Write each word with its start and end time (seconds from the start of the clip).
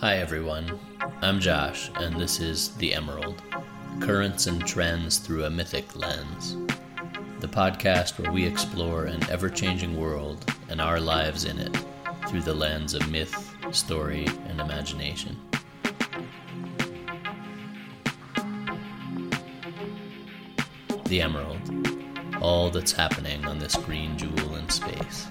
Hi, 0.00 0.18
everyone. 0.18 0.78
I'm 1.22 1.40
Josh, 1.40 1.90
and 1.96 2.20
this 2.20 2.38
is 2.38 2.68
The 2.76 2.94
Emerald 2.94 3.42
Currents 3.98 4.46
and 4.46 4.64
Trends 4.64 5.18
Through 5.18 5.42
a 5.42 5.50
Mythic 5.50 5.96
Lens. 5.96 6.56
The 7.40 7.48
podcast 7.48 8.16
where 8.16 8.30
we 8.30 8.46
explore 8.46 9.06
an 9.06 9.28
ever 9.28 9.50
changing 9.50 9.98
world 9.98 10.54
and 10.68 10.80
our 10.80 11.00
lives 11.00 11.46
in 11.46 11.58
it 11.58 11.76
through 12.28 12.42
the 12.42 12.54
lens 12.54 12.94
of 12.94 13.10
myth, 13.10 13.52
story, 13.72 14.28
and 14.46 14.60
imagination. 14.60 15.36
The 21.06 21.22
Emerald. 21.22 21.58
All 22.40 22.70
that's 22.70 22.92
happening 22.92 23.44
on 23.46 23.58
this 23.58 23.74
green 23.74 24.16
jewel 24.16 24.54
in 24.54 24.68
space. 24.68 25.26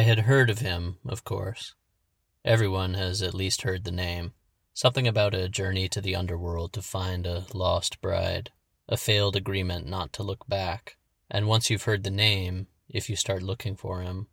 I 0.00 0.04
had 0.04 0.20
heard 0.20 0.48
of 0.48 0.60
him, 0.60 0.96
of 1.04 1.24
course. 1.24 1.74
Everyone 2.42 2.94
has 2.94 3.20
at 3.20 3.34
least 3.34 3.60
heard 3.60 3.84
the 3.84 3.92
name. 3.92 4.32
Something 4.72 5.06
about 5.06 5.34
a 5.34 5.46
journey 5.46 5.90
to 5.90 6.00
the 6.00 6.16
underworld 6.16 6.72
to 6.72 6.80
find 6.80 7.26
a 7.26 7.44
lost 7.52 8.00
bride, 8.00 8.50
a 8.88 8.96
failed 8.96 9.36
agreement 9.36 9.86
not 9.86 10.14
to 10.14 10.22
look 10.22 10.48
back. 10.48 10.96
And 11.30 11.46
once 11.46 11.68
you've 11.68 11.82
heard 11.82 12.02
the 12.02 12.10
name, 12.10 12.68
if 12.88 13.10
you 13.10 13.14
start 13.14 13.42
looking 13.42 13.76
for 13.76 14.00
him, 14.00 14.28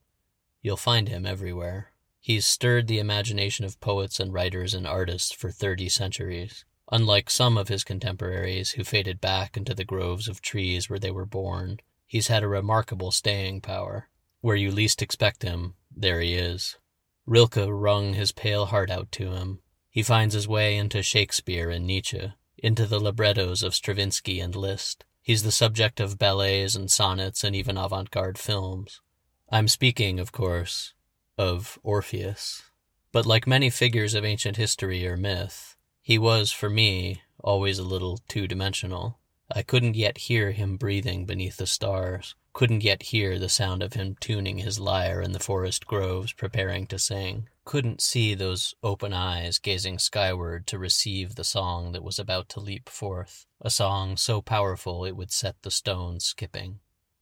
you'll 0.61 0.77
find 0.77 1.09
him 1.09 1.25
everywhere. 1.25 1.91
He's 2.21 2.47
stirred 2.47 2.87
the 2.87 2.99
imagination 2.99 3.65
of 3.65 3.81
poets 3.81 4.21
and 4.21 4.31
writers 4.31 4.73
and 4.73 4.87
artists 4.87 5.33
for 5.33 5.51
30 5.51 5.89
centuries. 5.89 6.63
Unlike 6.93 7.29
some 7.29 7.57
of 7.57 7.67
his 7.67 7.83
contemporaries 7.83 8.71
who 8.71 8.85
faded 8.85 9.19
back 9.19 9.57
into 9.57 9.73
the 9.73 9.83
groves 9.83 10.29
of 10.29 10.41
trees 10.41 10.89
where 10.89 10.97
they 10.97 11.11
were 11.11 11.25
born, 11.25 11.81
he's 12.05 12.29
had 12.29 12.41
a 12.41 12.47
remarkable 12.47 13.11
staying 13.11 13.59
power. 13.59 14.07
Where 14.47 14.55
you 14.55 14.71
least 14.71 15.01
expect 15.01 15.43
him, 15.43 15.73
there 15.93 16.21
he 16.21 16.35
is. 16.35 16.77
Rilke 17.25 17.67
wrung 17.67 18.13
his 18.13 18.31
pale 18.31 18.67
heart 18.67 18.89
out 18.89 19.11
to 19.11 19.31
him. 19.31 19.59
He 19.89 20.01
finds 20.01 20.33
his 20.33 20.47
way 20.47 20.77
into 20.77 21.03
Shakespeare 21.03 21.69
and 21.69 21.85
Nietzsche, 21.85 22.31
into 22.57 22.85
the 22.85 23.01
librettos 23.01 23.61
of 23.61 23.75
Stravinsky 23.75 24.39
and 24.39 24.55
Liszt. 24.55 25.03
He's 25.21 25.43
the 25.43 25.51
subject 25.51 25.99
of 25.99 26.17
ballets 26.17 26.75
and 26.75 26.89
sonnets 26.89 27.43
and 27.43 27.57
even 27.57 27.77
avant 27.77 28.09
garde 28.09 28.37
films. 28.37 29.01
I'm 29.51 29.67
speaking, 29.67 30.17
of 30.17 30.31
course, 30.31 30.93
of 31.37 31.77
Orpheus. 31.83 32.63
But 33.11 33.25
like 33.25 33.47
many 33.47 33.69
figures 33.69 34.13
of 34.13 34.23
ancient 34.23 34.55
history 34.55 35.05
or 35.05 35.17
myth, 35.17 35.75
he 36.01 36.17
was, 36.17 36.53
for 36.53 36.69
me, 36.69 37.21
always 37.43 37.79
a 37.79 37.83
little 37.83 38.21
two 38.29 38.47
dimensional. 38.47 39.16
I 39.49 39.63
couldn't 39.63 39.95
yet 39.95 40.17
hear 40.17 40.51
him 40.51 40.77
breathing 40.77 41.25
beneath 41.25 41.57
the 41.57 41.67
stars 41.67 42.35
couldn't 42.57 42.83
yet 42.83 43.03
hear 43.03 43.37
the 43.37 43.47
sound 43.47 43.83
of 43.83 43.93
him 43.93 44.17
tuning 44.19 44.57
his 44.57 44.79
lyre 44.79 45.21
in 45.21 45.31
the 45.31 45.39
forest 45.39 45.85
groves 45.85 46.33
preparing 46.33 46.87
to 46.87 46.97
sing, 46.97 47.47
couldn't 47.65 48.01
see 48.01 48.33
those 48.33 48.73
open 48.81 49.13
eyes 49.13 49.59
gazing 49.59 49.99
skyward 49.99 50.65
to 50.65 50.79
receive 50.79 51.35
the 51.35 51.43
song 51.43 51.91
that 51.91 52.03
was 52.03 52.17
about 52.17 52.49
to 52.49 52.59
leap 52.59 52.89
forth, 52.89 53.45
a 53.61 53.69
song 53.69 54.17
so 54.17 54.41
powerful 54.41 55.05
it 55.05 55.15
would 55.15 55.31
set 55.31 55.55
the 55.61 55.69
stones 55.69 56.25
skipping. 56.25 56.79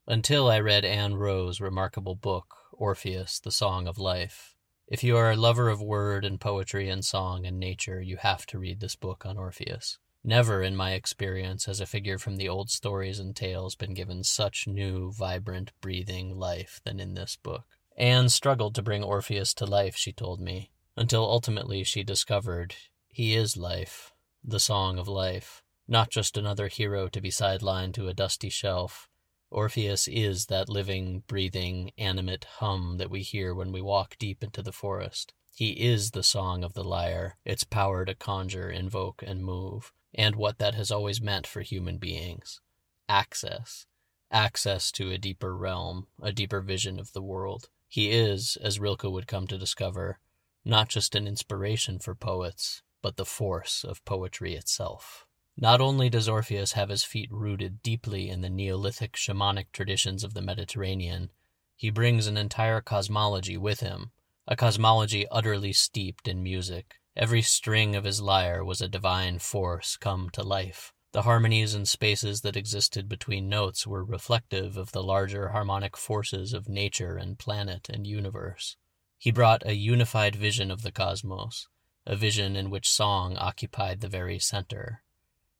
Until 0.07 0.49
I 0.49 0.61
read 0.61 0.85
Ann 0.85 1.15
Wroe's 1.15 1.59
remarkable 1.59 2.15
book, 2.15 2.55
Orpheus, 2.71 3.41
the 3.41 3.51
Song 3.51 3.89
of 3.89 3.97
Life. 3.97 4.55
If 4.87 5.03
you 5.03 5.17
are 5.17 5.31
a 5.31 5.35
lover 5.35 5.67
of 5.67 5.81
word 5.81 6.23
and 6.23 6.39
poetry 6.39 6.87
and 6.87 7.03
song 7.03 7.45
and 7.45 7.59
nature, 7.59 7.99
you 7.99 8.15
have 8.15 8.45
to 8.45 8.57
read 8.57 8.79
this 8.79 8.95
book 8.95 9.25
on 9.25 9.37
Orpheus. 9.37 9.99
Never 10.27 10.63
in 10.63 10.75
my 10.75 10.93
experience 10.93 11.65
has 11.65 11.79
a 11.79 11.85
figure 11.85 12.17
from 12.17 12.37
the 12.37 12.49
old 12.49 12.71
stories 12.71 13.19
and 13.19 13.35
tales 13.35 13.75
been 13.75 13.93
given 13.93 14.23
such 14.23 14.66
new, 14.66 15.11
vibrant, 15.11 15.72
breathing 15.81 16.39
life 16.39 16.81
than 16.83 17.00
in 17.00 17.13
this 17.13 17.35
book. 17.35 17.66
Ann 17.95 18.29
struggled 18.29 18.73
to 18.73 18.81
bring 18.81 19.03
Orpheus 19.03 19.53
to 19.53 19.67
life, 19.67 19.95
she 19.95 20.11
told 20.11 20.41
me, 20.41 20.72
until 20.97 21.29
ultimately 21.29 21.83
she 21.83 22.03
discovered 22.03 22.75
he 23.07 23.35
is 23.35 23.55
life, 23.55 24.13
the 24.44 24.59
song 24.59 24.97
of 24.97 25.07
life, 25.07 25.61
not 25.88 26.09
just 26.09 26.38
another 26.38 26.69
hero 26.69 27.07
to 27.07 27.21
be 27.21 27.29
sidelined 27.29 27.94
to 27.94 28.07
a 28.07 28.13
dusty 28.16 28.50
shelf. 28.50 29.07
Orpheus 29.51 30.07
is 30.07 30.47
that 30.47 30.69
living, 30.69 31.21
breathing, 31.27 31.91
animate 32.00 32.45
hum 32.45 32.97
that 32.97 33.11
we 33.11 33.21
hear 33.21 33.53
when 33.53 33.71
we 33.71 33.79
walk 33.79 34.17
deep 34.17 34.44
into 34.44 34.63
the 34.63 34.71
forest. 34.71 35.33
He 35.53 35.73
is 35.73 36.11
the 36.11 36.23
song 36.23 36.63
of 36.63 36.73
the 36.73 36.83
lyre, 36.83 37.38
its 37.45 37.63
power 37.63 38.05
to 38.05 38.16
conjure, 38.16 38.71
invoke, 38.71 39.23
and 39.23 39.45
move 39.45 39.94
and 40.15 40.35
what 40.35 40.57
that 40.57 40.75
has 40.75 40.91
always 40.91 41.21
meant 41.21 41.45
for 41.45 41.61
human 41.61 41.97
beings 41.97 42.61
access. 43.07 43.85
Access 44.31 44.91
to 44.93 45.11
a 45.11 45.17
deeper 45.17 45.55
realm, 45.55 46.07
a 46.21 46.31
deeper 46.31 46.61
vision 46.61 46.99
of 46.99 47.13
the 47.13 47.21
world. 47.21 47.69
He 47.87 48.11
is, 48.11 48.57
as 48.61 48.79
Rilke 48.79 49.03
would 49.03 49.27
come 49.27 49.47
to 49.47 49.57
discover, 49.57 50.19
not 50.63 50.89
just 50.89 51.13
an 51.15 51.27
inspiration 51.27 51.99
for 51.99 52.15
poets, 52.15 52.81
but 53.01 53.17
the 53.17 53.25
force 53.25 53.83
of 53.83 54.03
poetry 54.03 54.55
itself. 54.55 55.25
Not 55.55 55.79
only 55.79 56.09
does 56.09 56.27
Orpheus 56.27 56.73
have 56.73 56.89
his 56.89 57.03
feet 57.03 57.31
rooted 57.31 57.81
deeply 57.83 58.29
in 58.29 58.41
the 58.41 58.49
Neolithic 58.49 59.13
shamanic 59.13 59.71
traditions 59.71 60.23
of 60.23 60.33
the 60.33 60.41
Mediterranean, 60.41 61.31
he 61.75 61.89
brings 61.89 62.27
an 62.27 62.35
entire 62.35 62.81
cosmology 62.81 63.55
with 63.55 63.79
him, 63.81 64.11
a 64.47 64.55
cosmology 64.55 65.27
utterly 65.29 65.71
steeped 65.71 66.27
in 66.27 66.43
music, 66.43 66.95
Every 67.17 67.41
string 67.41 67.95
of 67.95 68.03
his 68.03 68.21
lyre 68.21 68.63
was 68.63 68.81
a 68.81 68.89
divine 68.89 69.39
force 69.39 69.95
come 69.95 70.29
to 70.31 70.43
life. 70.43 70.93
The 71.13 71.21
harmonies 71.21 71.73
and 71.73 71.87
spaces 71.87 72.41
that 72.41 72.57
existed 72.57 73.07
between 73.07 73.47
notes 73.47 73.87
were 73.87 74.03
reflective 74.03 74.75
of 74.75 74.91
the 74.91 75.01
larger 75.01 75.49
harmonic 75.49 75.95
forces 75.95 76.51
of 76.51 76.67
nature 76.67 77.15
and 77.15 77.39
planet 77.39 77.87
and 77.89 78.05
universe. 78.05 78.75
He 79.17 79.31
brought 79.31 79.65
a 79.65 79.75
unified 79.75 80.35
vision 80.35 80.69
of 80.69 80.81
the 80.81 80.91
cosmos, 80.91 81.69
a 82.05 82.17
vision 82.17 82.57
in 82.57 82.69
which 82.69 82.91
song 82.91 83.37
occupied 83.37 84.01
the 84.01 84.09
very 84.09 84.37
center. 84.37 85.01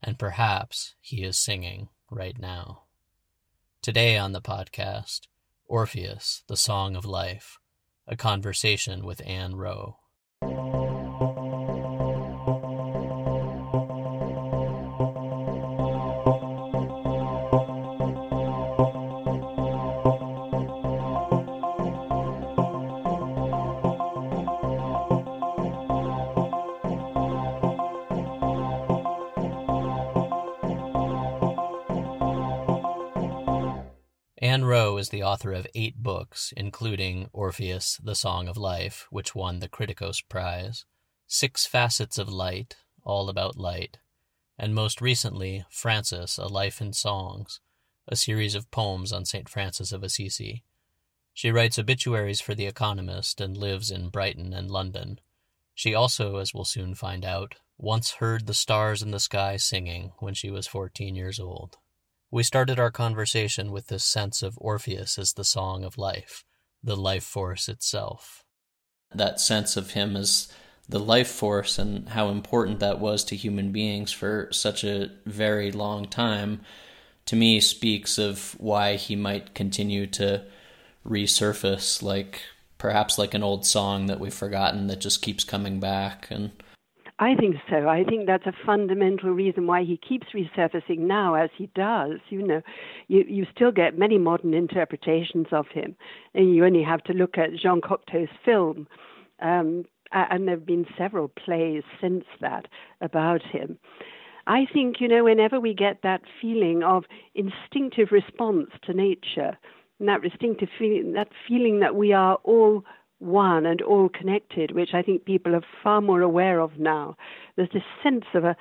And 0.04 0.20
perhaps 0.20 0.96
he 1.00 1.24
is 1.24 1.38
singing 1.38 1.88
right 2.12 2.38
now. 2.38 2.84
Today 3.82 4.18
on 4.18 4.34
the 4.34 4.42
podcast, 4.42 5.22
Orpheus, 5.68 6.44
the 6.48 6.58
Song 6.58 6.98
of 6.98 7.06
Life, 7.06 7.60
a 8.08 8.18
conversation 8.18 9.06
with 9.06 9.26
Ann 9.26 9.56
Wroe. 9.56 10.00
Is 35.06 35.10
the 35.10 35.22
author 35.22 35.54
of 35.54 35.68
eight 35.76 35.98
books, 35.98 36.52
including 36.58 37.30
Orpheus, 37.32 38.00
the 38.04 38.16
Song 38.16 38.48
of 38.48 38.58
Life, 38.58 39.06
which 39.12 39.36
won 39.36 39.60
the 39.60 39.70
Criticos 39.70 40.28
Prize, 40.28 40.84
Six 41.28 41.68
Facets 41.68 42.18
of 42.18 42.28
Light, 42.28 42.78
all 43.04 43.30
about 43.30 43.56
light, 43.56 44.00
and 44.58 44.74
most 44.74 45.02
recently, 45.02 45.64
Francis, 45.70 46.40
A 46.40 46.48
Life 46.48 46.82
in 46.82 46.92
Songs, 46.92 47.60
a 48.08 48.16
series 48.16 48.56
of 48.56 48.72
poems 48.72 49.14
on 49.14 49.26
St. 49.26 49.48
Francis 49.48 49.92
of 49.92 50.02
Assisi. 50.02 50.64
She 51.36 51.52
writes 51.52 51.78
obituaries 51.78 52.42
for 52.42 52.56
The 52.56 52.66
Economist 52.66 53.40
and 53.40 53.56
lives 53.56 53.92
in 53.92 54.10
Brighton 54.10 54.54
and 54.54 54.72
London. 54.72 55.20
She 55.76 55.94
also, 55.94 56.38
as 56.38 56.52
we'll 56.52 56.66
soon 56.66 56.96
find 56.96 57.24
out, 57.24 57.54
once 57.78 58.14
heard 58.14 58.48
the 58.48 58.56
stars 58.56 59.04
in 59.04 59.12
the 59.12 59.20
sky 59.20 59.58
singing 59.58 60.14
when 60.18 60.34
she 60.34 60.50
was 60.50 60.66
14 60.66 61.14
years 61.14 61.40
old. 61.40 61.78
We 62.32 62.44
started 62.44 62.80
our 62.80 62.92
conversation 62.92 63.72
with 63.72 63.88
this 63.88 64.04
sense 64.04 64.42
of 64.42 64.58
Orpheus 64.60 65.18
as 65.18 65.34
the 65.34 65.44
song 65.44 65.84
of 65.84 65.98
life, 65.98 66.44
the 66.84 66.96
life 66.96 67.24
force 67.24 67.70
itself. 67.70 68.44
That 69.14 69.40
sense 69.40 69.78
of 69.78 69.92
him 69.92 70.16
as 70.16 70.52
the 70.90 71.00
life 71.00 71.30
force 71.30 71.80
and 71.80 72.10
how 72.10 72.30
important 72.30 72.80
that 72.80 73.00
was 73.00 73.24
to 73.26 73.36
human 73.36 73.72
beings 73.72 74.12
for 74.12 74.50
such 74.52 74.84
a 74.84 75.12
very 75.26 75.72
long 75.72 76.06
time, 76.06 76.62
to 77.26 77.36
me 77.36 77.60
speaks 77.60 78.18
of 78.18 78.56
why 78.60 78.96
he 78.96 79.16
might 79.16 79.56
continue 79.56 80.06
to 80.08 80.44
resurface 81.06 82.02
like 82.02 82.42
perhaps 82.78 83.18
like 83.18 83.34
an 83.34 83.44
old 83.44 83.66
song 83.66 84.08
that 84.08 84.20
we've 84.20 84.34
forgotten 84.34 84.88
that 84.88 85.00
just 85.00 85.22
keeps 85.22 85.44
coming 85.44 85.80
back 85.80 86.28
and 86.30 86.52
I 87.18 87.34
think 87.36 87.56
so. 87.70 87.88
I 87.88 88.04
think 88.04 88.28
that's 88.28 88.46
a 88.46 88.54
fundamental 88.66 89.30
reason 89.30 89.68
why 89.68 89.84
he 89.86 89.98
keeps 89.98 90.28
resurfacing 90.34 91.00
now 91.00 91.36
as 91.36 91.50
he 91.58 91.68
does. 91.74 92.20
You 92.30 92.46
know, 92.46 92.62
you, 93.08 93.24
you 93.28 93.48
still 93.56 93.72
get 93.72 93.98
many 93.98 94.18
modern 94.18 94.54
interpretations 94.54 95.48
of 95.54 95.68
him, 95.70 95.96
and 96.34 96.54
you 96.54 96.66
only 96.66 96.84
have 96.84 97.04
to 97.06 97.14
look 97.14 97.38
at 97.38 97.56
Jean 97.56 97.80
Cocteau's 97.80 98.30
film. 98.44 98.88
Um, 99.42 99.86
and 100.12 100.48
there 100.48 100.56
have 100.56 100.66
been 100.66 100.86
several 100.98 101.30
plays 101.30 101.84
since 102.02 102.26
that 102.42 102.68
about 103.02 103.42
him. 103.44 103.78
I 104.48 104.66
think, 104.72 104.98
you 105.00 105.08
know, 105.08 105.24
whenever 105.24 105.60
we 105.60 105.74
get 105.74 106.02
that 106.04 106.22
feeling 106.42 106.84
of 106.84 107.06
instinctive 107.34 108.12
response 108.12 108.70
to 108.84 108.94
nature, 108.94 109.58
and 110.00 110.10
that 110.10 110.24
instinctive 110.24 110.70
feeling, 110.78 111.14
that 111.14 111.30
feeling 111.48 111.80
that 111.80 111.96
we 111.96 112.12
are 112.14 112.36
all 112.44 112.84
one 113.26 113.66
and 113.66 113.82
all 113.82 114.10
connected, 114.10 114.72
which 114.72 114.94
I 114.94 115.02
think 115.02 115.26
people 115.26 115.56
are 115.56 115.66
far 115.84 116.02
more 116.02 116.22
aware 116.22 116.60
of 116.60 116.80
now. 116.80 117.18
There's 117.56 117.70
this 117.74 117.84
sense 118.04 118.26
of 118.34 118.44
a, 118.44 118.56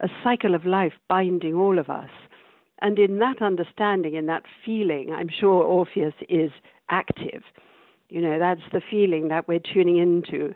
a 0.00 0.08
cycle 0.22 0.54
of 0.54 0.66
life 0.66 0.92
binding 1.08 1.54
all 1.54 1.78
of 1.78 1.88
us. 1.88 2.10
And 2.80 2.98
in 2.98 3.18
that 3.20 3.40
understanding, 3.40 4.14
in 4.14 4.26
that 4.26 4.42
feeling, 4.64 5.12
I'm 5.12 5.28
sure 5.28 5.62
Orpheus 5.62 6.14
is 6.28 6.50
active. 6.90 7.42
You 8.08 8.20
know, 8.20 8.38
that's 8.38 8.60
the 8.72 8.82
feeling 8.90 9.28
that 9.28 9.48
we're 9.48 9.60
tuning 9.60 9.98
into. 9.98 10.54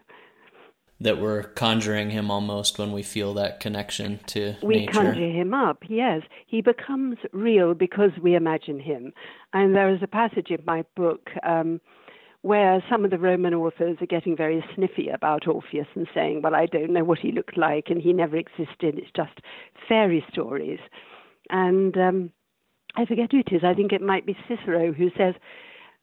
That 1.00 1.20
we're 1.20 1.42
conjuring 1.42 2.10
him 2.10 2.30
almost 2.30 2.78
when 2.78 2.90
we 2.90 3.02
feel 3.02 3.34
that 3.34 3.60
connection 3.60 4.20
to 4.28 4.56
we 4.62 4.80
nature. 4.80 4.92
conjure 4.92 5.30
him 5.30 5.54
up, 5.54 5.84
yes. 5.88 6.22
He 6.46 6.62
becomes 6.62 7.18
real 7.32 7.74
because 7.74 8.10
we 8.22 8.34
imagine 8.34 8.80
him. 8.80 9.12
And 9.52 9.74
there 9.74 9.94
is 9.94 10.02
a 10.02 10.06
passage 10.06 10.50
in 10.50 10.62
my 10.66 10.84
book 10.96 11.30
um, 11.46 11.80
where 12.42 12.82
some 12.90 13.04
of 13.04 13.10
the 13.10 13.18
Roman 13.18 13.54
authors 13.54 13.98
are 14.00 14.06
getting 14.06 14.36
very 14.36 14.64
sniffy 14.74 15.08
about 15.08 15.46
Orpheus 15.46 15.86
and 15.94 16.06
saying, 16.14 16.42
well, 16.42 16.54
I 16.54 16.66
don't 16.66 16.92
know 16.92 17.04
what 17.04 17.18
he 17.18 17.32
looked 17.32 17.56
like 17.56 17.86
and 17.88 18.00
he 18.00 18.12
never 18.12 18.36
existed. 18.36 18.98
It's 18.98 19.10
just 19.14 19.40
fairy 19.88 20.24
stories. 20.30 20.80
And 21.50 21.96
um, 21.96 22.30
I 22.96 23.04
forget 23.04 23.32
who 23.32 23.40
it 23.40 23.52
is. 23.52 23.62
I 23.64 23.74
think 23.74 23.92
it 23.92 24.02
might 24.02 24.26
be 24.26 24.36
Cicero 24.48 24.92
who 24.92 25.10
says, 25.16 25.34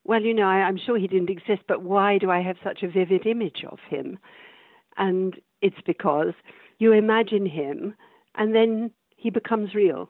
well, 0.03 0.21
you 0.21 0.33
know, 0.33 0.47
I, 0.47 0.63
I'm 0.63 0.77
sure 0.77 0.97
he 0.97 1.07
didn't 1.07 1.29
exist, 1.29 1.61
but 1.67 1.81
why 1.81 2.17
do 2.17 2.29
I 2.29 2.41
have 2.41 2.57
such 2.63 2.83
a 2.83 2.89
vivid 2.89 3.25
image 3.25 3.63
of 3.69 3.79
him? 3.89 4.19
And 4.97 5.39
it's 5.61 5.81
because 5.85 6.33
you 6.79 6.91
imagine 6.91 7.45
him 7.45 7.95
and 8.35 8.53
then 8.53 8.91
he 9.15 9.29
becomes 9.29 9.73
real 9.73 10.09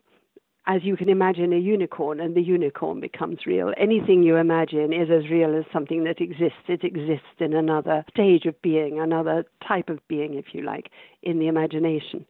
as 0.65 0.83
you 0.83 0.95
can 0.95 1.09
imagine 1.09 1.51
a 1.51 1.57
unicorn, 1.57 2.19
and 2.19 2.35
the 2.35 2.41
unicorn 2.41 3.01
becomes 3.01 3.45
real. 3.45 3.73
Anything 3.77 4.23
you 4.23 4.37
imagine 4.37 4.93
is 4.93 5.09
as 5.09 5.29
real 5.29 5.55
as 5.57 5.65
something 5.73 6.05
that 6.05 6.21
exists. 6.21 6.63
It 6.67 6.83
exists 6.83 7.39
in 7.39 7.53
another 7.53 8.05
stage 8.09 8.45
of 8.45 8.61
being, 8.61 8.99
another 8.99 9.45
type 9.67 9.89
of 9.89 9.99
being, 10.07 10.35
if 10.35 10.53
you 10.53 10.61
like, 10.61 10.89
in 11.21 11.39
the 11.39 11.47
imagination. 11.47 12.25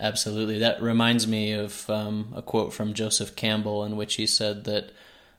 Absolutely. 0.00 0.58
That 0.58 0.82
reminds 0.82 1.26
me 1.26 1.52
of 1.52 1.88
um, 1.90 2.32
a 2.36 2.42
quote 2.42 2.72
from 2.72 2.94
Joseph 2.94 3.34
Campbell 3.34 3.84
in 3.84 3.96
which 3.96 4.14
he 4.14 4.26
said 4.26 4.64
that 4.64 4.92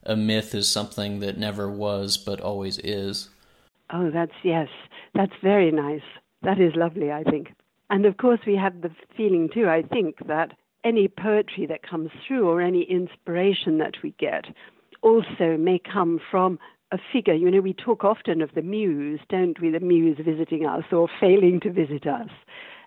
a 0.04 0.16
myth 0.16 0.56
is 0.56 0.68
something 0.68 1.20
that 1.20 1.38
never 1.38 1.70
was 1.70 2.18
but 2.18 2.42
always 2.42 2.78
is. 2.80 3.30
Oh, 3.92 4.10
that's 4.12 4.34
yes. 4.44 4.68
That's 5.14 5.34
very 5.42 5.72
nice. 5.72 6.02
That 6.42 6.60
is 6.60 6.76
lovely, 6.76 7.12
I 7.12 7.24
think. 7.24 7.54
And 7.90 8.06
of 8.06 8.18
course, 8.18 8.40
we 8.46 8.56
have 8.56 8.82
the 8.82 8.92
feeling 9.16 9.50
too, 9.54 9.68
I 9.68 9.82
think, 9.82 10.28
that 10.28 10.52
any 10.84 11.08
poetry 11.08 11.66
that 11.66 11.84
comes 11.84 12.10
through 12.26 12.48
or 12.48 12.62
any 12.62 12.84
inspiration 12.84 13.78
that 13.80 13.96
we 14.04 14.12
get 14.20 14.46
also 15.02 15.58
may 15.58 15.80
come 15.80 16.20
from 16.32 16.60
a 16.92 16.98
figure. 17.14 17.34
You 17.34 17.52
know, 17.52 17.62
we 17.62 17.74
talk 17.74 18.04
often 18.04 18.42
of 18.42 18.54
the 18.56 18.62
muse, 18.62 19.20
don't 19.30 19.60
we? 19.62 19.70
The 19.70 19.80
muse 19.80 20.18
visiting 20.24 20.66
us 20.66 20.84
or 20.92 21.08
failing 21.20 21.60
to 21.62 21.72
visit 21.72 22.08
us, 22.08 22.30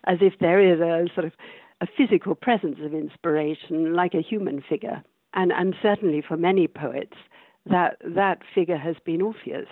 as 0.07 0.19
if 0.21 0.35
there 0.41 0.61
is 0.61 0.81
a 0.81 1.13
sort 1.15 1.27
of 1.27 1.33
a 1.81 1.87
physical 1.97 2.35
presence 2.35 2.79
of 2.83 2.95
inspiration, 2.95 3.95
like 3.95 4.15
a 4.15 4.23
human 4.23 4.63
figure. 4.69 5.03
And, 5.35 5.53
and 5.53 5.75
certainly 5.83 6.23
for 6.27 6.37
many 6.37 6.69
poets, 6.69 7.17
that, 7.67 7.97
that 8.05 8.39
figure 8.55 8.77
has 8.77 8.97
been 9.05 9.23
Orpheus. 9.23 9.69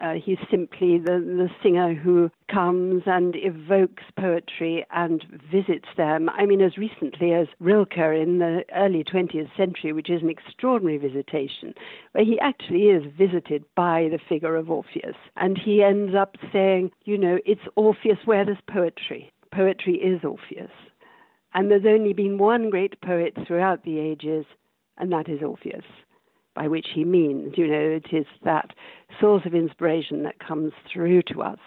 Uh, 0.00 0.14
he's 0.14 0.38
simply 0.50 0.98
the, 0.98 1.18
the 1.18 1.48
singer 1.62 1.92
who 1.92 2.30
comes 2.52 3.02
and 3.06 3.34
evokes 3.36 4.04
poetry 4.18 4.86
and 4.92 5.24
visits 5.50 5.88
them. 5.96 6.28
I 6.28 6.46
mean, 6.46 6.60
as 6.60 6.78
recently 6.78 7.32
as 7.32 7.48
Rilke 7.58 7.96
in 7.96 8.38
the 8.38 8.64
early 8.74 9.02
20th 9.02 9.54
century, 9.56 9.92
which 9.92 10.08
is 10.08 10.22
an 10.22 10.30
extraordinary 10.30 10.98
visitation, 10.98 11.74
where 12.12 12.24
he 12.24 12.38
actually 12.38 12.84
is 12.84 13.12
visited 13.18 13.64
by 13.74 14.08
the 14.10 14.20
figure 14.28 14.54
of 14.54 14.70
Orpheus. 14.70 15.16
And 15.36 15.58
he 15.58 15.82
ends 15.82 16.14
up 16.14 16.36
saying, 16.52 16.92
you 17.04 17.18
know, 17.18 17.38
it's 17.44 17.60
Orpheus 17.74 18.18
where 18.24 18.44
there's 18.44 18.58
poetry. 18.70 19.32
Poetry 19.52 19.94
is 19.94 20.22
Orpheus. 20.24 20.70
And 21.54 21.70
there's 21.70 21.86
only 21.86 22.12
been 22.12 22.38
one 22.38 22.70
great 22.70 23.00
poet 23.00 23.36
throughout 23.46 23.82
the 23.82 23.98
ages, 23.98 24.44
and 24.96 25.10
that 25.10 25.28
is 25.28 25.42
Orpheus 25.42 25.84
by 26.58 26.66
which 26.66 26.88
he 26.92 27.04
means. 27.04 27.54
You 27.56 27.68
know, 27.68 28.00
it 28.02 28.12
is 28.12 28.26
that 28.44 28.72
source 29.20 29.42
of 29.46 29.54
inspiration 29.54 30.24
that 30.24 30.40
comes 30.40 30.72
through 30.92 31.22
to 31.32 31.42
us. 31.42 31.58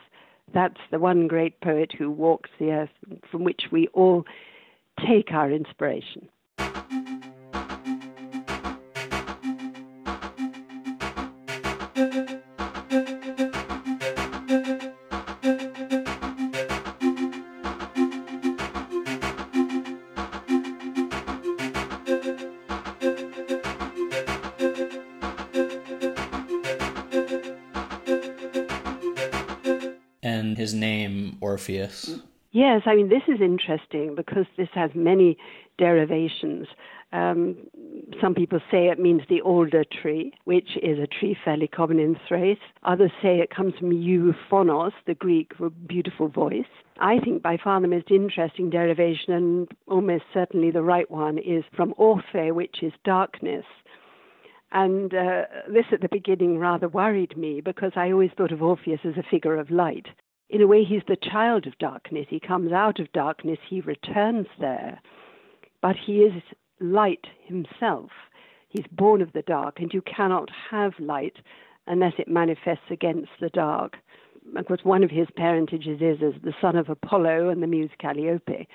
That's 0.54 0.82
the 0.92 1.00
one 1.00 1.28
great 1.28 1.62
poet 1.62 1.94
who 1.98 2.12
walks 2.12 2.50
the 2.60 2.72
earth 2.72 2.90
from 3.32 3.46
which 3.46 3.64
we 3.72 3.88
all 3.94 4.26
take 5.08 5.32
our 5.32 5.50
inspiration. 5.50 6.28
Orpheus. 31.42 32.22
Yes, 32.52 32.82
I 32.86 32.96
mean, 32.96 33.10
this 33.10 33.24
is 33.28 33.40
interesting 33.42 34.14
because 34.16 34.46
this 34.58 34.68
has 34.74 34.92
many 34.94 35.38
derivations. 35.78 36.68
Um, 37.14 37.56
some 38.22 38.36
people 38.36 38.60
say 38.70 38.88
it 38.88 39.00
means 39.00 39.22
the 39.30 39.42
alder 39.42 39.84
tree, 39.84 40.34
which 40.44 40.78
is 40.82 41.00
a 41.00 41.08
tree 41.08 41.38
fairly 41.44 41.68
common 41.68 42.00
in 42.00 42.18
Thrace. 42.28 42.58
Others 42.84 43.12
say 43.22 43.40
it 43.40 43.56
comes 43.56 43.74
from 43.80 43.92
euphonos, 43.92 44.92
the 45.08 45.16
Greek 45.16 45.52
for 45.58 45.70
beautiful 45.70 46.28
voice. 46.28 46.66
I 47.00 47.20
think 47.20 47.42
by 47.42 47.58
far 47.58 47.80
the 47.82 47.88
most 47.88 48.12
interesting 48.12 48.70
derivation, 48.70 49.34
and 49.34 49.68
almost 49.88 50.24
certainly 50.34 50.72
the 50.72 50.84
right 50.84 51.10
one, 51.10 51.38
is 51.38 51.64
from 51.76 51.94
orphe, 51.98 52.54
which 52.54 52.84
is 52.84 52.94
darkness. 53.04 53.66
And 54.74 55.14
uh, 55.14 55.44
this 55.68 55.86
at 55.92 56.02
the 56.02 56.10
beginning 56.10 56.58
rather 56.58 56.88
worried 56.88 57.36
me 57.38 57.60
because 57.60 57.92
I 57.96 58.12
always 58.12 58.32
thought 58.38 58.54
of 58.54 58.62
Orpheus 58.62 59.02
as 59.04 59.18
a 59.18 59.30
figure 59.30 59.58
of 59.58 59.70
light 59.70 60.08
in 60.52 60.62
a 60.62 60.68
way, 60.68 60.84
he's 60.84 61.02
the 61.08 61.16
child 61.16 61.66
of 61.66 61.78
darkness. 61.78 62.28
He 62.30 62.40
comes 62.40 62.74
out 62.74 63.00
of 63.00 63.12
darkness, 63.14 63.58
he 63.70 63.80
returns 63.80 64.48
there, 64.60 65.00
but 65.82 65.96
he 65.96 66.18
is 66.18 66.44
light 66.82 67.26
himself. 67.46 68.12
He's 68.68 68.86
born 68.92 69.22
of 69.22 69.32
the 69.32 69.44
dark, 69.44 69.80
and 69.80 69.94
you 69.94 70.02
cannot 70.02 70.50
have 70.70 70.92
light 71.00 71.38
unless 71.88 72.14
it 72.18 72.28
manifests 72.28 72.90
against 72.90 73.32
the 73.40 73.50
dark. 73.50 73.96
Of 74.58 74.66
course, 74.66 74.82
one 74.84 75.04
of 75.04 75.10
his 75.10 75.28
parentages 75.38 76.02
is 76.02 76.22
as 76.22 76.42
the 76.42 76.54
son 76.60 76.76
of 76.76 76.90
Apollo 76.90 77.48
and 77.50 77.64
the 77.64 77.68
muse 77.68 77.92
Calliope, 77.98 78.68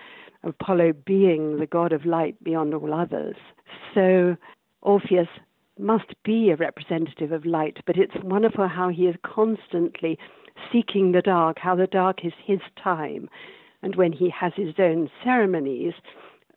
Apollo 0.44 0.94
being 1.04 1.58
the 1.58 1.66
god 1.66 1.92
of 1.92 2.06
light 2.06 2.42
beyond 2.42 2.72
all 2.72 2.94
others. 2.94 3.36
So 3.94 4.36
Orpheus 4.80 5.28
must 5.78 6.14
be 6.24 6.50
a 6.50 6.56
representative 6.56 7.32
of 7.32 7.44
light, 7.44 7.78
but 7.84 7.98
it's 7.98 8.14
wonderful 8.22 8.66
how 8.66 8.88
he 8.88 9.06
is 9.06 9.16
constantly 9.22 10.18
seeking 10.72 11.12
the 11.12 11.22
dark, 11.22 11.58
how 11.58 11.74
the 11.74 11.86
dark 11.86 12.24
is 12.24 12.32
his 12.44 12.60
time. 12.82 13.28
And 13.82 13.96
when 13.96 14.12
he 14.12 14.30
has 14.30 14.52
his 14.56 14.74
own 14.78 15.10
ceremonies, 15.22 15.94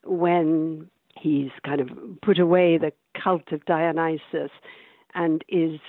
when 0.04 0.90
he's 1.18 1.52
kind 1.66 1.82
of 1.82 1.90
put 2.22 2.40
away 2.40 2.78
the 2.78 2.94
cult 3.22 3.52
of 3.52 3.66
Dionysus 3.66 4.52
and 5.16 5.44
is 5.50 5.80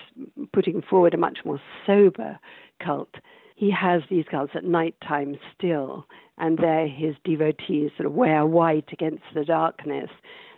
putting 0.52 0.82
forward 0.82 1.14
a 1.14 1.18
much 1.18 1.38
more 1.44 1.60
sober 1.86 2.38
cult, 2.84 3.14
he 3.54 3.70
has 3.70 4.02
these 4.08 4.24
cults 4.30 4.52
at 4.54 4.64
night 4.64 4.94
time 5.06 5.36
still, 5.56 6.06
and 6.38 6.58
there 6.58 6.88
his 6.88 7.14
devotees 7.24 7.90
sort 7.96 8.06
of 8.06 8.14
wear 8.14 8.46
white 8.46 8.88
against 8.92 9.24
the 9.34 9.44
darkness. 9.44 10.10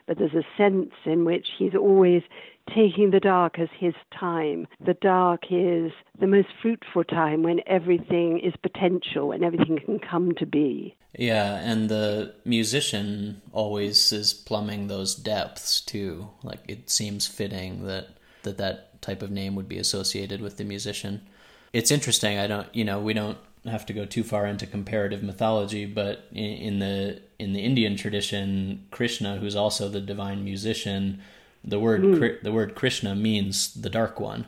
But 0.07 0.19
there's 0.19 0.35
a 0.35 0.47
sense 0.57 0.91
in 1.05 1.25
which 1.25 1.47
he's 1.59 1.75
always 1.75 2.23
taking 2.75 3.11
the 3.11 3.21
dark 3.21 3.59
as 3.59 3.69
his 3.79 3.95
time. 4.19 4.67
The 4.85 4.95
dark 4.95 5.45
is 5.51 5.93
the 6.19 6.27
most 6.27 6.49
fruitful 6.61 7.05
time 7.05 7.43
when 7.43 7.61
everything 7.67 8.39
is 8.39 8.55
potential, 8.63 9.33
and 9.33 9.45
everything 9.45 9.79
can 9.85 9.99
come 9.99 10.33
to 10.37 10.47
be. 10.47 10.97
Yeah, 11.19 11.57
and 11.57 11.89
the 11.89 12.35
musician 12.45 13.43
always 13.53 14.13
is 14.13 14.33
plumbing 14.33 14.87
those 14.87 15.15
depths 15.15 15.81
too. 15.81 16.31
Like 16.43 16.61
it 16.69 16.89
seems 16.89 17.27
fitting 17.27 17.87
that 17.87 18.09
that, 18.43 18.59
that 18.59 19.03
type 19.03 19.23
of 19.23 19.31
name 19.31 19.55
would 19.55 19.69
be 19.69 19.79
associated 19.79 20.41
with 20.41 20.57
the 20.57 20.65
musician. 20.65 21.23
It's 21.73 21.91
interesting. 21.91 22.39
I 22.39 22.47
don't, 22.47 22.73
you 22.75 22.85
know, 22.85 23.01
we 23.01 23.15
don't 23.15 23.39
have 23.67 23.87
to 23.87 23.93
go 23.93 24.05
too 24.05 24.25
far 24.25 24.47
into 24.47 24.67
comparative 24.67 25.23
mythology, 25.23 25.87
but 25.87 26.25
in, 26.33 26.45
in 26.45 26.79
the 26.79 27.21
in 27.39 27.53
the 27.53 27.61
Indian 27.61 27.97
tradition, 27.97 28.87
Krishna, 28.91 29.37
who's 29.37 29.57
also 29.57 29.89
the 29.89 30.01
divine 30.01 30.45
musician, 30.45 31.21
the 31.65 31.79
word 31.79 32.03
mm. 32.03 32.43
the 32.43 32.53
word 32.53 32.75
Krishna 32.75 33.15
means 33.15 33.75
the 33.75 33.91
dark 33.91 34.19
one. 34.19 34.47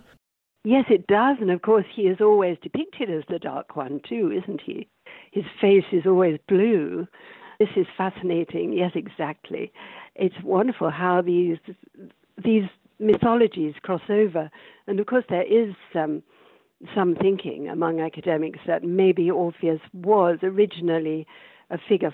Yes, 0.64 0.86
it 0.88 1.06
does, 1.06 1.36
and 1.40 1.50
of 1.50 1.62
course 1.62 1.84
he 1.94 2.02
is 2.02 2.20
always 2.20 2.56
depicted 2.62 3.10
as 3.10 3.22
the 3.28 3.38
dark 3.38 3.76
one 3.76 4.00
too, 4.08 4.32
isn't 4.32 4.62
he? 4.62 4.88
His 5.30 5.44
face 5.60 5.84
is 5.92 6.06
always 6.06 6.38
blue, 6.48 7.06
This 7.58 7.68
is 7.76 7.86
fascinating. 7.96 8.72
Yes, 8.72 8.92
exactly. 8.94 9.72
It's 10.14 10.34
wonderful 10.42 10.90
how 10.90 11.22
these 11.22 11.58
these 12.42 12.64
mythologies 12.98 13.74
cross 13.82 14.02
over, 14.08 14.50
and 14.86 14.98
of 14.98 15.06
course 15.06 15.24
there 15.28 15.42
is 15.42 15.74
um, 15.94 16.22
some 16.94 17.14
thinking 17.14 17.68
among 17.68 18.00
academics 18.00 18.60
that 18.66 18.84
maybe 18.84 19.30
Orpheus 19.30 19.80
was 19.92 20.38
originally 20.42 21.26
a 21.70 21.78
figure 21.88 22.12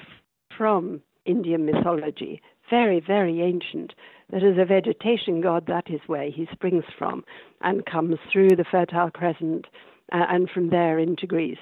from 0.57 1.01
Indian 1.25 1.67
mythology, 1.67 2.41
very, 2.69 3.01
very 3.01 3.43
ancient, 3.43 3.95
that 4.31 4.43
as 4.43 4.59
a 4.59 4.65
vegetation 4.65 5.41
god, 5.41 5.67
that 5.67 5.91
is 5.91 6.01
where 6.07 6.31
he 6.31 6.47
springs 6.53 6.85
from 6.99 7.25
and 7.63 7.87
comes 7.87 8.17
through 8.33 8.51
the 8.51 8.65
Fertile 8.71 9.11
Crescent 9.11 9.67
uh, 10.13 10.27
and 10.29 10.49
from 10.49 10.71
there 10.71 10.99
into 10.99 11.27
Greece 11.27 11.59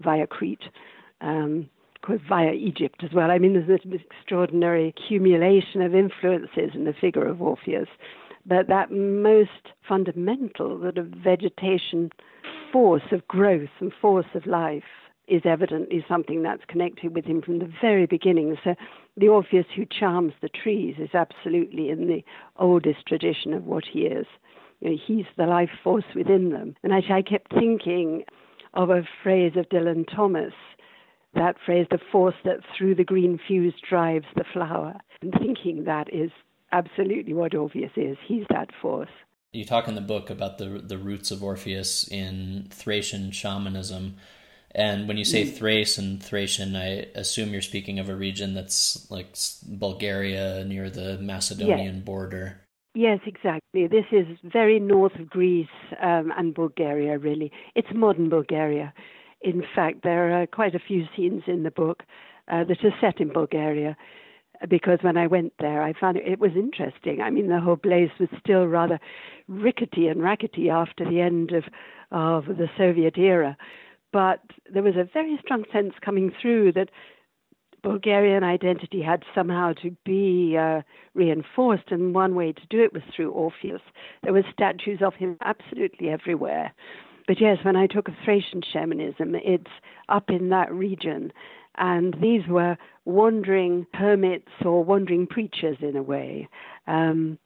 via 0.00 0.26
Crete. 0.26 0.64
Um, 1.20 1.68
via 2.28 2.52
Egypt 2.52 3.02
as 3.02 3.12
well. 3.14 3.30
I 3.30 3.38
mean, 3.38 3.54
there's 3.54 3.80
an 3.82 3.98
extraordinary 4.10 4.88
accumulation 4.88 5.80
of 5.80 5.94
influences 5.94 6.70
in 6.74 6.84
the 6.84 6.92
figure 6.92 7.26
of 7.26 7.40
Orpheus. 7.40 7.88
But 8.46 8.68
that 8.68 8.90
most 8.90 9.72
fundamental 9.88 10.78
sort 10.80 10.98
of 10.98 11.06
vegetation 11.06 12.10
force 12.74 13.12
of 13.12 13.26
growth 13.28 13.68
and 13.78 13.92
force 14.02 14.26
of 14.34 14.46
life 14.46 14.82
is 15.28 15.42
evidently 15.44 16.04
something 16.08 16.42
that's 16.42 16.64
connected 16.66 17.14
with 17.14 17.24
him 17.24 17.40
from 17.40 17.60
the 17.60 17.72
very 17.80 18.04
beginning. 18.04 18.56
So 18.64 18.74
the 19.16 19.28
Orpheus 19.28 19.66
who 19.76 19.86
charms 19.86 20.32
the 20.42 20.48
trees 20.48 20.96
is 20.98 21.14
absolutely 21.14 21.88
in 21.88 22.08
the 22.08 22.24
oldest 22.56 23.06
tradition 23.06 23.54
of 23.54 23.64
what 23.64 23.84
he 23.92 24.00
is. 24.00 24.26
You 24.80 24.90
know, 24.90 24.96
he's 25.06 25.26
the 25.36 25.46
life 25.46 25.70
force 25.84 26.04
within 26.16 26.50
them. 26.50 26.74
And 26.82 26.92
actually, 26.92 27.14
I 27.14 27.22
kept 27.22 27.54
thinking 27.54 28.24
of 28.74 28.90
a 28.90 29.06
phrase 29.22 29.52
of 29.56 29.68
Dylan 29.68 30.04
Thomas, 30.12 30.52
that 31.34 31.54
phrase, 31.64 31.86
the 31.92 32.00
force 32.10 32.34
that 32.44 32.58
through 32.76 32.96
the 32.96 33.04
green 33.04 33.38
fuse 33.46 33.74
drives 33.88 34.26
the 34.34 34.44
flower, 34.52 34.94
and 35.22 35.32
thinking 35.38 35.84
that 35.84 36.12
is 36.12 36.32
absolutely 36.72 37.34
what 37.34 37.54
Orpheus 37.54 37.92
is. 37.94 38.16
He's 38.26 38.46
that 38.50 38.70
force 38.82 39.08
you 39.54 39.64
talk 39.64 39.88
in 39.88 39.94
the 39.94 40.00
book 40.00 40.30
about 40.30 40.58
the 40.58 40.82
the 40.92 40.98
roots 40.98 41.30
of 41.30 41.42
Orpheus 41.42 42.08
in 42.08 42.66
Thracian 42.70 43.30
shamanism. 43.30 44.16
And 44.76 45.06
when 45.06 45.16
you 45.16 45.24
say 45.24 45.44
mm. 45.44 45.56
Thrace 45.56 45.98
and 45.98 46.20
Thracian, 46.20 46.74
I 46.74 47.06
assume 47.14 47.52
you're 47.52 47.62
speaking 47.62 48.00
of 48.00 48.08
a 48.08 48.16
region 48.16 48.54
that's 48.54 49.08
like 49.08 49.36
Bulgaria 49.64 50.64
near 50.64 50.90
the 50.90 51.16
Macedonian 51.18 51.96
yes. 51.96 52.04
border. 52.04 52.60
Yes, 52.96 53.20
exactly. 53.24 53.86
This 53.86 54.06
is 54.10 54.26
very 54.42 54.80
north 54.80 55.14
of 55.14 55.30
Greece 55.30 55.66
um, 56.02 56.32
and 56.36 56.54
Bulgaria, 56.54 57.18
really. 57.18 57.52
It's 57.76 57.88
modern 57.94 58.28
Bulgaria. 58.28 58.92
In 59.42 59.62
fact, 59.76 60.02
there 60.02 60.40
are 60.40 60.46
quite 60.46 60.74
a 60.74 60.80
few 60.80 61.04
scenes 61.14 61.42
in 61.46 61.62
the 61.62 61.70
book 61.70 62.02
uh, 62.50 62.64
that 62.64 62.84
are 62.84 62.94
set 63.00 63.20
in 63.20 63.28
Bulgaria 63.28 63.96
because 64.68 64.98
when 65.02 65.16
I 65.16 65.26
went 65.26 65.52
there, 65.58 65.82
I 65.82 65.92
found 65.98 66.16
it, 66.16 66.26
it, 66.26 66.38
was 66.38 66.52
interesting. 66.54 67.20
I 67.20 67.30
mean, 67.30 67.48
the 67.48 67.60
whole 67.60 67.76
place 67.76 68.10
was 68.18 68.28
still 68.40 68.66
rather 68.66 68.98
rickety 69.48 70.08
and 70.08 70.22
rackety 70.22 70.70
after 70.70 71.04
the 71.04 71.20
end 71.20 71.52
of, 71.52 71.64
of 72.10 72.46
the 72.46 72.68
Soviet 72.76 73.18
era. 73.18 73.56
But 74.12 74.40
there 74.72 74.82
was 74.82 74.96
a 74.96 75.08
very 75.12 75.38
strong 75.42 75.64
sense 75.72 75.92
coming 76.04 76.32
through 76.40 76.72
that 76.72 76.90
Bulgarian 77.82 78.42
identity 78.42 79.02
had 79.02 79.22
somehow 79.34 79.74
to 79.82 79.94
be 80.04 80.56
uh, 80.58 80.82
reinforced, 81.12 81.90
and 81.90 82.14
one 82.14 82.34
way 82.34 82.52
to 82.52 82.66
do 82.70 82.82
it 82.82 82.94
was 82.94 83.02
through 83.14 83.30
Orpheus. 83.30 83.82
There 84.22 84.32
were 84.32 84.42
statues 84.52 85.00
of 85.02 85.14
him 85.14 85.36
absolutely 85.42 86.08
everywhere. 86.08 86.72
But 87.26 87.40
yes, 87.40 87.58
when 87.62 87.76
I 87.76 87.86
talk 87.86 88.08
of 88.08 88.14
Thracian 88.24 88.62
shamanism, 88.72 89.34
it's 89.34 89.70
up 90.08 90.30
in 90.30 90.48
that 90.48 90.72
region. 90.72 91.32
And 91.76 92.14
these 92.20 92.46
were 92.48 92.76
wandering 93.04 93.86
hermits 93.94 94.52
or 94.64 94.84
wandering 94.84 95.26
preachers 95.26 95.78
in 95.80 95.96
a 95.96 96.02
way. 96.02 96.48
Um, 96.86 97.38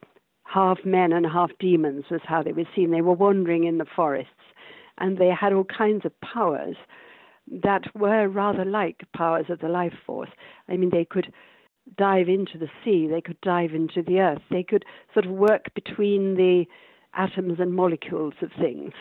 half 0.45 0.79
men 0.85 1.13
and 1.13 1.27
half 1.27 1.51
demons 1.59 2.05
was 2.11 2.21
how 2.25 2.43
they 2.43 2.53
were 2.53 2.69
seen. 2.75 2.91
They 2.91 3.01
were 3.01 3.15
wandering 3.15 3.65
in 3.65 3.79
the 3.79 3.87
forests 3.97 4.33
and 4.99 5.19
they 5.19 5.29
had 5.29 5.53
all 5.53 5.65
kinds 5.65 6.05
of 6.05 6.21
powers 6.21 6.77
that 7.63 7.85
were 7.95 8.29
rather 8.29 8.65
like 8.65 9.01
powers 9.17 9.47
of 9.49 9.61
the 9.61 9.69
life 9.69 9.95
force. 10.07 10.31
I 10.69 10.77
mean, 10.77 10.91
they 10.91 11.05
could 11.05 11.33
dive 11.97 12.29
into 12.29 12.59
the 12.59 12.69
sea, 12.85 13.09
they 13.09 13.23
could 13.23 13.41
dive 13.41 13.73
into 13.73 14.03
the 14.03 14.21
earth, 14.21 14.43
they 14.51 14.63
could 14.63 14.85
sort 15.15 15.25
of 15.25 15.33
work 15.33 15.73
between 15.75 16.35
the 16.35 16.67
atoms 17.15 17.59
and 17.59 17.75
molecules 17.75 18.35
of 18.43 18.51
things, 18.61 18.93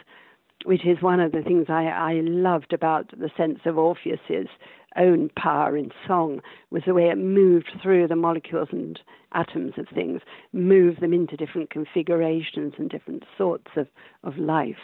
which 0.63 0.85
is 0.85 1.01
one 1.01 1.19
of 1.19 1.33
the 1.33 1.41
things 1.41 1.65
I, 1.67 1.85
I 1.85 2.13
loved 2.23 2.71
about 2.71 3.11
the 3.11 3.29
sense 3.35 3.59
of 3.65 3.77
Orpheus's 3.77 4.47
own 4.95 5.29
power 5.37 5.75
in 5.75 5.91
song 6.07 6.41
was 6.71 6.83
the 6.85 6.93
way 6.93 7.09
it 7.09 7.17
moved 7.17 7.71
through 7.81 8.07
the 8.07 8.15
molecules 8.15 8.69
and 8.71 8.99
atoms 9.33 9.73
of 9.77 9.87
things, 9.93 10.21
moved 10.53 11.01
them 11.01 11.13
into 11.13 11.37
different 11.37 11.69
configurations 11.69 12.73
and 12.77 12.89
different 12.89 13.23
sorts 13.37 13.71
of, 13.75 13.87
of 14.23 14.37
life. 14.37 14.75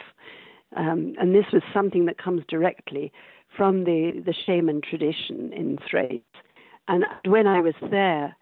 Um, 0.76 1.14
and 1.20 1.34
this 1.34 1.46
was 1.52 1.62
something 1.72 2.04
that 2.06 2.18
comes 2.18 2.42
directly 2.48 3.12
from 3.56 3.84
the, 3.84 4.22
the 4.24 4.34
shaman 4.34 4.80
tradition 4.82 5.52
in 5.52 5.78
Thrace. 5.88 6.20
And 6.88 7.04
when 7.24 7.46
I 7.46 7.60
was 7.60 7.74
there, 7.90 8.36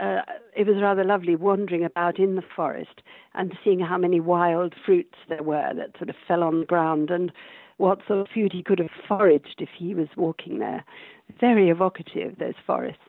uh, 0.00 0.22
it 0.56 0.66
was 0.66 0.76
rather 0.80 1.04
lovely 1.04 1.36
wandering 1.36 1.84
about 1.84 2.18
in 2.18 2.36
the 2.36 2.44
forest 2.56 3.02
and 3.34 3.52
seeing 3.62 3.80
how 3.80 3.98
many 3.98 4.20
wild 4.20 4.74
fruits 4.86 5.16
there 5.28 5.42
were 5.42 5.72
that 5.74 5.96
sort 5.98 6.08
of 6.08 6.16
fell 6.26 6.42
on 6.42 6.60
the 6.60 6.66
ground 6.66 7.10
and 7.10 7.30
what 7.82 7.98
sort 8.06 8.20
of 8.20 8.28
food 8.32 8.52
he 8.52 8.62
could 8.62 8.78
have 8.78 8.90
foraged 9.08 9.56
if 9.58 9.68
he 9.76 9.92
was 9.92 10.06
walking 10.16 10.60
there. 10.60 10.84
Very 11.40 11.68
evocative, 11.68 12.38
those 12.38 12.54
forests. 12.64 13.00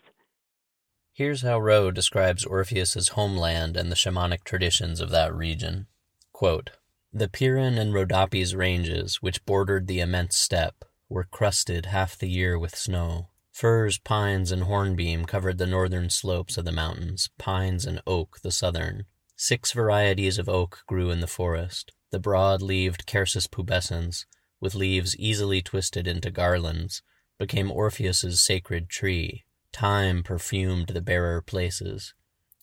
Here's 1.13 1.43
how 1.43 1.59
Wroe 1.59 1.91
describes 1.91 2.43
Orpheus's 2.43 3.09
homeland 3.09 3.77
and 3.77 3.91
the 3.91 3.95
shamanic 3.95 4.43
traditions 4.43 4.99
of 4.99 5.11
that 5.11 5.31
region. 5.35 5.85
Quote, 6.31 6.71
the 7.13 7.27
Pirin 7.27 7.77
and 7.77 7.93
Rhodopes 7.93 8.55
ranges, 8.55 9.21
which 9.21 9.45
bordered 9.45 9.85
the 9.85 9.99
immense 9.99 10.35
steppe, 10.35 10.83
were 11.07 11.25
crusted 11.25 11.85
half 11.85 12.17
the 12.17 12.27
year 12.27 12.57
with 12.57 12.75
snow. 12.75 13.27
Firs, 13.51 13.99
pines, 13.99 14.51
and 14.51 14.63
hornbeam 14.63 15.25
covered 15.25 15.59
the 15.59 15.67
northern 15.67 16.09
slopes 16.09 16.57
of 16.57 16.65
the 16.65 16.71
mountains, 16.71 17.29
pines 17.37 17.85
and 17.85 18.01
oak 18.07 18.39
the 18.41 18.51
southern. 18.51 19.05
Six 19.35 19.71
varieties 19.71 20.39
of 20.39 20.49
oak 20.49 20.79
grew 20.87 21.11
in 21.11 21.19
the 21.19 21.27
forest. 21.27 21.91
The 22.09 22.17
broad-leaved 22.19 23.05
Quercus 23.05 23.45
pubescens, 23.47 24.25
with 24.63 24.73
leaves 24.73 25.15
easily 25.17 25.61
twisted 25.61 26.07
into 26.07 26.31
garlands, 26.31 27.01
became 27.37 27.69
Orpheus's 27.69 28.39
sacred 28.39 28.89
tree. 28.89 29.43
Time 29.73 30.23
perfumed 30.23 30.87
the 30.87 31.01
barer 31.01 31.41
places. 31.41 32.13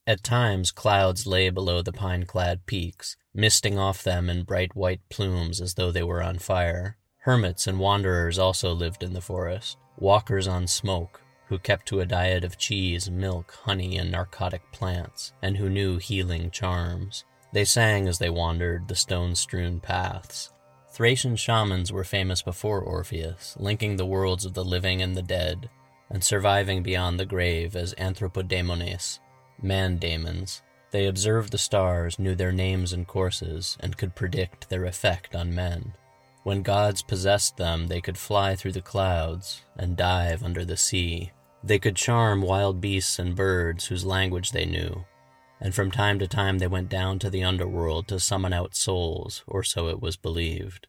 At 0.07 0.25
times 0.25 0.71
clouds 0.71 1.27
lay 1.27 1.51
below 1.51 1.83
the 1.83 1.93
pine-clad 1.93 2.65
peaks, 2.65 3.19
misting 3.35 3.79
off 3.79 4.03
them 4.03 4.31
in 4.31 4.45
bright 4.45 4.75
white 4.75 5.03
plumes 5.11 5.61
as 5.61 5.75
though 5.75 5.93
they 5.93 6.03
were 6.03 6.23
on 6.23 6.39
fire. 6.39 6.97
Hermits 7.19 7.67
and 7.67 7.79
wanderers 7.79 8.39
also 8.39 8.73
lived 8.73 9.03
in 9.03 9.13
the 9.13 9.21
forest, 9.21 9.77
walkers 9.99 10.49
on 10.49 10.67
smoke, 10.67 11.21
who 11.49 11.59
kept 11.59 11.85
to 11.89 12.01
a 12.01 12.07
diet 12.07 12.45
of 12.45 12.57
cheese, 12.57 13.11
milk, 13.11 13.55
honey, 13.65 13.99
and 13.99 14.11
narcotic 14.11 14.63
plants, 14.73 15.35
and 15.43 15.59
who 15.59 15.69
knew 15.69 15.99
healing 15.99 16.51
charms. 16.51 17.25
They 17.53 17.67
sang 17.67 18.09
as 18.09 18.19
they 18.19 18.31
wandered 18.31 18.89
the 18.89 18.97
stone 18.97 19.35
strewn 19.35 19.81
paths. 19.81 20.51
Thracian 20.93 21.37
shamans 21.37 21.93
were 21.93 22.05
famous 22.05 22.43
before 22.43 22.81
Orpheus, 22.81 23.57
linking 23.59 23.97
the 23.97 24.07
worlds 24.07 24.45
of 24.45 24.55
the 24.55 24.65
living 24.65 25.01
and 25.01 25.17
the 25.17 25.23
dead, 25.23 25.71
and 26.11 26.23
surviving 26.23 26.83
beyond 26.83 27.19
the 27.19 27.27
grave 27.27 27.77
as 27.77 27.95
anthropodaemones, 27.95 29.21
man 29.63 29.99
daemons, 29.99 30.63
they 30.91 31.07
observed 31.07 31.53
the 31.53 31.59
stars, 31.59 32.19
knew 32.19 32.35
their 32.35 32.53
names 32.53 32.93
and 32.93 33.07
courses, 33.07 33.77
and 33.81 33.97
could 33.97 34.17
predict 34.17 34.69
their 34.69 34.85
effect 34.85 35.37
on 35.37 35.55
men. 35.55 35.95
When 36.43 36.63
gods 36.63 37.03
possessed 37.03 37.57
them, 37.57 37.87
they 37.87 38.01
could 38.01 38.19
fly 38.19 38.57
through 38.57 38.73
the 38.73 38.81
clouds 38.81 39.63
and 39.77 39.97
dive 39.97 40.43
under 40.43 40.65
the 40.65 40.77
sea. 40.77 41.31
They 41.63 41.79
could 41.79 41.97
charm 41.97 42.41
wild 42.41 42.81
beasts 42.81 43.19
and 43.19 43.37
birds 43.37 43.87
whose 43.87 44.05
language 44.05 44.51
they 44.51 44.65
knew, 44.65 45.05
and 45.61 45.75
from 45.75 45.91
time 45.91 46.19
to 46.19 46.27
time 46.27 46.59
they 46.59 46.67
went 46.67 46.89
down 46.89 47.19
to 47.19 47.31
the 47.31 47.45
underworld 47.45 48.09
to 48.09 48.19
summon 48.19 48.53
out 48.53 48.75
souls, 48.75 49.45
or 49.47 49.63
so 49.63 49.89
it 49.89 50.01
was 50.01 50.17
believed. 50.17 50.87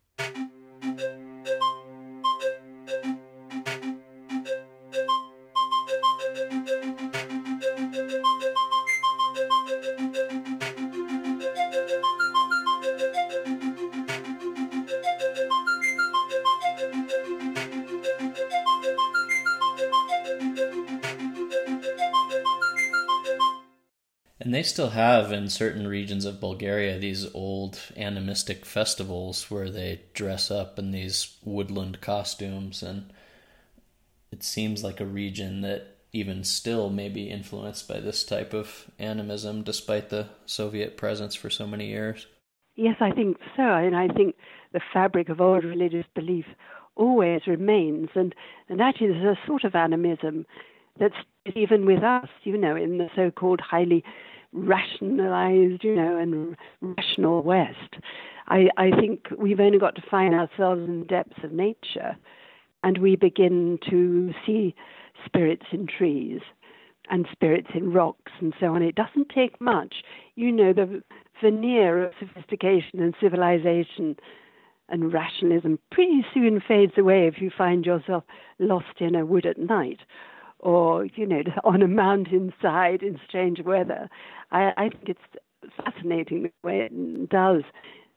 And 24.41 24.55
they 24.55 24.63
still 24.63 24.89
have 24.89 25.31
in 25.31 25.49
certain 25.49 25.87
regions 25.87 26.25
of 26.25 26.41
Bulgaria 26.41 26.97
these 26.97 27.31
old 27.35 27.79
animistic 27.95 28.65
festivals 28.65 29.51
where 29.51 29.69
they 29.69 30.01
dress 30.15 30.49
up 30.49 30.79
in 30.79 30.89
these 30.89 31.37
woodland 31.43 32.01
costumes 32.01 32.81
and 32.81 33.13
it 34.31 34.41
seems 34.41 34.83
like 34.83 34.99
a 34.99 35.05
region 35.05 35.61
that 35.61 35.97
even 36.11 36.43
still 36.43 36.89
may 36.89 37.07
be 37.07 37.29
influenced 37.29 37.87
by 37.87 37.99
this 37.99 38.23
type 38.23 38.51
of 38.51 38.89
animism 38.97 39.61
despite 39.61 40.09
the 40.09 40.29
Soviet 40.47 40.97
presence 40.97 41.35
for 41.35 41.51
so 41.51 41.67
many 41.67 41.85
years. 41.85 42.25
Yes, 42.75 42.95
I 42.99 43.11
think 43.11 43.37
so. 43.55 43.61
And 43.61 43.95
I 43.95 44.07
think 44.07 44.35
the 44.73 44.81
fabric 44.91 45.29
of 45.29 45.39
old 45.39 45.63
religious 45.63 46.05
belief 46.15 46.45
always 46.95 47.41
remains. 47.45 48.09
And, 48.15 48.33
and 48.69 48.81
actually, 48.81 49.09
there's 49.09 49.37
a 49.37 49.45
sort 49.45 49.65
of 49.65 49.75
animism 49.75 50.47
that's 50.99 51.15
even 51.55 51.85
with 51.85 52.03
us, 52.03 52.27
you 52.43 52.57
know, 52.57 52.75
in 52.75 52.97
the 52.97 53.07
so 53.15 53.29
called 53.29 53.61
highly 53.61 54.03
rationalized, 54.53 55.83
you 55.83 55.95
know, 55.95 56.17
and 56.17 56.55
rational 56.81 57.41
West. 57.41 57.95
I, 58.47 58.67
I 58.77 58.91
think 58.91 59.27
we've 59.37 59.59
only 59.59 59.79
got 59.79 59.95
to 59.95 60.03
find 60.09 60.33
ourselves 60.33 60.81
in 60.87 60.99
the 60.99 61.05
depths 61.05 61.43
of 61.43 61.51
nature 61.51 62.17
and 62.83 62.97
we 62.97 63.15
begin 63.15 63.79
to 63.89 64.33
see 64.45 64.75
spirits 65.25 65.65
in 65.71 65.87
trees 65.87 66.41
and 67.09 67.27
spirits 67.31 67.69
in 67.73 67.93
rocks 67.93 68.31
and 68.39 68.53
so 68.59 68.67
on. 68.67 68.81
It 68.81 68.95
doesn't 68.95 69.29
take 69.29 69.59
much. 69.61 69.95
You 70.35 70.51
know, 70.51 70.73
the 70.73 71.03
veneer 71.41 72.05
of 72.05 72.13
sophistication 72.19 73.01
and 73.01 73.13
civilization 73.21 74.15
and 74.89 75.13
rationalism 75.13 75.79
pretty 75.91 76.25
soon 76.33 76.61
fades 76.65 76.93
away 76.97 77.27
if 77.27 77.41
you 77.41 77.51
find 77.55 77.85
yourself 77.85 78.23
lost 78.59 78.99
in 78.99 79.15
a 79.15 79.25
wood 79.25 79.45
at 79.45 79.57
night 79.57 79.99
or, 80.61 81.05
you 81.15 81.25
know, 81.25 81.41
on 81.63 81.81
a 81.81 81.87
mountainside 81.87 83.03
in 83.03 83.19
strange 83.27 83.59
weather. 83.61 84.09
I, 84.51 84.71
I 84.77 84.89
think 84.89 85.09
it's 85.09 85.73
fascinating 85.83 86.43
the 86.43 86.51
way 86.63 86.81
it 86.81 87.29
does 87.29 87.63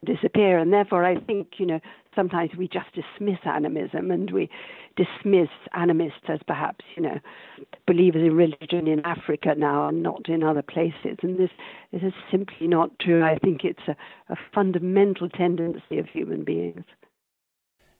disappear. 0.04 0.58
And 0.58 0.72
therefore, 0.72 1.04
I 1.04 1.18
think, 1.18 1.54
you 1.58 1.66
know, 1.66 1.80
sometimes 2.14 2.50
we 2.56 2.68
just 2.68 2.88
dismiss 2.94 3.38
animism 3.44 4.10
and 4.10 4.30
we 4.30 4.48
dismiss 4.96 5.48
animists 5.72 6.28
as 6.28 6.40
perhaps, 6.46 6.84
you 6.96 7.02
know, 7.02 7.18
believers 7.86 8.22
in 8.22 8.36
religion 8.36 8.86
in 8.86 9.00
Africa 9.04 9.54
now 9.56 9.88
and 9.88 10.02
not 10.02 10.28
in 10.28 10.42
other 10.42 10.62
places. 10.62 11.18
And 11.22 11.38
this, 11.38 11.50
this 11.92 12.02
is 12.02 12.12
simply 12.30 12.68
not 12.68 12.98
true. 12.98 13.24
I 13.24 13.38
think 13.38 13.64
it's 13.64 13.88
a, 13.88 13.96
a 14.32 14.36
fundamental 14.54 15.28
tendency 15.28 15.98
of 15.98 16.06
human 16.06 16.44
beings. 16.44 16.84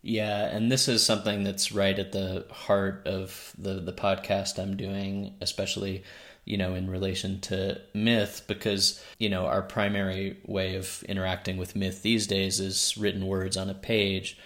Yeah, 0.07 0.45
and 0.55 0.71
this 0.71 0.87
is 0.87 1.03
something 1.05 1.45
that's 1.45 1.73
right 1.73 1.99
at 1.99 2.13
the 2.13 2.47
heart 2.51 3.07
of 3.07 3.55
the 3.57 3.81
the 3.81 3.93
podcast 3.93 4.59
I'm 4.59 4.77
doing, 4.77 5.35
especially 5.41 6.05
you 6.45 6.59
know, 6.59 6.75
in 6.75 6.91
relation 6.91 7.41
to 7.41 7.81
myth, 7.95 8.43
because, 8.47 9.03
you 9.19 9.31
know, 9.31 9.47
our 9.47 9.63
primary 9.63 10.37
way 10.45 10.77
of 10.77 11.03
interacting 11.09 11.57
with 11.57 11.75
myth 11.75 12.03
these 12.03 12.27
days 12.27 12.61
is 12.61 12.97
written 12.99 13.27
words 13.27 13.57
on 13.57 13.71
a 13.71 13.75
page. 13.75 14.37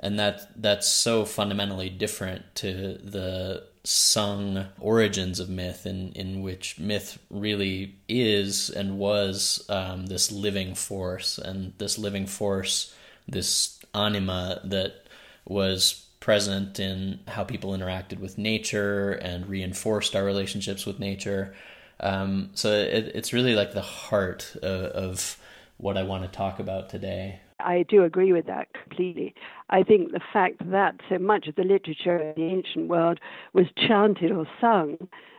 And 0.00 0.18
that 0.20 0.62
that's 0.62 0.86
so 0.86 1.24
fundamentally 1.24 1.90
different 1.90 2.54
to 2.56 2.98
the 3.02 3.64
sung 3.82 4.66
origins 4.78 5.40
of 5.40 5.48
myth, 5.48 5.84
in, 5.84 6.12
in 6.12 6.42
which 6.42 6.78
myth 6.78 7.18
really 7.30 7.96
is 8.08 8.70
and 8.70 8.98
was 8.98 9.66
um, 9.68 10.06
this 10.06 10.30
living 10.30 10.76
force, 10.76 11.38
and 11.38 11.72
this 11.78 11.98
living 11.98 12.26
force, 12.26 12.94
this 13.26 13.80
anima 13.92 14.60
that 14.62 15.07
was 15.48 16.06
present 16.20 16.78
in 16.78 17.20
how 17.26 17.44
people 17.44 17.70
interacted 17.70 18.20
with 18.20 18.38
nature 18.38 19.12
and 19.12 19.48
reinforced 19.48 20.14
our 20.14 20.24
relationships 20.24 20.84
with 20.84 20.98
nature. 20.98 21.54
Um, 22.00 22.50
so 22.54 22.72
it, 22.72 23.12
it's 23.14 23.32
really 23.32 23.54
like 23.54 23.72
the 23.72 23.80
heart 23.82 24.56
of, 24.62 24.82
of 24.92 25.38
what 25.78 25.96
I 25.96 26.02
want 26.02 26.24
to 26.24 26.28
talk 26.28 26.58
about 26.58 26.90
today. 26.90 27.40
I 27.60 27.84
do 27.88 28.04
agree 28.04 28.32
with 28.32 28.46
that 28.46 28.68
completely. 28.72 29.34
I 29.70 29.82
think 29.82 30.12
the 30.12 30.20
fact 30.32 30.70
that 30.70 31.00
so 31.08 31.18
much 31.18 31.48
of 31.48 31.56
the 31.56 31.64
literature 31.64 32.16
of 32.16 32.36
the 32.36 32.42
ancient 32.42 32.88
world 32.88 33.18
was 33.52 33.66
chanted 33.76 34.30
or 34.30 34.46
sung 34.60 34.96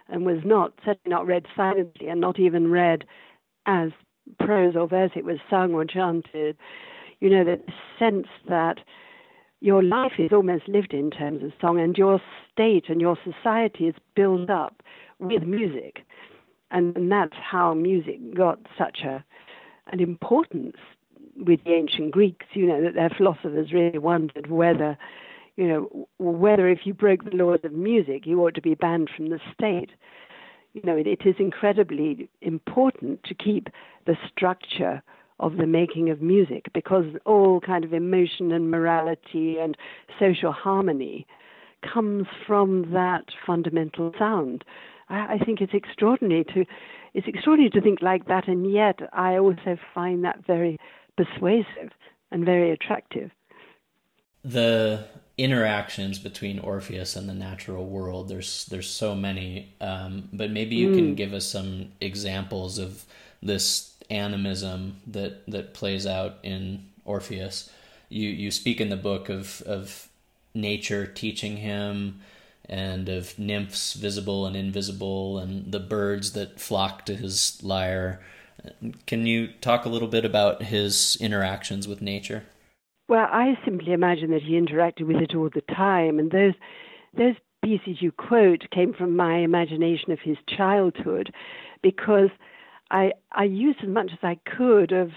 and 0.09 0.25
was 0.25 0.39
not 0.43 0.73
certainly 0.79 1.15
not 1.15 1.27
read 1.27 1.45
silently 1.55 2.07
and 2.07 2.19
not 2.19 2.39
even 2.39 2.71
read 2.71 3.05
as 3.65 3.91
prose 4.39 4.75
or 4.75 4.87
verse, 4.87 5.11
it 5.15 5.23
was 5.23 5.37
sung 5.49 5.73
or 5.73 5.85
chanted. 5.85 6.57
You 7.19 7.29
know, 7.29 7.43
the 7.43 7.61
sense 7.97 8.27
that 8.47 8.79
your 9.61 9.83
life 9.83 10.13
is 10.17 10.31
almost 10.31 10.67
lived 10.67 10.93
in 10.93 11.11
terms 11.11 11.43
of 11.43 11.51
song, 11.59 11.79
and 11.79 11.97
your 11.97 12.21
state 12.51 12.85
and 12.87 13.01
your 13.01 13.17
society 13.23 13.87
is 13.87 13.95
built 14.15 14.49
up 14.49 14.81
with 15.19 15.43
music. 15.43 16.05
And, 16.71 16.95
and 16.95 17.11
that's 17.11 17.35
how 17.35 17.73
music 17.73 18.35
got 18.35 18.59
such 18.77 18.99
a 19.03 19.23
an 19.91 19.99
importance 19.99 20.77
with 21.35 21.63
the 21.63 21.73
ancient 21.73 22.11
Greeks, 22.11 22.45
you 22.53 22.67
know, 22.67 22.81
that 22.83 22.93
their 22.93 23.09
philosophers 23.09 23.73
really 23.73 23.97
wondered 23.97 24.51
whether, 24.51 24.97
you 25.55 25.67
know, 25.67 26.07
whether 26.19 26.67
if 26.67 26.79
you 26.83 26.93
broke 26.93 27.23
the 27.23 27.35
laws 27.35 27.59
of 27.63 27.71
music, 27.73 28.25
you 28.25 28.39
ought 28.41 28.53
to 28.55 28.61
be 28.61 28.75
banned 28.75 29.09
from 29.15 29.29
the 29.29 29.39
state. 29.53 29.89
You 30.73 30.81
know, 30.83 30.95
it, 30.95 31.07
it 31.07 31.21
is 31.25 31.35
incredibly 31.39 32.29
important 32.41 33.23
to 33.23 33.33
keep 33.33 33.69
the 34.05 34.15
structure 34.29 35.01
of 35.39 35.57
the 35.57 35.67
making 35.67 36.09
of 36.09 36.21
music 36.21 36.65
because 36.73 37.05
all 37.25 37.59
kind 37.61 37.83
of 37.83 37.93
emotion 37.93 38.51
and 38.51 38.69
morality 38.69 39.57
and 39.57 39.77
social 40.19 40.51
harmony 40.51 41.25
comes 41.93 42.27
from 42.45 42.91
that 42.91 43.25
fundamental 43.45 44.11
sound. 44.19 44.63
I, 45.09 45.35
I 45.35 45.45
think 45.45 45.61
it's 45.61 45.73
extraordinary 45.73 46.43
to 46.53 46.65
it's 47.13 47.27
extraordinary 47.27 47.71
to 47.71 47.81
think 47.81 48.01
like 48.01 48.27
that, 48.27 48.47
and 48.47 48.71
yet 48.71 48.99
I 49.13 49.37
also 49.37 49.77
find 49.95 50.23
that 50.25 50.45
very 50.45 50.77
persuasive 51.17 51.91
and 52.31 52.45
very 52.45 52.71
attractive. 52.71 53.31
The 54.43 55.07
interactions 55.37 56.19
between 56.19 56.59
Orpheus 56.59 57.15
and 57.15 57.27
the 57.27 57.33
natural 57.33 57.85
world 57.85 58.29
there's 58.29 58.65
there's 58.65 58.89
so 58.89 59.15
many, 59.15 59.73
um, 59.81 60.29
but 60.33 60.51
maybe 60.51 60.75
you 60.75 60.89
mm. 60.89 60.95
can 60.95 61.15
give 61.15 61.33
us 61.33 61.45
some 61.45 61.93
examples 61.99 62.77
of 62.77 63.05
this 63.41 63.88
animism 64.09 64.97
that 65.07 65.45
that 65.47 65.73
plays 65.73 66.05
out 66.05 66.37
in 66.43 66.85
Orpheus. 67.05 67.71
You 68.09 68.29
you 68.29 68.51
speak 68.51 68.81
in 68.81 68.89
the 68.89 68.95
book 68.95 69.29
of 69.29 69.61
of 69.63 70.07
nature 70.53 71.05
teaching 71.05 71.57
him 71.57 72.21
and 72.67 73.09
of 73.09 73.37
nymphs 73.39 73.93
visible 73.93 74.45
and 74.45 74.55
invisible 74.55 75.39
and 75.39 75.71
the 75.71 75.79
birds 75.79 76.33
that 76.33 76.59
flock 76.59 77.05
to 77.05 77.15
his 77.15 77.61
lyre. 77.63 78.21
Can 79.07 79.25
you 79.25 79.47
talk 79.61 79.85
a 79.85 79.89
little 79.89 80.07
bit 80.07 80.25
about 80.25 80.63
his 80.63 81.17
interactions 81.19 81.87
with 81.87 82.01
nature? 82.01 82.43
Well, 83.07 83.27
I 83.31 83.57
simply 83.65 83.93
imagine 83.93 84.31
that 84.31 84.43
he 84.43 84.59
interacted 84.59 85.07
with 85.07 85.17
it 85.17 85.33
all 85.33 85.49
the 85.49 85.61
time, 85.61 86.19
and 86.19 86.29
those 86.29 86.53
those 87.17 87.35
pieces 87.63 88.01
you 88.01 88.11
quote 88.11 88.69
came 88.71 88.93
from 88.93 89.15
my 89.15 89.37
imagination 89.37 90.11
of 90.11 90.19
his 90.19 90.37
childhood, 90.47 91.33
because 91.81 92.29
I, 92.91 93.13
I 93.31 93.43
used 93.43 93.79
as 93.83 93.89
much 93.89 94.11
as 94.11 94.19
I 94.23 94.39
could 94.45 94.91
of 94.91 95.11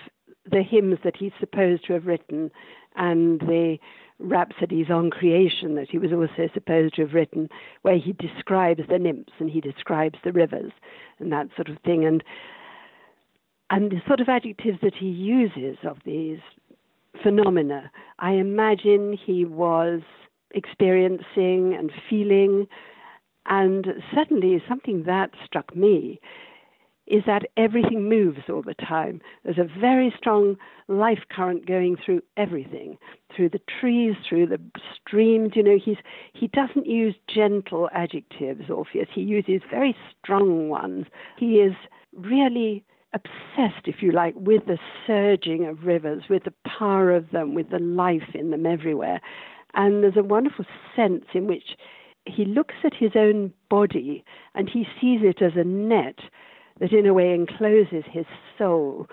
the 0.51 0.63
hymns 0.63 0.99
that 1.05 1.17
he's 1.17 1.33
supposed 1.39 1.87
to 1.87 1.93
have 1.93 2.07
written 2.07 2.51
and 2.97 3.41
the 3.41 3.79
rhapsodies 4.19 4.91
on 4.91 5.11
creation 5.11 5.75
that 5.75 5.91
he 5.91 5.99
was 5.99 6.13
also 6.13 6.49
supposed 6.53 6.95
to 6.95 7.03
have 7.03 7.15
written, 7.15 7.49
where 7.83 7.99
he 7.99 8.13
describes 8.13 8.83
the 8.89 8.99
nymphs 8.99 9.33
and 9.39 9.51
he 9.51 9.61
describes 9.61 10.19
the 10.23 10.33
rivers 10.33 10.73
and 11.19 11.33
that 11.33 11.49
sort 11.57 11.69
of 11.69 11.79
thing. 11.85 12.05
And 12.05 12.23
and 13.71 13.91
the 13.91 14.03
sort 14.07 14.21
of 14.21 14.29
adjectives 14.29 14.79
that 14.83 14.95
he 14.95 15.07
uses 15.07 15.79
of 15.83 15.97
these 16.05 16.41
phenomena, 17.23 17.91
I 18.19 18.33
imagine 18.33 19.15
he 19.15 19.47
was 19.47 20.03
experiencing 20.51 21.75
and 21.75 21.91
feeling. 22.09 22.67
And 23.47 23.87
certainly 24.15 24.63
something 24.69 25.05
that 25.05 25.31
struck 25.45 25.75
me 25.75 26.21
is 27.13 27.23
that 27.27 27.43
everything 27.59 28.09
moves 28.09 28.41
all 28.49 28.63
the 28.63 28.75
time. 28.75 29.21
There's 29.45 29.59
a 29.59 29.81
very 29.81 30.13
strong 30.17 30.57
life 30.89 31.19
current 31.31 31.67
going 31.67 31.99
through 32.03 32.23
everything, 32.39 32.97
through 33.37 33.51
the 33.51 33.61
trees, 33.81 34.15
through 34.27 34.47
the 34.47 34.59
streams. 34.97 35.53
You 35.55 35.63
know, 35.63 35.79
he's 35.83 35.99
he 36.33 36.49
doesn't 36.49 36.87
use 36.87 37.15
gentle 37.33 37.91
adjectives, 37.93 38.71
Orpheus. 38.71 39.09
He 39.15 39.21
uses 39.21 39.61
very 39.71 39.95
strong 40.19 40.71
ones. 40.71 41.05
He 41.37 41.57
is 41.57 41.75
really 42.17 42.83
obsessed, 43.13 43.87
if 43.87 43.97
you 44.01 44.11
like, 44.11 44.35
with 44.35 44.65
the 44.65 44.79
surging 45.07 45.67
of 45.67 45.85
rivers, 45.85 46.25
with 46.31 46.45
the 46.45 46.55
power 46.67 47.15
of 47.15 47.31
them, 47.31 47.55
with 47.55 47.69
the 47.69 47.79
life 47.79 48.35
in 48.35 48.51
them 48.51 48.65
everywhere. 48.65 49.21
And 49.75 50.03
there's 50.03 50.17
a 50.17 50.23
wonderful 50.23 50.65
sense 50.97 51.27
in 51.35 51.47
which 51.47 51.77
he 52.25 52.47
looks 52.47 52.77
at 52.85 52.95
his 52.95 53.13
own 53.17 53.53
body 53.69 54.25
and 54.55 54.71
he 54.71 54.87
sees 54.99 55.21
it 55.23 55.43
as 55.43 55.53
a 55.57 55.65
net 55.65 56.19
that 56.81 56.93
in 56.93 57.07
a 57.07 57.15
way 57.15 57.35
encloses 57.35 58.05
his 58.11 58.27
soul. 58.59 59.07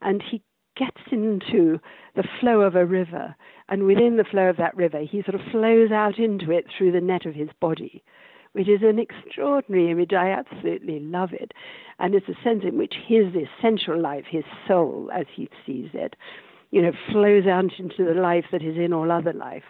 And 0.00 0.22
he 0.22 0.42
gets 0.76 1.00
into 1.10 1.78
the 2.14 2.24
flow 2.40 2.60
of 2.60 2.76
a 2.76 2.84
river, 2.84 3.34
and 3.68 3.84
within 3.84 4.16
the 4.16 4.24
flow 4.24 4.48
of 4.48 4.56
that 4.58 4.76
river, 4.76 5.00
he 5.00 5.22
sort 5.22 5.34
of 5.34 5.40
flows 5.50 5.90
out 5.90 6.18
into 6.18 6.50
it 6.50 6.66
through 6.76 6.92
the 6.92 7.00
net 7.00 7.26
of 7.26 7.34
his 7.34 7.48
body, 7.60 8.04
which 8.52 8.68
is 8.68 8.82
an 8.82 8.98
extraordinary 8.98 9.90
image. 9.90 10.12
I 10.12 10.30
absolutely 10.30 11.00
love 11.00 11.30
it. 11.32 11.52
And 11.98 12.14
it's 12.14 12.28
a 12.28 12.42
sense 12.44 12.62
in 12.62 12.78
which 12.78 12.94
his 13.06 13.26
essential 13.34 14.00
life, 14.00 14.24
his 14.28 14.44
soul, 14.68 15.10
as 15.14 15.26
he 15.34 15.48
sees 15.64 15.90
it, 15.94 16.14
you 16.70 16.82
know, 16.82 16.92
flows 17.10 17.46
out 17.46 17.72
into 17.78 18.04
the 18.04 18.20
life 18.20 18.44
that 18.52 18.62
is 18.62 18.76
in 18.76 18.92
all 18.92 19.10
other 19.10 19.32
life. 19.32 19.64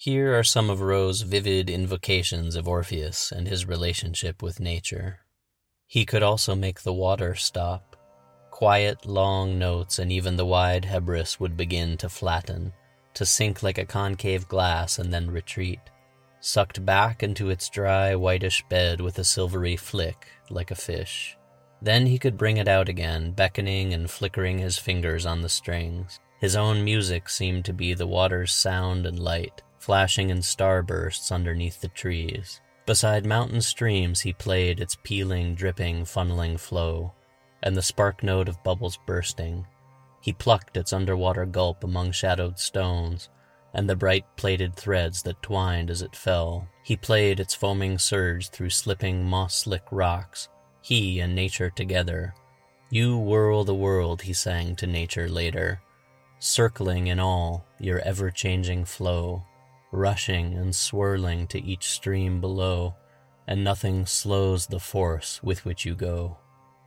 Here 0.00 0.38
are 0.38 0.44
some 0.44 0.70
of 0.70 0.80
Wroe's 0.80 1.22
vivid 1.22 1.68
invocations 1.68 2.54
of 2.54 2.68
Orpheus 2.68 3.32
and 3.32 3.48
his 3.48 3.66
relationship 3.66 4.44
with 4.44 4.60
nature. 4.60 5.18
He 5.88 6.06
could 6.06 6.22
also 6.22 6.54
make 6.54 6.82
the 6.82 6.92
water 6.92 7.34
stop. 7.34 7.96
Quiet, 8.52 9.04
long 9.04 9.58
notes, 9.58 9.98
and 9.98 10.12
even 10.12 10.36
the 10.36 10.46
wide 10.46 10.84
Hebrus 10.84 11.40
would 11.40 11.56
begin 11.56 11.96
to 11.96 12.08
flatten, 12.08 12.74
to 13.14 13.26
sink 13.26 13.64
like 13.64 13.76
a 13.76 13.84
concave 13.84 14.46
glass 14.46 15.00
and 15.00 15.12
then 15.12 15.32
retreat, 15.32 15.80
sucked 16.38 16.86
back 16.86 17.24
into 17.24 17.50
its 17.50 17.68
dry, 17.68 18.14
whitish 18.14 18.64
bed 18.68 19.00
with 19.00 19.18
a 19.18 19.24
silvery 19.24 19.74
flick, 19.76 20.28
like 20.48 20.70
a 20.70 20.76
fish. 20.76 21.36
Then 21.82 22.06
he 22.06 22.20
could 22.20 22.38
bring 22.38 22.58
it 22.58 22.68
out 22.68 22.88
again, 22.88 23.32
beckoning 23.32 23.92
and 23.92 24.08
flickering 24.08 24.58
his 24.58 24.78
fingers 24.78 25.26
on 25.26 25.40
the 25.40 25.48
strings. 25.48 26.20
His 26.38 26.54
own 26.54 26.84
music 26.84 27.28
seemed 27.28 27.64
to 27.64 27.72
be 27.72 27.94
the 27.94 28.06
water's 28.06 28.54
sound 28.54 29.04
and 29.04 29.18
light, 29.18 29.60
flashing 29.88 30.28
in 30.28 30.40
starbursts 30.40 31.32
underneath 31.32 31.80
the 31.80 31.88
trees. 31.88 32.60
Beside 32.84 33.24
mountain 33.24 33.62
streams 33.62 34.20
he 34.20 34.34
played 34.34 34.80
its 34.80 34.98
pealing, 35.02 35.54
dripping, 35.54 36.04
funneling 36.04 36.60
flow, 36.60 37.14
and 37.62 37.74
the 37.74 37.80
spark 37.80 38.22
note 38.22 38.50
of 38.50 38.62
bubbles 38.62 38.98
bursting. 39.06 39.66
He 40.20 40.34
plucked 40.34 40.76
its 40.76 40.92
underwater 40.92 41.46
gulp 41.46 41.84
among 41.84 42.12
shadowed 42.12 42.58
stones, 42.58 43.30
and 43.72 43.88
the 43.88 43.96
bright 43.96 44.26
plaited 44.36 44.76
threads 44.76 45.22
that 45.22 45.40
twined 45.40 45.88
as 45.88 46.02
it 46.02 46.14
fell. 46.14 46.68
He 46.82 46.94
played 46.94 47.40
its 47.40 47.54
foaming 47.54 47.96
surge 47.96 48.50
through 48.50 48.68
slipping 48.68 49.24
moss-slick 49.24 49.84
rocks, 49.90 50.50
he 50.82 51.18
and 51.20 51.34
nature 51.34 51.70
together. 51.70 52.34
You 52.90 53.16
whirl 53.16 53.64
the 53.64 53.74
world, 53.74 54.20
he 54.20 54.34
sang 54.34 54.76
to 54.76 54.86
nature 54.86 55.30
later, 55.30 55.80
circling 56.40 57.06
in 57.06 57.18
all 57.18 57.64
your 57.80 58.00
ever-changing 58.00 58.84
flow 58.84 59.44
rushing 59.90 60.54
and 60.54 60.74
swirling 60.74 61.46
to 61.48 61.62
each 61.62 61.88
stream 61.88 62.40
below, 62.40 62.94
and 63.46 63.64
nothing 63.64 64.04
slows 64.06 64.66
the 64.66 64.80
force 64.80 65.42
with 65.42 65.64
which 65.64 65.84
you 65.84 65.94
go. 65.94 66.36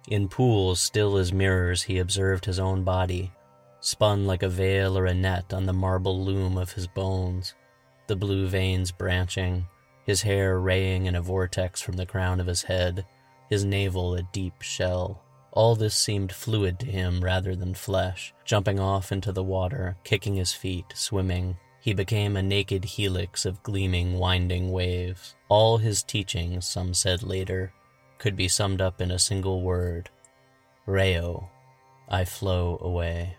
In 0.07 0.27
pools 0.27 0.79
still 0.79 1.17
as 1.17 1.33
mirrors, 1.33 1.83
he 1.83 1.99
observed 1.99 2.45
his 2.45 2.59
own 2.59 2.83
body, 2.83 3.31
spun 3.79 4.25
like 4.25 4.43
a 4.43 4.49
veil 4.49 4.97
or 4.97 5.05
a 5.05 5.13
net 5.13 5.53
on 5.53 5.65
the 5.65 5.73
marble 5.73 6.23
loom 6.23 6.57
of 6.57 6.73
his 6.73 6.87
bones, 6.87 7.55
the 8.07 8.15
blue 8.15 8.47
veins 8.47 8.91
branching, 8.91 9.65
his 10.05 10.21
hair 10.21 10.59
raying 10.59 11.05
in 11.05 11.15
a 11.15 11.21
vortex 11.21 11.81
from 11.81 11.97
the 11.97 12.05
crown 12.05 12.39
of 12.39 12.47
his 12.47 12.63
head, 12.63 13.05
his 13.49 13.63
navel 13.63 14.15
a 14.15 14.23
deep 14.31 14.61
shell. 14.61 15.23
All 15.51 15.75
this 15.75 15.95
seemed 15.95 16.31
fluid 16.31 16.79
to 16.79 16.85
him 16.85 17.23
rather 17.23 17.55
than 17.55 17.73
flesh, 17.73 18.33
jumping 18.45 18.79
off 18.79 19.11
into 19.11 19.31
the 19.31 19.43
water, 19.43 19.97
kicking 20.03 20.35
his 20.35 20.53
feet, 20.53 20.85
swimming, 20.93 21.57
he 21.81 21.93
became 21.93 22.37
a 22.37 22.43
naked 22.43 22.85
helix 22.85 23.43
of 23.43 23.63
gleaming, 23.63 24.19
winding 24.19 24.71
waves. 24.71 25.35
All 25.49 25.79
his 25.79 26.03
teachings, 26.03 26.67
some 26.67 26.93
said 26.93 27.23
later, 27.23 27.73
could 28.19 28.35
be 28.35 28.47
summed 28.47 28.81
up 28.81 29.01
in 29.01 29.09
a 29.09 29.19
single 29.19 29.61
word 29.61 30.09
Reo, 30.85 31.49
I 32.07 32.25
flow 32.25 32.77
away. 32.81 33.37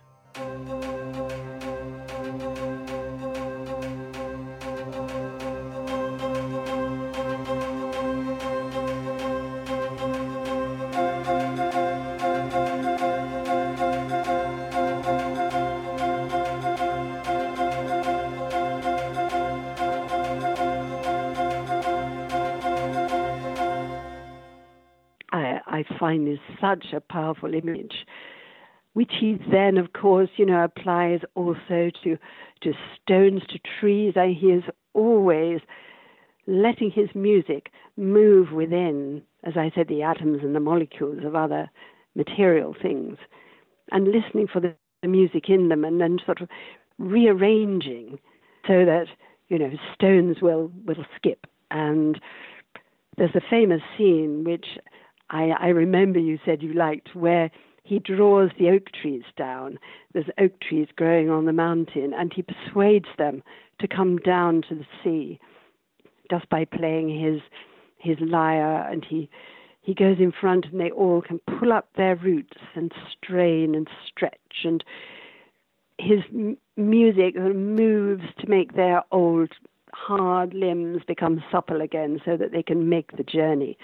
Such 26.63 26.95
a 26.95 27.01
powerful 27.01 27.53
image, 27.55 28.07
which 28.95 29.13
he 29.21 29.39
then, 29.51 29.77
of 29.77 29.93
course, 29.93 30.31
you 30.37 30.47
know, 30.47 30.65
applies 30.65 31.21
also 31.35 31.91
to 32.05 32.17
to 32.63 32.73
stones, 33.03 33.43
to 33.51 33.59
trees. 33.81 34.15
He 34.15 34.47
is 34.47 34.65
always 34.95 35.61
letting 36.47 36.91
his 36.91 37.09
music 37.15 37.71
move 37.97 38.53
within, 38.53 39.23
as 39.45 39.55
I 39.57 39.71
said, 39.75 39.89
the 39.89 40.03
atoms 40.03 40.41
and 40.43 40.55
the 40.55 40.61
molecules 40.61 41.25
of 41.25 41.35
other 41.35 41.71
material 42.15 42.75
things, 42.81 43.19
and 43.91 44.09
listening 44.09 44.47
for 44.53 44.61
the, 44.61 44.75
the 45.03 45.09
music 45.09 45.49
in 45.51 45.69
them, 45.69 45.85
and 45.85 46.01
then 46.01 46.19
sort 46.25 46.41
of 46.41 46.49
rearranging 46.99 48.19
so 48.67 48.85
that 48.85 49.07
you 49.49 49.59
know 49.59 49.73
stones 49.95 50.37
will 50.41 50.71
will 50.87 51.05
skip 51.17 51.47
and 51.73 52.21
there's 53.17 53.35
a 53.35 53.41
famous 53.51 53.83
scene 53.97 54.45
which 54.45 54.67
I, 55.33 55.51
I 55.59 55.69
remember 55.69 56.19
you 56.19 56.39
said 56.45 56.63
you 56.63 56.75
liked 56.75 57.15
where 57.17 57.51
he 57.83 57.99
draws 57.99 58.51
the 58.59 58.69
oak 58.71 58.91
trees 58.93 59.25
down. 59.37 59.79
There's 60.13 60.27
oak 60.39 60.53
trees 60.61 60.89
growing 60.95 61.31
on 61.31 61.47
the 61.47 61.53
mountain, 61.53 62.13
and 62.15 62.33
he 62.33 62.43
persuades 62.43 63.09
them 63.19 63.43
to 63.81 63.89
come 63.89 64.19
down 64.19 64.63
to 64.69 64.75
the 64.77 64.87
sea 65.03 65.41
just 66.31 66.49
by 66.49 66.65
playing 66.65 67.09
his 67.09 67.41
his 67.99 68.17
lyre, 68.21 68.89
and 68.91 69.05
he 69.05 69.29
he 69.81 69.95
goes 69.95 70.19
in 70.21 70.33
front, 70.33 70.67
and 70.67 70.81
they 70.81 70.91
all 70.91 71.23
can 71.23 71.41
pull 71.59 71.73
up 71.73 71.89
their 71.97 72.15
roots 72.15 72.59
and 72.75 72.93
strain 73.11 73.75
and 73.75 73.89
stretch, 74.07 74.65
and 74.65 74.85
his 75.99 76.21
m- 76.33 76.57
music 76.77 77.37
moves 77.37 78.25
to 78.39 78.49
make 78.49 78.75
their 78.75 79.03
old 79.11 79.51
hard 79.93 80.55
limbs 80.55 81.03
become 81.07 81.43
supple 81.51 81.81
again, 81.81 82.21
so 82.25 82.37
that 82.37 82.53
they 82.53 82.63
can 82.63 82.89
make 82.89 83.17
the 83.17 83.25
journey. 83.25 83.77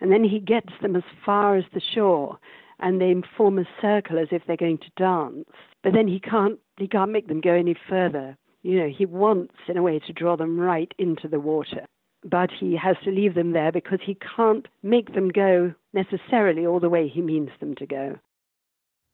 And 0.00 0.12
then 0.12 0.24
he 0.24 0.38
gets 0.38 0.72
them 0.80 0.96
as 0.96 1.02
far 1.24 1.56
as 1.56 1.64
the 1.72 1.80
shore 1.80 2.38
and 2.80 3.00
they 3.00 3.14
form 3.36 3.58
a 3.58 3.64
circle 3.80 4.18
as 4.18 4.28
if 4.30 4.42
they're 4.46 4.56
going 4.56 4.78
to 4.78 4.90
dance. 4.96 5.48
But 5.82 5.92
then 5.92 6.08
he 6.08 6.20
can't 6.20 6.58
he 6.76 6.86
can't 6.86 7.10
make 7.10 7.28
them 7.28 7.40
go 7.40 7.52
any 7.52 7.76
further. 7.88 8.36
You 8.62 8.78
know, 8.80 8.88
he 8.88 9.06
wants 9.06 9.54
in 9.68 9.76
a 9.76 9.82
way 9.82 9.98
to 10.00 10.12
draw 10.12 10.36
them 10.36 10.58
right 10.58 10.92
into 10.98 11.28
the 11.28 11.40
water. 11.40 11.86
But 12.24 12.50
he 12.50 12.76
has 12.76 12.96
to 13.04 13.10
leave 13.10 13.34
them 13.34 13.52
there 13.52 13.72
because 13.72 14.00
he 14.02 14.16
can't 14.36 14.66
make 14.82 15.14
them 15.14 15.28
go 15.28 15.74
necessarily 15.92 16.66
all 16.66 16.80
the 16.80 16.88
way 16.88 17.08
he 17.08 17.22
means 17.22 17.50
them 17.60 17.74
to 17.76 17.86
go. 17.86 18.18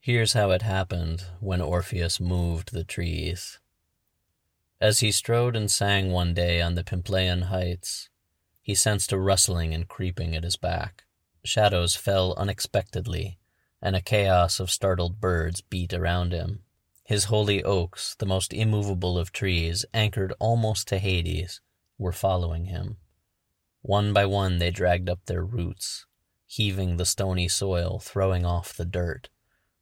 Here's 0.01 0.33
how 0.35 0.51
it 0.51 0.63
happened 0.63 1.25
when 1.41 1.61
Orpheus 1.61 2.21
moved 2.21 2.73
the 2.73 2.85
trees. 2.85 3.59
As 4.81 5.01
he 5.01 5.11
strode 5.11 5.57
and 5.57 5.71
sang 5.71 6.11
one 6.11 6.35
day 6.35 6.61
on 6.61 6.75
the 6.75 6.85
Pymplaean 6.85 7.45
heights, 7.45 8.11
he 8.65 8.75
sensed 8.75 9.13
a 9.13 9.19
rustling 9.19 9.75
and 9.75 9.89
creeping 9.89 10.35
at 10.35 10.43
his 10.43 10.57
back. 10.57 11.05
Shadows 11.45 11.95
fell 11.95 12.33
unexpectedly, 12.39 13.39
and 13.83 13.95
a 13.95 14.01
chaos 14.01 14.59
of 14.59 14.71
startled 14.71 15.21
birds 15.21 15.61
beat 15.61 15.93
around 15.93 16.33
him. 16.33 16.63
His 17.05 17.25
holy 17.25 17.63
oaks, 17.63 18.17
the 18.19 18.25
most 18.25 18.55
immovable 18.55 19.19
of 19.19 19.33
trees, 19.33 19.85
anchored 19.93 20.33
almost 20.41 20.89
to 20.89 20.99
Hades, 20.99 21.61
were 21.99 22.11
following 22.11 22.65
him. 22.65 22.97
One 23.83 24.15
by 24.15 24.25
one 24.25 24.57
they 24.57 24.71
dragged 24.71 25.11
up 25.11 25.27
their 25.27 25.45
roots, 25.45 26.07
heaving 26.47 26.97
the 26.97 27.05
stony 27.05 27.49
soil, 27.49 27.99
throwing 27.99 28.47
off 28.47 28.75
the 28.75 28.87
dirt. 28.87 29.29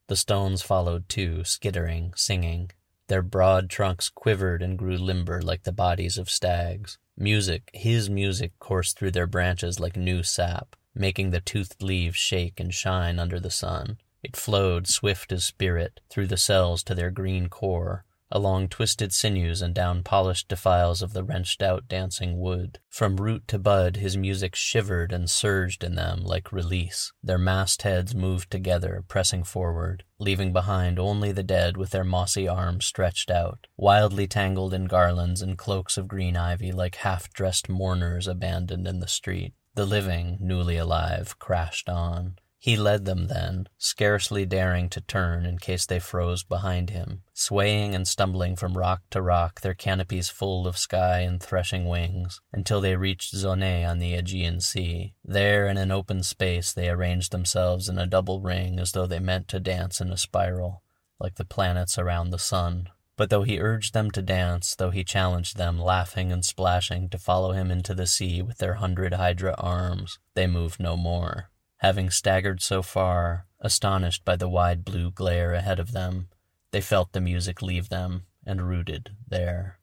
The 0.08 0.16
stones 0.16 0.60
followed 0.60 1.08
too, 1.08 1.44
skittering, 1.44 2.14
singing. 2.16 2.72
Their 3.06 3.22
broad 3.22 3.70
trunks 3.70 4.08
quivered 4.08 4.60
and 4.60 4.76
grew 4.76 4.96
limber 4.96 5.40
like 5.40 5.62
the 5.62 5.70
bodies 5.70 6.18
of 6.18 6.28
stags. 6.28 6.98
Music, 7.16 7.70
his 7.74 8.08
music, 8.08 8.52
coursed 8.58 8.98
through 8.98 9.10
their 9.10 9.26
branches 9.26 9.78
like 9.78 9.96
new 9.96 10.22
sap, 10.22 10.76
making 10.94 11.30
the 11.30 11.40
toothed 11.40 11.82
leaves 11.82 12.16
shake 12.16 12.58
and 12.58 12.72
shine 12.72 13.18
under 13.18 13.38
the 13.38 13.50
sun. 13.50 13.98
It 14.22 14.36
flowed, 14.36 14.86
swift 14.86 15.32
as 15.32 15.44
spirit, 15.44 16.00
through 16.08 16.28
the 16.28 16.36
cells 16.36 16.82
to 16.84 16.94
their 16.94 17.10
green 17.10 17.48
core, 17.48 18.04
along 18.32 18.68
twisted 18.68 19.12
sinews 19.12 19.62
and 19.62 19.74
down 19.74 20.02
polished 20.02 20.48
defiles 20.48 21.02
of 21.02 21.12
the 21.12 21.22
wrenched 21.22 21.62
out 21.62 21.86
dancing 21.86 22.40
wood. 22.40 22.80
From 22.88 23.16
root 23.16 23.46
to 23.48 23.58
bud 23.58 23.96
his 23.96 24.16
music 24.16 24.56
shivered 24.56 25.12
and 25.12 25.30
surged 25.30 25.84
in 25.84 25.94
them 25.94 26.24
like 26.24 26.50
release. 26.50 27.12
Their 27.22 27.38
massed 27.38 27.82
heads 27.82 28.14
moved 28.14 28.50
together, 28.50 29.04
pressing 29.06 29.44
forward, 29.44 30.02
leaving 30.18 30.52
behind 30.52 30.98
only 30.98 31.30
the 31.30 31.42
dead 31.42 31.76
with 31.76 31.90
their 31.90 32.04
mossy 32.04 32.48
arms 32.48 32.86
stretched 32.86 33.30
out, 33.30 33.66
wildly 33.76 34.26
tangled 34.26 34.74
in 34.74 34.86
garlands 34.86 35.42
and 35.42 35.56
cloaks 35.56 35.96
of 35.96 36.08
green 36.08 36.36
ivy 36.36 36.72
like 36.72 36.96
half-dressed 36.96 37.68
mourners 37.68 38.26
abandoned 38.26 38.88
in 38.88 39.00
the 39.00 39.06
street. 39.08 39.54
The 39.74 39.86
living, 39.86 40.36
newly 40.38 40.76
alive, 40.76 41.38
crashed 41.38 41.88
on. 41.88 42.36
He 42.62 42.76
led 42.76 43.06
them 43.06 43.26
then, 43.26 43.68
scarcely 43.76 44.46
daring 44.46 44.88
to 44.90 45.00
turn 45.00 45.44
in 45.46 45.58
case 45.58 45.84
they 45.84 45.98
froze 45.98 46.44
behind 46.44 46.90
him, 46.90 47.24
swaying 47.34 47.92
and 47.92 48.06
stumbling 48.06 48.54
from 48.54 48.78
rock 48.78 49.02
to 49.10 49.20
rock, 49.20 49.62
their 49.62 49.74
canopies 49.74 50.28
full 50.28 50.68
of 50.68 50.78
sky 50.78 51.22
and 51.22 51.42
threshing 51.42 51.88
wings, 51.88 52.40
until 52.52 52.80
they 52.80 52.94
reached 52.94 53.34
Zoné 53.34 53.84
on 53.84 53.98
the 53.98 54.14
Aegean 54.14 54.60
Sea. 54.60 55.12
There, 55.24 55.66
in 55.66 55.76
an 55.76 55.90
open 55.90 56.22
space, 56.22 56.72
they 56.72 56.88
arranged 56.88 57.32
themselves 57.32 57.88
in 57.88 57.98
a 57.98 58.06
double 58.06 58.40
ring 58.40 58.78
as 58.78 58.92
though 58.92 59.08
they 59.08 59.18
meant 59.18 59.48
to 59.48 59.58
dance 59.58 60.00
in 60.00 60.12
a 60.12 60.16
spiral, 60.16 60.84
like 61.18 61.34
the 61.34 61.44
planets 61.44 61.98
around 61.98 62.30
the 62.30 62.38
sun. 62.38 62.90
But 63.16 63.28
though 63.28 63.42
he 63.42 63.58
urged 63.58 63.92
them 63.92 64.12
to 64.12 64.22
dance, 64.22 64.76
though 64.76 64.90
he 64.90 65.02
challenged 65.02 65.56
them, 65.56 65.80
laughing 65.80 66.30
and 66.30 66.44
splashing, 66.44 67.08
to 67.08 67.18
follow 67.18 67.50
him 67.50 67.72
into 67.72 67.92
the 67.92 68.06
sea 68.06 68.40
with 68.40 68.58
their 68.58 68.74
hundred 68.74 69.14
hydra 69.14 69.56
arms, 69.58 70.20
they 70.34 70.46
moved 70.46 70.78
no 70.78 70.96
more. 70.96 71.50
Having 71.82 72.10
staggered 72.10 72.62
so 72.62 72.80
far, 72.80 73.46
astonished 73.58 74.24
by 74.24 74.36
the 74.36 74.48
wide 74.48 74.84
blue 74.84 75.10
glare 75.10 75.52
ahead 75.52 75.80
of 75.80 75.90
them, 75.90 76.28
they 76.70 76.80
felt 76.80 77.12
the 77.12 77.20
music 77.20 77.60
leave 77.60 77.88
them 77.88 78.22
and 78.46 78.68
rooted 78.68 79.16
there. 79.26 79.80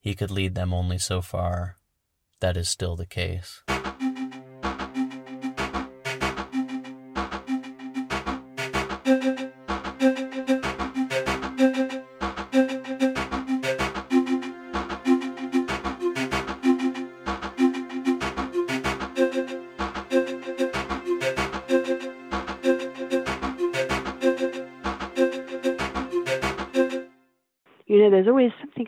He 0.00 0.16
could 0.16 0.32
lead 0.32 0.56
them 0.56 0.74
only 0.74 0.98
so 0.98 1.22
far. 1.22 1.76
That 2.40 2.56
is 2.56 2.68
still 2.68 2.96
the 2.96 3.06
case. 3.06 3.62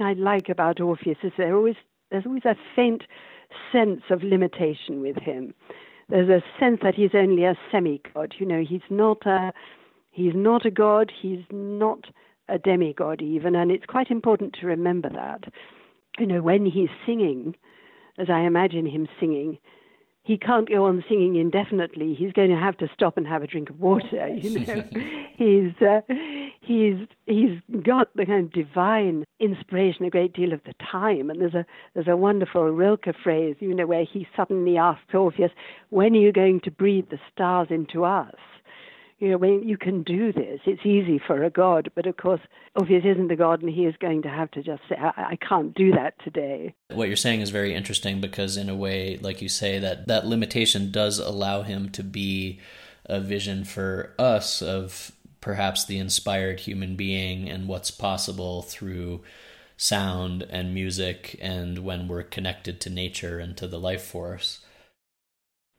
I 0.01 0.15
like 0.15 0.49
about 0.49 0.81
Orpheus 0.81 1.19
is 1.23 1.33
there 1.37 1.55
always 1.55 1.77
there's 2.11 2.27
always 2.27 2.45
a 2.45 2.57
faint 2.75 3.05
sense 3.71 4.03
of 4.11 4.23
limitation 4.23 5.01
with 5.01 5.17
him. 5.17 5.55
There's 6.09 6.29
a 6.29 6.43
sense 6.59 6.81
that 6.83 6.97
he's 6.97 7.15
only 7.15 7.45
a 7.45 7.57
semi-god. 7.71 8.35
You 8.39 8.47
know, 8.47 8.65
he's 8.69 8.83
not 8.91 9.25
a 9.27 9.53
he's 10.11 10.35
not 10.35 10.67
a 10.67 10.71
god. 10.71 11.13
He's 11.23 11.45
not 11.51 12.07
a 12.49 12.59
demigod 12.59 13.23
even, 13.23 13.55
and 13.55 13.71
it's 13.71 13.87
quite 13.87 14.11
important 14.11 14.57
to 14.61 14.67
remember 14.67 15.09
that. 15.11 15.45
You 16.19 16.27
know, 16.27 16.43
when 16.43 16.67
he's 16.67 16.89
singing, 17.07 17.55
as 18.19 18.29
I 18.29 18.41
imagine 18.41 18.87
him 18.87 19.09
singing, 19.21 19.59
he 20.23 20.37
can't 20.37 20.69
go 20.69 20.85
on 20.85 21.03
singing 21.09 21.37
indefinitely. 21.37 22.15
He's 22.15 22.33
going 22.33 22.51
to 22.51 22.57
have 22.57 22.77
to 22.79 22.89
stop 22.95 23.17
and 23.17 23.27
have 23.27 23.43
a 23.43 23.47
drink 23.47 23.71
of 23.71 23.81
water. 23.81 24.29
You 24.41 24.61
know, 24.61 24.85
he's 25.37 25.83
uh, 25.83 26.01
he's 26.61 27.07
he's 27.27 27.59
got 27.83 28.09
the 28.15 28.27
kind 28.27 28.45
of 28.47 28.53
divine 28.53 29.25
inspiration 29.39 30.05
a 30.05 30.11
great 30.11 30.33
deal 30.33 30.53
of 30.53 30.61
the 30.65 30.75
time. 30.91 31.31
And 31.31 31.41
there's 31.41 31.55
a 31.55 31.65
there's 31.95 32.09
a 32.09 32.17
wonderful 32.17 32.65
Rilke 32.71 33.15
phrase, 33.23 33.57
you 33.61 33.75
know, 33.75 33.87
where 33.87 34.05
he 34.05 34.27
suddenly 34.37 34.77
asks 34.77 35.15
Orpheus, 35.15 35.51
"When 35.89 36.15
are 36.15 36.21
you 36.21 36.33
going 36.33 36.61
to 36.61 36.71
breathe 36.71 37.09
the 37.11 37.19
stars 37.33 37.69
into 37.71 38.05
us?" 38.05 38.35
You 39.21 39.29
know, 39.29 39.37
when 39.37 39.69
you 39.69 39.77
can 39.77 40.03
do 40.03 40.33
this, 40.33 40.61
it's 40.65 40.85
easy 40.85 41.21
for 41.25 41.45
a 41.45 41.51
god, 41.51 41.91
but 41.95 42.07
of 42.07 42.17
course, 42.17 42.41
Orpheus 42.75 43.05
isn't 43.05 43.31
a 43.31 43.37
god, 43.37 43.61
and 43.61 43.71
he 43.71 43.85
is 43.85 43.95
going 44.01 44.23
to 44.23 44.31
have 44.31 44.51
to 44.53 44.63
just 44.63 44.81
say, 44.89 44.97
I, 44.97 45.33
I 45.33 45.37
can't 45.37 45.75
do 45.75 45.93
that 45.93 46.15
today. 46.25 46.75
What 46.89 47.09
you're 47.09 47.17
saying 47.17 47.43
is 47.43 47.51
very 47.51 47.75
interesting 47.75 48.23
because, 48.23 48.57
in 48.57 48.71
a 48.71 48.75
way, 48.75 49.19
like 49.19 49.43
you 49.43 49.51
say, 49.51 49.79
that 49.79 50.09
that 50.09 50.27
limitation 50.27 50.91
does 50.91 51.19
allow 51.19 51.63
him 51.63 51.91
to 51.91 52.03
be 52.03 52.61
a 53.05 53.21
vision 53.21 53.65
for 53.65 54.15
us 54.19 54.63
of 54.63 55.13
perhaps 55.43 55.85
the 55.85 55.99
inspired 55.99 56.61
human 56.61 56.97
being 56.97 57.49
and 57.49 57.69
what's 57.69 57.91
possible 57.91 58.63
through 58.63 59.23
sound 59.77 60.47
and 60.49 60.75
music 60.75 61.39
and 61.43 61.79
when 61.81 62.09
we're 62.09 62.23
connected 62.23 62.81
to 62.81 62.91
nature 62.91 63.39
and 63.39 63.57
to 63.59 63.67
the 63.67 63.81
life 63.81 64.03
force. 64.03 64.61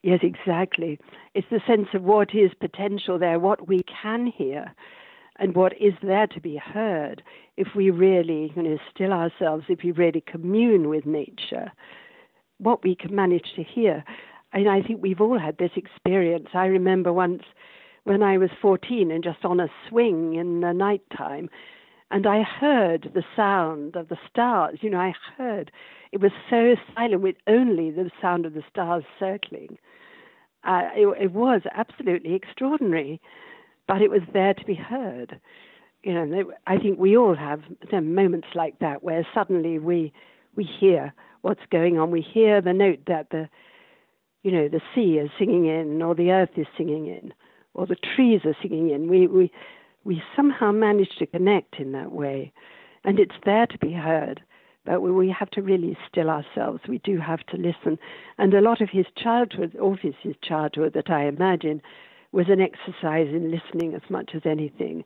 Yes, 0.03 0.19
exactly. 0.23 0.99
It's 1.33 1.47
the 1.49 1.61
sense 1.65 1.87
of 1.93 2.03
what 2.03 2.35
is 2.35 2.51
potential 2.59 3.17
there, 3.17 3.39
what 3.39 3.67
we 3.67 3.83
can 3.83 4.25
hear, 4.27 4.73
and 5.39 5.55
what 5.55 5.73
is 5.79 5.93
there 6.03 6.27
to 6.27 6.41
be 6.41 6.57
heard 6.57 7.23
if 7.55 7.69
we 7.75 7.89
really 7.89 8.51
you 8.55 8.63
know, 8.63 8.77
still 8.93 9.13
ourselves, 9.13 9.65
if 9.69 9.79
we 9.83 9.91
really 9.91 10.21
commune 10.21 10.89
with 10.89 11.05
nature, 11.05 11.71
what 12.57 12.83
we 12.83 12.95
can 12.95 13.15
manage 13.15 13.53
to 13.55 13.63
hear. 13.63 14.03
And 14.51 14.69
I 14.69 14.81
think 14.81 15.01
we've 15.01 15.21
all 15.21 15.39
had 15.39 15.57
this 15.57 15.71
experience. 15.75 16.49
I 16.53 16.65
remember 16.65 17.13
once 17.13 17.43
when 18.03 18.21
I 18.21 18.37
was 18.37 18.49
14 18.61 19.09
and 19.09 19.23
just 19.23 19.45
on 19.45 19.59
a 19.59 19.69
swing 19.87 20.35
in 20.35 20.59
the 20.61 20.73
night 20.73 21.03
time, 21.15 21.49
and 22.09 22.27
I 22.27 22.43
heard 22.43 23.11
the 23.13 23.23
sound 23.37 23.95
of 23.95 24.09
the 24.09 24.17
stars. 24.29 24.79
You 24.81 24.89
know, 24.89 24.99
I 24.99 25.13
heard 25.37 25.71
it 26.11 26.19
was 26.19 26.33
so 26.49 26.75
silent 26.93 27.21
with 27.21 27.37
only 27.47 27.89
the 27.89 28.11
sound 28.21 28.45
of 28.45 28.53
the 28.53 28.63
stars 28.69 29.05
circling. 29.17 29.77
Uh, 30.63 30.89
it, 30.95 31.23
it, 31.23 31.31
was 31.31 31.61
absolutely 31.73 32.35
extraordinary, 32.35 33.19
but 33.87 34.01
it 34.01 34.11
was 34.11 34.21
there 34.31 34.53
to 34.53 34.65
be 34.65 34.75
heard. 34.75 35.39
You 36.03 36.13
know, 36.13 36.51
I 36.67 36.77
think 36.77 36.99
we 36.99 37.17
all 37.17 37.35
have 37.35 37.61
moments 37.91 38.47
like 38.53 38.79
that 38.79 39.03
where 39.03 39.25
suddenly 39.33 39.79
we 39.79 40.13
we 40.55 40.63
hear 40.63 41.13
what's 41.41 41.61
going 41.71 41.97
on. 41.97 42.11
We 42.11 42.21
hear 42.21 42.61
the 42.61 42.73
note 42.73 42.99
that 43.07 43.29
the 43.31 43.49
you 44.43 44.51
know 44.51 44.67
the 44.67 44.81
sea 44.93 45.17
is 45.17 45.29
singing 45.37 45.65
in, 45.65 46.01
or 46.01 46.13
the 46.13 46.31
earth 46.31 46.57
is 46.57 46.67
singing 46.77 47.07
in, 47.07 47.33
or 47.73 47.87
the 47.87 47.97
trees 48.15 48.41
are 48.45 48.57
singing 48.61 48.89
in. 48.89 49.09
We 49.09 49.27
we 49.27 49.51
we 50.03 50.21
somehow 50.35 50.71
manage 50.71 51.15
to 51.19 51.25
connect 51.25 51.79
in 51.79 51.91
that 51.93 52.11
way, 52.11 52.51
and 53.03 53.19
it's 53.19 53.35
there 53.45 53.65
to 53.67 53.77
be 53.79 53.93
heard 53.93 54.41
but 54.85 55.01
we 55.01 55.29
have 55.37 55.49
to 55.51 55.61
really 55.61 55.97
still 56.09 56.29
ourselves. 56.29 56.81
We 56.87 56.99
do 56.99 57.19
have 57.19 57.45
to 57.47 57.57
listen. 57.57 57.99
And 58.37 58.53
a 58.53 58.61
lot 58.61 58.81
of 58.81 58.89
his 58.89 59.05
childhood, 59.15 59.75
Orpheus's 59.79 60.35
childhood, 60.41 60.93
that 60.93 61.09
I 61.09 61.25
imagine, 61.25 61.81
was 62.31 62.47
an 62.49 62.61
exercise 62.61 63.27
in 63.27 63.51
listening 63.51 63.93
as 63.93 64.09
much 64.09 64.31
as 64.33 64.41
anything. 64.45 65.03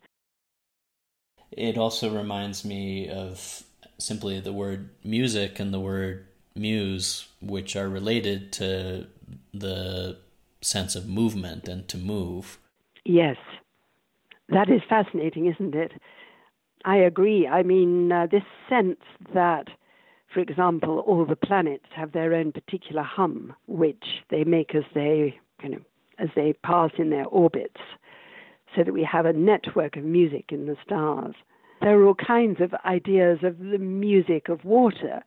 It 1.51 1.77
also 1.77 2.15
reminds 2.15 2.63
me 2.63 3.09
of 3.09 3.63
simply 3.97 4.39
the 4.39 4.53
word 4.53 4.89
music 5.03 5.59
and 5.59 5.73
the 5.73 5.79
word 5.79 6.25
muse, 6.55 7.27
which 7.41 7.75
are 7.75 7.89
related 7.89 8.51
to 8.53 9.07
the 9.53 10.17
sense 10.61 10.95
of 10.95 11.07
movement 11.07 11.67
and 11.67 11.87
to 11.87 11.97
move. 11.97 12.57
Yes, 13.03 13.37
that 14.49 14.69
is 14.69 14.81
fascinating, 14.87 15.47
isn't 15.47 15.75
it? 15.75 15.91
I 16.85 16.97
agree. 16.97 17.47
I 17.47 17.63
mean, 17.63 18.11
uh, 18.11 18.27
this 18.29 18.43
sense 18.69 18.99
that, 19.33 19.69
for 20.31 20.39
example, 20.39 20.99
all 20.99 21.25
the 21.25 21.35
planets 21.35 21.87
have 21.95 22.11
their 22.11 22.33
own 22.35 22.51
particular 22.51 23.01
hum, 23.01 23.55
which 23.65 24.05
they 24.29 24.43
make 24.43 24.75
as 24.75 24.83
they, 24.93 25.39
you 25.63 25.69
know, 25.69 25.81
as 26.19 26.29
they 26.35 26.53
pass 26.63 26.91
in 26.99 27.09
their 27.09 27.25
orbits, 27.25 27.81
so 28.75 28.83
that 28.83 28.93
we 28.93 29.03
have 29.03 29.25
a 29.25 29.33
network 29.33 29.97
of 29.97 30.03
music 30.03 30.45
in 30.49 30.67
the 30.67 30.77
stars. 30.85 31.33
There 31.81 31.99
are 31.99 32.05
all 32.05 32.15
kinds 32.15 32.61
of 32.61 32.73
ideas 32.85 33.39
of 33.41 33.57
the 33.57 33.79
music 33.79 34.47
of 34.47 34.63
water. 34.63 35.23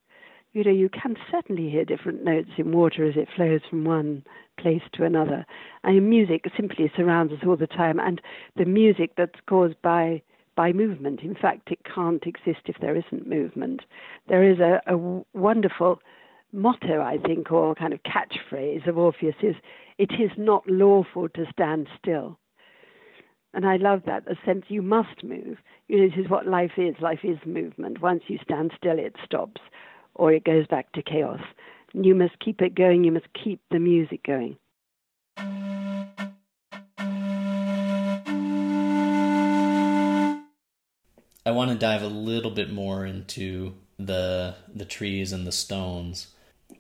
You 0.53 0.63
know, 0.63 0.71
you 0.71 0.89
can 0.89 1.17
certainly 1.31 1.69
hear 1.69 1.85
different 1.85 2.25
notes 2.25 2.51
in 2.57 2.71
water 2.71 3.05
as 3.05 3.17
it 3.17 3.29
flows 3.35 3.61
from 3.69 3.85
one 3.85 4.23
place 4.59 4.83
to 4.95 5.05
another. 5.05 5.45
I 5.83 5.91
And 5.91 6.09
music 6.09 6.45
simply 6.57 6.91
surrounds 6.97 7.33
us 7.33 7.41
all 7.47 7.57
the 7.57 7.67
time. 7.67 7.99
And 7.99 8.21
the 8.57 8.65
music 8.65 9.13
that's 9.17 9.41
caused 9.47 9.81
by 9.83 10.23
by 10.59 10.73
movement. 10.73 11.21
In 11.21 11.37
fact, 11.37 11.71
it 11.71 11.79
can't 11.85 12.27
exist 12.27 12.63
if 12.67 12.75
there 12.81 12.97
isn't 12.97 13.29
movement. 13.29 13.83
There 14.27 14.43
is 14.43 14.59
a, 14.59 14.81
a 14.89 14.97
wonderful 15.33 16.01
motto, 16.53 17.01
I 17.01 17.17
think, 17.19 17.53
or 17.53 17.77
kind 17.77 17.93
of 17.93 18.01
catchphrase 18.03 18.89
of 18.89 18.99
Orpheus 18.99 19.37
is, 19.41 19.55
it 19.99 20.11
is 20.19 20.33
not 20.37 20.69
lawful 20.69 21.29
to 21.29 21.47
stand 21.53 21.87
still. 21.97 22.41
And 23.55 23.65
I 23.65 23.77
love 23.77 24.03
that, 24.07 24.25
the 24.25 24.37
sense 24.45 24.65
you 24.67 24.83
must 24.83 25.23
move. 25.23 25.59
You 25.87 25.99
know, 26.01 26.09
this 26.09 26.25
is 26.25 26.29
what 26.29 26.49
life 26.49 26.73
is. 26.77 26.97
Life 27.01 27.21
is 27.23 27.39
movement. 27.47 28.03
Once 28.03 28.25
you 28.27 28.41
stand 28.43 28.73
still, 28.77 28.99
it 28.99 29.15
stops 29.25 29.61
or 30.17 30.33
it 30.33 30.43
goes 30.43 30.67
back 30.67 30.91
to 30.95 31.03
chaos. 31.03 31.41
You 31.93 32.17
must 32.17 32.37
keep 32.41 32.61
it 32.63 32.75
going. 32.75 33.05
You 33.05 33.13
must 33.13 33.29
keep 33.33 33.61
the 33.71 33.79
music 33.79 34.25
going. 34.25 34.57
I 41.49 41.51
want 41.51 41.71
to 41.71 41.79
dive 41.79 42.03
a 42.03 42.09
little 42.09 42.51
bit 42.51 42.71
more 42.71 43.07
into 43.07 43.73
the 43.99 44.55
the 44.75 44.85
trees 44.85 45.33
and 45.33 45.47
the 45.47 45.53
stones. 45.53 46.27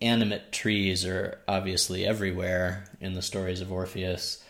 Animate 0.02 0.52
trees 0.52 1.06
are 1.06 1.40
obviously 1.48 2.04
everywhere 2.04 2.84
in 3.00 3.14
the 3.14 3.22
stories 3.22 3.62
of 3.62 3.72
Orpheus, 3.72 4.44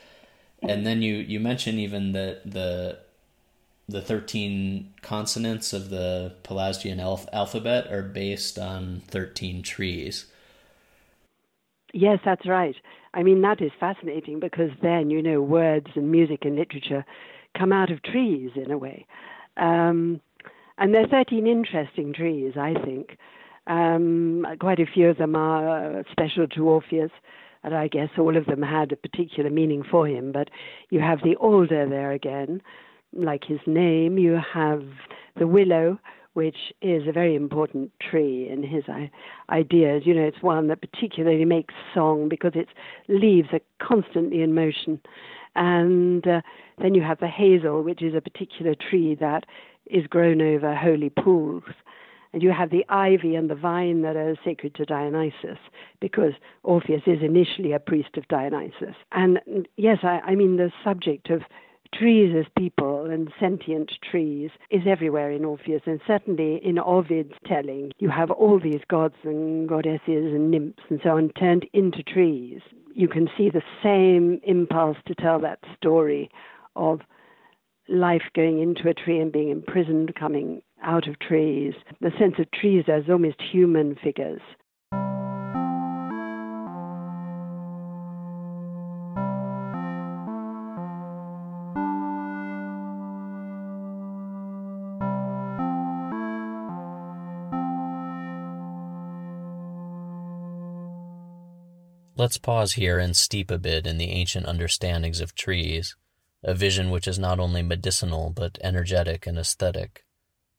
and 0.60 0.84
then 0.84 1.02
you 1.02 1.14
you 1.14 1.38
mention 1.38 1.78
even 1.78 2.10
that 2.14 2.50
the 2.50 2.98
the 3.88 4.02
thirteen 4.02 4.92
consonants 5.02 5.72
of 5.72 5.88
the 5.88 6.34
Pelasgian 6.42 6.98
alf- 6.98 7.28
alphabet 7.32 7.86
are 7.92 8.02
based 8.02 8.58
on 8.58 9.02
thirteen 9.06 9.62
trees. 9.62 10.26
Yes, 11.92 12.18
that's 12.24 12.44
right. 12.44 12.74
I 13.14 13.22
mean 13.22 13.40
that 13.42 13.62
is 13.62 13.70
fascinating 13.78 14.40
because 14.40 14.72
then 14.82 15.10
you 15.10 15.22
know 15.22 15.40
words 15.40 15.86
and 15.94 16.10
music 16.10 16.40
and 16.44 16.56
literature 16.56 17.04
come 17.56 17.70
out 17.70 17.92
of 17.92 18.02
trees 18.02 18.50
in 18.56 18.72
a 18.72 18.78
way. 18.78 19.06
Um, 19.58 20.20
and 20.78 20.94
there 20.94 21.02
are 21.02 21.08
13 21.08 21.46
interesting 21.46 22.12
trees, 22.12 22.54
I 22.56 22.74
think. 22.84 23.18
Um, 23.66 24.46
quite 24.60 24.80
a 24.80 24.86
few 24.86 25.08
of 25.08 25.18
them 25.18 25.36
are 25.36 26.04
special 26.10 26.46
to 26.48 26.68
Orpheus, 26.68 27.10
and 27.64 27.74
I 27.74 27.88
guess 27.88 28.08
all 28.16 28.36
of 28.36 28.46
them 28.46 28.62
had 28.62 28.92
a 28.92 28.96
particular 28.96 29.50
meaning 29.50 29.82
for 29.88 30.06
him. 30.06 30.32
But 30.32 30.48
you 30.90 31.00
have 31.00 31.18
the 31.22 31.36
alder 31.36 31.86
there 31.88 32.12
again, 32.12 32.62
like 33.12 33.44
his 33.44 33.60
name. 33.66 34.16
You 34.16 34.38
have 34.54 34.84
the 35.36 35.46
willow, 35.46 35.98
which 36.32 36.72
is 36.80 37.06
a 37.06 37.12
very 37.12 37.34
important 37.34 37.90
tree 38.00 38.48
in 38.48 38.62
his 38.62 38.84
ideas. 39.50 40.02
You 40.06 40.14
know, 40.14 40.22
it's 40.24 40.42
one 40.42 40.68
that 40.68 40.80
particularly 40.80 41.44
makes 41.44 41.74
song 41.92 42.28
because 42.28 42.52
its 42.54 42.70
leaves 43.08 43.48
are 43.52 43.60
constantly 43.82 44.40
in 44.40 44.54
motion. 44.54 45.00
And 45.58 46.24
uh, 46.26 46.40
then 46.80 46.94
you 46.94 47.02
have 47.02 47.18
the 47.18 47.26
hazel, 47.26 47.82
which 47.82 48.00
is 48.00 48.14
a 48.14 48.20
particular 48.20 48.76
tree 48.76 49.16
that 49.16 49.44
is 49.86 50.06
grown 50.06 50.40
over 50.40 50.72
holy 50.74 51.10
pools. 51.10 51.64
And 52.32 52.42
you 52.42 52.52
have 52.52 52.70
the 52.70 52.84
ivy 52.88 53.34
and 53.34 53.50
the 53.50 53.56
vine 53.56 54.02
that 54.02 54.14
are 54.14 54.36
sacred 54.44 54.74
to 54.76 54.84
Dionysus, 54.84 55.58
because 56.00 56.34
Orpheus 56.62 57.02
is 57.06 57.22
initially 57.22 57.72
a 57.72 57.80
priest 57.80 58.16
of 58.16 58.28
Dionysus. 58.28 58.94
And 59.12 59.66
yes, 59.76 59.98
I, 60.02 60.20
I 60.24 60.34
mean, 60.36 60.58
the 60.58 60.70
subject 60.84 61.30
of 61.30 61.42
trees 61.94 62.34
as 62.38 62.46
people 62.56 63.06
and 63.06 63.32
sentient 63.40 63.92
trees 64.10 64.50
is 64.70 64.82
everywhere 64.86 65.30
in 65.30 65.44
Orpheus, 65.44 65.82
and 65.86 66.00
certainly 66.06 66.60
in 66.64 66.78
Ovid's 66.78 67.34
telling, 67.46 67.92
you 67.98 68.08
have 68.08 68.30
all 68.30 68.60
these 68.60 68.80
gods 68.88 69.14
and 69.24 69.68
goddesses 69.68 70.00
and 70.06 70.50
nymphs 70.50 70.82
and 70.88 71.00
so 71.02 71.16
on 71.16 71.30
turned 71.30 71.66
into 71.72 72.02
trees. 72.02 72.60
You 72.94 73.08
can 73.08 73.28
see 73.36 73.50
the 73.50 73.62
same 73.82 74.40
impulse 74.42 74.96
to 75.06 75.14
tell 75.14 75.40
that 75.40 75.60
story 75.76 76.30
of 76.76 77.00
life 77.88 78.22
going 78.34 78.60
into 78.60 78.88
a 78.88 78.94
tree 78.94 79.18
and 79.18 79.32
being 79.32 79.50
imprisoned, 79.50 80.14
coming 80.14 80.62
out 80.82 81.08
of 81.08 81.18
trees, 81.18 81.74
the 82.00 82.12
sense 82.18 82.34
of 82.38 82.50
trees 82.50 82.84
as 82.88 83.04
almost 83.08 83.40
human 83.40 83.96
figures. 84.02 84.40
Let's 102.18 102.36
pause 102.36 102.72
here 102.72 102.98
and 102.98 103.14
steep 103.14 103.48
a 103.48 103.58
bit 103.58 103.86
in 103.86 103.96
the 103.96 104.10
ancient 104.10 104.44
understandings 104.46 105.20
of 105.20 105.36
trees, 105.36 105.94
a 106.42 106.52
vision 106.52 106.90
which 106.90 107.06
is 107.06 107.16
not 107.16 107.38
only 107.38 107.62
medicinal 107.62 108.30
but 108.30 108.58
energetic 108.60 109.24
and 109.24 109.38
aesthetic. 109.38 110.04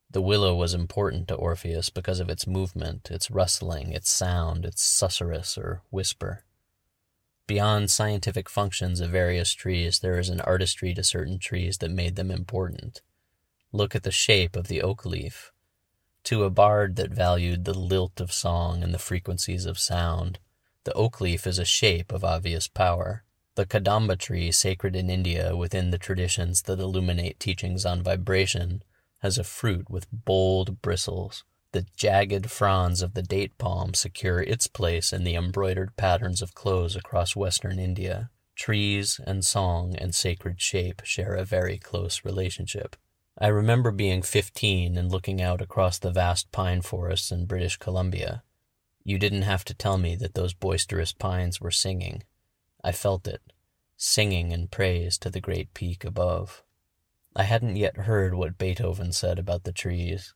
The 0.10 0.22
willow 0.22 0.56
was 0.56 0.74
important 0.74 1.28
to 1.28 1.36
Orpheus 1.36 1.90
because 1.90 2.22
of 2.22 2.30
its 2.30 2.48
movement, 2.48 3.12
its 3.12 3.30
rustling, 3.30 3.92
its 3.92 4.10
sound, 4.10 4.64
its 4.64 4.82
susurrus 4.82 5.58
or 5.58 5.82
whisper. 5.90 6.46
Beyond 7.46 7.92
scientific 7.92 8.50
functions 8.50 9.02
of 9.02 9.10
various 9.10 9.52
trees, 9.52 10.00
there 10.00 10.18
is 10.18 10.30
an 10.30 10.40
artistry 10.40 10.94
to 10.94 11.04
certain 11.04 11.40
trees 11.40 11.80
that 11.80 11.92
made 11.92 12.16
them 12.16 12.32
important. 12.32 13.02
Look 13.74 13.96
at 13.96 14.04
the 14.04 14.12
shape 14.12 14.56
of 14.56 14.70
the 14.70 14.82
oak 14.82 15.06
leaf. 15.06 15.52
To 16.24 16.46
a 16.46 16.50
bard 16.50 16.96
that 16.96 17.12
valued 17.12 17.66
the 17.66 17.78
lilt 17.78 18.22
of 18.22 18.32
song 18.32 18.82
and 18.82 18.94
the 18.94 18.98
frequencies 18.98 19.66
of 19.66 19.78
sound, 19.78 20.40
the 20.84 20.94
oak 20.94 21.20
leaf 21.22 21.46
is 21.46 21.60
a 21.60 21.66
shape 21.66 22.12
of 22.12 22.24
obvious 22.24 22.68
power. 22.68 23.24
The 23.56 23.66
Kadamba 23.66 24.18
tree, 24.18 24.52
sacred 24.52 24.96
in 24.96 25.10
India 25.10 25.56
within 25.56 25.92
the 25.92 25.98
traditions 25.98 26.62
that 26.64 26.80
illuminate 26.80 27.40
teachings 27.40 27.86
on 27.86 28.02
vibration, 28.02 28.84
has 29.20 29.38
a 29.38 29.44
fruit 29.44 29.90
with 29.90 30.08
bold 30.12 30.82
bristles. 30.82 31.44
The 31.72 31.86
jagged 31.96 32.50
fronds 32.50 33.02
of 33.02 33.14
the 33.14 33.22
date 33.22 33.58
palm 33.58 33.94
secure 33.94 34.42
its 34.42 34.68
place 34.68 35.14
in 35.14 35.24
the 35.24 35.36
embroidered 35.36 35.96
patterns 35.98 36.42
of 36.42 36.56
clothes 36.56 36.96
across 36.96 37.36
western 37.36 37.78
India. 37.78 38.30
Trees 38.56 39.20
and 39.28 39.46
song 39.46 39.96
and 39.96 40.16
sacred 40.16 40.60
shape 40.60 41.02
share 41.04 41.34
a 41.34 41.46
very 41.46 41.78
close 41.78 42.26
relationship. 42.26 42.96
I 43.38 43.48
remember 43.48 43.92
being 43.92 44.22
15 44.22 44.98
and 44.98 45.12
looking 45.12 45.42
out 45.42 45.62
across 45.62 46.00
the 46.00 46.12
vast 46.12 46.52
pine 46.52 46.82
forests 46.82 47.32
in 47.32 47.46
British 47.46 47.78
Columbia. 47.78 48.44
You 49.04 49.18
didn't 49.18 49.44
have 49.44 49.66
to 49.66 49.74
tell 49.74 49.98
me 49.98 50.16
that 50.16 50.34
those 50.34 50.54
boisterous 50.54 51.14
pines 51.14 51.60
were 51.62 51.72
singing. 51.72 52.24
I 52.84 52.92
felt 52.92 53.28
it, 53.28 53.42
singing 53.98 54.52
in 54.52 54.68
praise 54.68 55.18
to 55.20 55.30
the 55.30 55.42
great 55.42 55.74
peak 55.74 56.04
above. 56.04 56.64
I 57.36 57.44
hadn't 57.44 57.76
yet 57.76 57.98
heard 57.98 58.34
what 58.34 58.58
Beethoven 58.58 59.12
said 59.12 59.40
about 59.40 59.64
the 59.64 59.72
trees. 59.72 60.34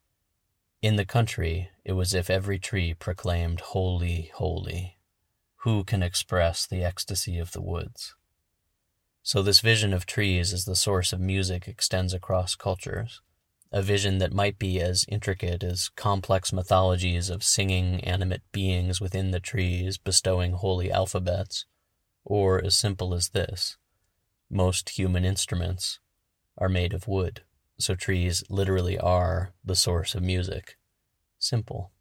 In 0.82 0.96
the 0.96 1.06
country, 1.06 1.70
it 1.84 1.94
was 1.94 2.14
as 2.14 2.20
if 2.20 2.30
every 2.30 2.60
tree 2.60 2.94
proclaimed, 2.94 3.62
Holy, 3.62 4.32
holy. 4.36 4.98
Who 5.58 5.84
can 5.84 6.04
express 6.04 6.66
the 6.66 6.84
ecstasy 6.84 7.40
of 7.40 7.52
the 7.52 7.62
woods? 7.62 8.16
So, 9.22 9.42
this 9.42 9.62
vision 9.62 9.94
of 9.94 10.06
trees 10.06 10.52
as 10.52 10.66
the 10.66 10.76
source 10.76 11.14
of 11.14 11.22
music 11.22 11.68
extends 11.68 12.14
across 12.14 12.56
cultures 12.56 13.22
a 13.74 13.82
vision 13.82 14.20
that 14.20 14.32
might 14.32 14.60
be 14.60 14.80
as 14.80 15.04
intricate 15.10 15.64
as 15.64 15.90
complex 15.96 16.54
mythologies 16.54 17.30
of 17.30 17.44
singing 17.44 18.02
animate 18.04 18.44
beings 18.52 19.02
within 19.02 19.32
the 19.32 19.40
trees 19.40 19.98
bestowing 19.98 20.54
holy 20.54 20.92
alphabets, 20.92 21.66
or 22.24 22.64
as 22.64 22.76
simple 22.76 23.14
as 23.14 23.30
this 23.30 23.78
most 24.50 24.90
human 24.92 25.26
instruments 25.26 26.00
are 26.58 26.70
made 26.70 26.94
of 26.94 27.08
wood, 27.08 27.42
so 27.80 27.96
trees 27.96 28.44
literally 28.50 29.00
are 29.00 29.54
the 29.66 29.76
source 29.76 30.14
of 30.14 30.22
music. 30.22 30.78
Simple. 31.40 31.92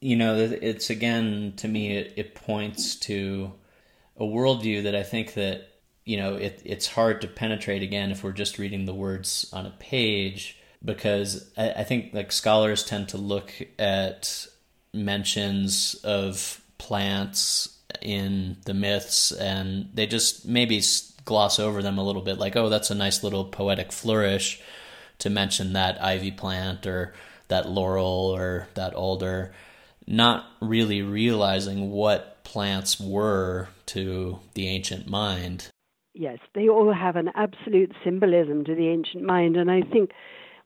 You 0.00 0.16
know, 0.16 0.36
it's 0.36 0.90
again 0.90 1.54
to 1.56 1.68
me, 1.68 1.96
it, 1.96 2.14
it 2.16 2.34
points 2.34 2.96
to 2.96 3.52
a 4.16 4.24
worldview 4.24 4.84
that 4.84 4.94
I 4.94 5.02
think 5.02 5.34
that 5.34 5.68
you 6.04 6.16
know 6.16 6.34
it, 6.34 6.62
it's 6.64 6.88
hard 6.88 7.20
to 7.20 7.28
penetrate 7.28 7.82
again 7.82 8.10
if 8.10 8.24
we're 8.24 8.32
just 8.32 8.58
reading 8.58 8.84
the 8.84 8.94
words 8.94 9.48
on 9.52 9.66
a 9.66 9.70
page 9.78 10.58
because 10.84 11.50
I, 11.56 11.70
I 11.72 11.84
think 11.84 12.14
like 12.14 12.32
scholars 12.32 12.84
tend 12.84 13.10
to 13.10 13.18
look 13.18 13.52
at 13.78 14.46
mentions 14.92 15.94
of 16.02 16.60
plants 16.78 17.78
in 18.00 18.56
the 18.64 18.74
myths 18.74 19.30
and 19.32 19.90
they 19.94 20.06
just 20.06 20.46
maybe 20.46 20.82
gloss 21.24 21.58
over 21.60 21.82
them 21.82 21.98
a 21.98 22.02
little 22.02 22.22
bit 22.22 22.38
like 22.38 22.56
oh 22.56 22.68
that's 22.68 22.90
a 22.90 22.94
nice 22.94 23.22
little 23.22 23.44
poetic 23.44 23.92
flourish 23.92 24.60
to 25.18 25.30
mention 25.30 25.74
that 25.74 26.02
ivy 26.02 26.30
plant 26.30 26.86
or 26.86 27.14
that 27.50 27.68
laurel 27.68 28.32
or 28.34 28.68
that 28.74 28.94
alder, 28.94 29.52
not 30.10 30.44
really 30.60 31.02
realizing 31.02 31.90
what 31.90 32.42
plants 32.42 33.00
were 33.00 33.68
to 33.86 34.40
the 34.54 34.66
ancient 34.66 35.08
mind. 35.08 35.68
Yes, 36.14 36.38
they 36.54 36.68
all 36.68 36.92
have 36.92 37.14
an 37.14 37.30
absolute 37.36 37.92
symbolism 38.02 38.64
to 38.64 38.74
the 38.74 38.88
ancient 38.88 39.22
mind. 39.22 39.56
And 39.56 39.70
I 39.70 39.82
think 39.82 40.10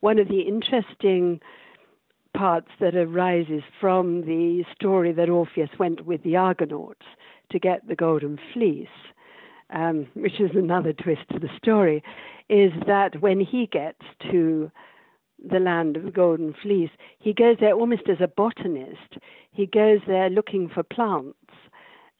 one 0.00 0.18
of 0.18 0.28
the 0.28 0.40
interesting 0.40 1.40
parts 2.34 2.68
that 2.80 2.96
arises 2.96 3.62
from 3.80 4.22
the 4.22 4.64
story 4.74 5.12
that 5.12 5.28
Orpheus 5.28 5.70
went 5.78 6.06
with 6.06 6.22
the 6.22 6.36
Argonauts 6.36 7.06
to 7.52 7.58
get 7.58 7.86
the 7.86 7.94
golden 7.94 8.38
fleece, 8.54 8.88
um, 9.70 10.06
which 10.14 10.40
is 10.40 10.50
another 10.54 10.94
twist 10.94 11.22
to 11.32 11.38
the 11.38 11.50
story, 11.58 12.02
is 12.48 12.72
that 12.86 13.20
when 13.20 13.40
he 13.40 13.66
gets 13.66 14.00
to 14.30 14.70
the 15.48 15.58
land 15.58 15.96
of 15.96 16.04
the 16.04 16.10
Golden 16.10 16.54
Fleece, 16.62 16.90
he 17.18 17.32
goes 17.32 17.56
there 17.60 17.74
almost 17.74 18.08
as 18.08 18.18
a 18.20 18.28
botanist. 18.28 19.18
He 19.50 19.66
goes 19.66 20.00
there 20.06 20.30
looking 20.30 20.68
for 20.68 20.82
plants. 20.82 21.38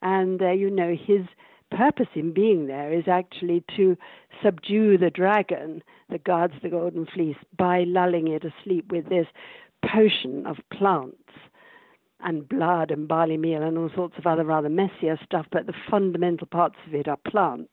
And, 0.01 0.41
uh, 0.41 0.51
you 0.51 0.69
know, 0.69 0.95
his 0.95 1.25
purpose 1.71 2.07
in 2.13 2.33
being 2.33 2.67
there 2.67 2.93
is 2.93 3.07
actually 3.07 3.63
to 3.75 3.97
subdue 4.43 4.97
the 4.97 5.09
dragon 5.09 5.81
that 6.09 6.23
guards 6.23 6.53
the 6.61 6.69
Golden 6.69 7.05
Fleece 7.05 7.37
by 7.57 7.83
lulling 7.83 8.27
it 8.27 8.43
asleep 8.45 8.91
with 8.91 9.09
this 9.09 9.27
potion 9.85 10.45
of 10.45 10.57
plants 10.71 11.17
and 12.21 12.47
blood 12.47 12.91
and 12.91 13.07
barley 13.07 13.37
meal 13.37 13.61
and 13.61 13.77
all 13.77 13.89
sorts 13.95 14.17
of 14.17 14.25
other 14.25 14.43
rather 14.43 14.69
messier 14.69 15.19
stuff, 15.23 15.45
but 15.51 15.67
the 15.67 15.73
fundamental 15.89 16.47
parts 16.47 16.75
of 16.87 16.93
it 16.93 17.07
are 17.07 17.17
plants 17.17 17.69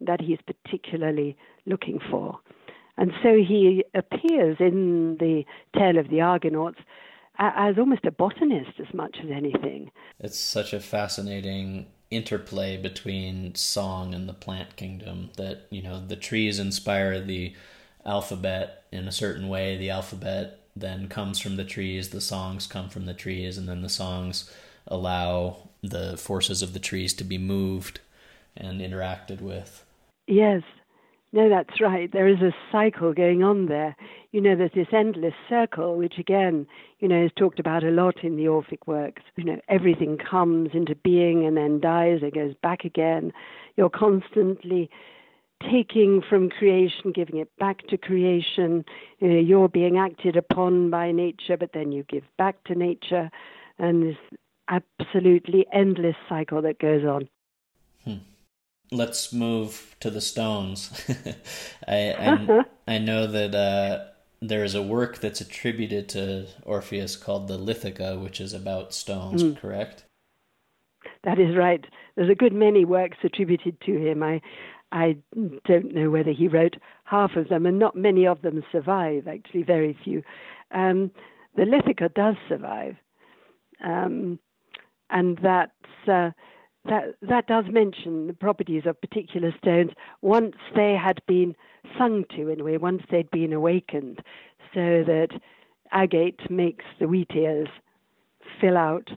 that 0.00 0.20
he's 0.20 0.38
particularly 0.46 1.36
looking 1.66 1.98
for. 2.10 2.38
And 2.96 3.12
so 3.22 3.34
he 3.34 3.84
appears 3.94 4.56
in 4.60 5.16
the 5.18 5.44
tale 5.76 5.98
of 5.98 6.08
the 6.08 6.20
Argonauts 6.20 6.78
as 7.38 7.78
almost 7.78 8.04
a 8.04 8.10
botanist 8.10 8.78
as 8.78 8.92
much 8.94 9.16
as 9.22 9.30
anything. 9.30 9.90
It's 10.20 10.38
such 10.38 10.72
a 10.72 10.80
fascinating 10.80 11.86
interplay 12.10 12.76
between 12.76 13.54
song 13.54 14.14
and 14.14 14.28
the 14.28 14.34
plant 14.34 14.76
kingdom 14.76 15.30
that, 15.36 15.66
you 15.70 15.82
know, 15.82 16.04
the 16.04 16.16
trees 16.16 16.58
inspire 16.58 17.20
the 17.20 17.54
alphabet 18.04 18.84
in 18.92 19.08
a 19.08 19.12
certain 19.12 19.48
way. 19.48 19.76
The 19.78 19.90
alphabet 19.90 20.60
then 20.76 21.08
comes 21.08 21.38
from 21.38 21.56
the 21.56 21.64
trees, 21.64 22.10
the 22.10 22.20
songs 22.20 22.66
come 22.66 22.90
from 22.90 23.06
the 23.06 23.14
trees, 23.14 23.56
and 23.56 23.68
then 23.68 23.82
the 23.82 23.88
songs 23.88 24.50
allow 24.86 25.68
the 25.82 26.16
forces 26.16 26.62
of 26.62 26.74
the 26.74 26.78
trees 26.78 27.14
to 27.14 27.24
be 27.24 27.38
moved 27.38 28.00
and 28.56 28.80
interacted 28.80 29.40
with. 29.40 29.84
Yes, 30.26 30.62
no, 31.34 31.48
that's 31.48 31.80
right. 31.80 32.12
There 32.12 32.28
is 32.28 32.42
a 32.42 32.54
cycle 32.70 33.14
going 33.14 33.42
on 33.42 33.66
there. 33.66 33.96
You 34.32 34.40
know, 34.42 34.54
there's 34.54 34.72
this 34.74 34.92
endless 34.92 35.32
circle, 35.48 35.96
which 35.96 36.18
again, 36.18 36.66
you 36.98 37.08
know, 37.08 37.24
is 37.24 37.30
talked 37.34 37.58
about 37.58 37.84
a 37.84 37.90
lot 37.90 38.22
in 38.22 38.36
the 38.36 38.48
Orphic 38.48 38.86
works. 38.86 39.22
You 39.36 39.44
know, 39.44 39.60
everything 39.68 40.18
comes 40.18 40.70
into 40.74 40.94
being 40.94 41.46
and 41.46 41.56
then 41.56 41.80
dies, 41.80 42.20
it 42.22 42.34
goes 42.34 42.54
back 42.62 42.84
again. 42.84 43.32
You're 43.76 43.88
constantly 43.88 44.90
taking 45.62 46.20
from 46.20 46.50
creation, 46.50 47.12
giving 47.12 47.38
it 47.38 47.48
back 47.58 47.86
to 47.86 47.96
creation. 47.96 48.84
You 49.20 49.28
know, 49.28 49.38
you're 49.40 49.68
being 49.68 49.96
acted 49.96 50.36
upon 50.36 50.90
by 50.90 51.12
nature, 51.12 51.56
but 51.56 51.72
then 51.72 51.92
you 51.92 52.04
give 52.04 52.24
back 52.36 52.62
to 52.64 52.74
nature. 52.74 53.30
And 53.78 54.02
this 54.02 54.16
absolutely 54.68 55.66
endless 55.72 56.16
cycle 56.28 56.60
that 56.60 56.78
goes 56.78 57.04
on. 57.04 57.28
Hmm 58.04 58.31
let's 58.92 59.32
move 59.32 59.96
to 60.00 60.10
the 60.10 60.20
stones. 60.20 60.90
I, 61.88 62.12
I, 62.12 62.64
I 62.94 62.98
know 62.98 63.26
that 63.26 63.54
uh, 63.54 64.04
there 64.40 64.62
is 64.62 64.74
a 64.74 64.82
work 64.82 65.18
that's 65.18 65.40
attributed 65.40 66.08
to 66.10 66.46
Orpheus 66.64 67.16
called 67.16 67.48
the 67.48 67.58
Lithica, 67.58 68.22
which 68.22 68.40
is 68.40 68.52
about 68.52 68.94
stones. 68.94 69.42
Mm. 69.42 69.58
Correct? 69.58 70.04
That 71.24 71.38
is 71.38 71.56
right. 71.56 71.84
There's 72.14 72.30
a 72.30 72.34
good 72.34 72.52
many 72.52 72.84
works 72.84 73.18
attributed 73.24 73.80
to 73.82 73.96
him. 73.96 74.22
I 74.22 74.40
I 74.92 75.16
don't 75.64 75.94
know 75.94 76.10
whether 76.10 76.32
he 76.32 76.48
wrote 76.48 76.76
half 77.04 77.34
of 77.36 77.48
them, 77.48 77.64
and 77.64 77.78
not 77.78 77.96
many 77.96 78.26
of 78.26 78.42
them 78.42 78.62
survive. 78.70 79.26
Actually, 79.26 79.62
very 79.62 79.96
few. 80.04 80.22
Um, 80.70 81.10
the 81.56 81.62
Lithica 81.62 82.12
does 82.12 82.36
survive, 82.48 82.96
um, 83.82 84.38
and 85.10 85.38
that's. 85.42 85.72
Uh, 86.06 86.30
that 86.84 87.14
that 87.22 87.46
does 87.46 87.64
mention 87.68 88.26
the 88.26 88.32
properties 88.32 88.84
of 88.86 89.00
particular 89.00 89.54
stones 89.58 89.90
once 90.20 90.56
they 90.74 90.94
had 90.94 91.20
been 91.26 91.54
sung 91.98 92.24
to 92.36 92.48
in 92.48 92.60
a 92.60 92.64
way, 92.64 92.76
once 92.76 93.02
they'd 93.10 93.30
been 93.30 93.52
awakened, 93.52 94.18
so 94.74 95.04
that 95.04 95.28
agate 95.92 96.40
makes 96.50 96.84
the 96.98 97.06
wheat 97.06 97.30
ears 97.34 97.68
fill 98.60 98.76
out, 98.76 99.10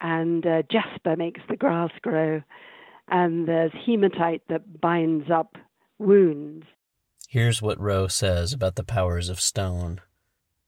and 0.00 0.46
uh, 0.46 0.62
jasper 0.70 1.16
makes 1.16 1.40
the 1.48 1.56
grass 1.56 1.90
grow, 2.02 2.42
and 3.08 3.48
there's 3.48 3.72
hematite 3.84 4.42
that 4.48 4.80
binds 4.80 5.30
up 5.30 5.56
wounds. 5.98 6.66
Here's 7.28 7.60
what 7.60 7.80
Wroe 7.80 8.06
says 8.08 8.52
about 8.52 8.76
the 8.76 8.84
powers 8.84 9.28
of 9.28 9.40
stone. 9.40 10.00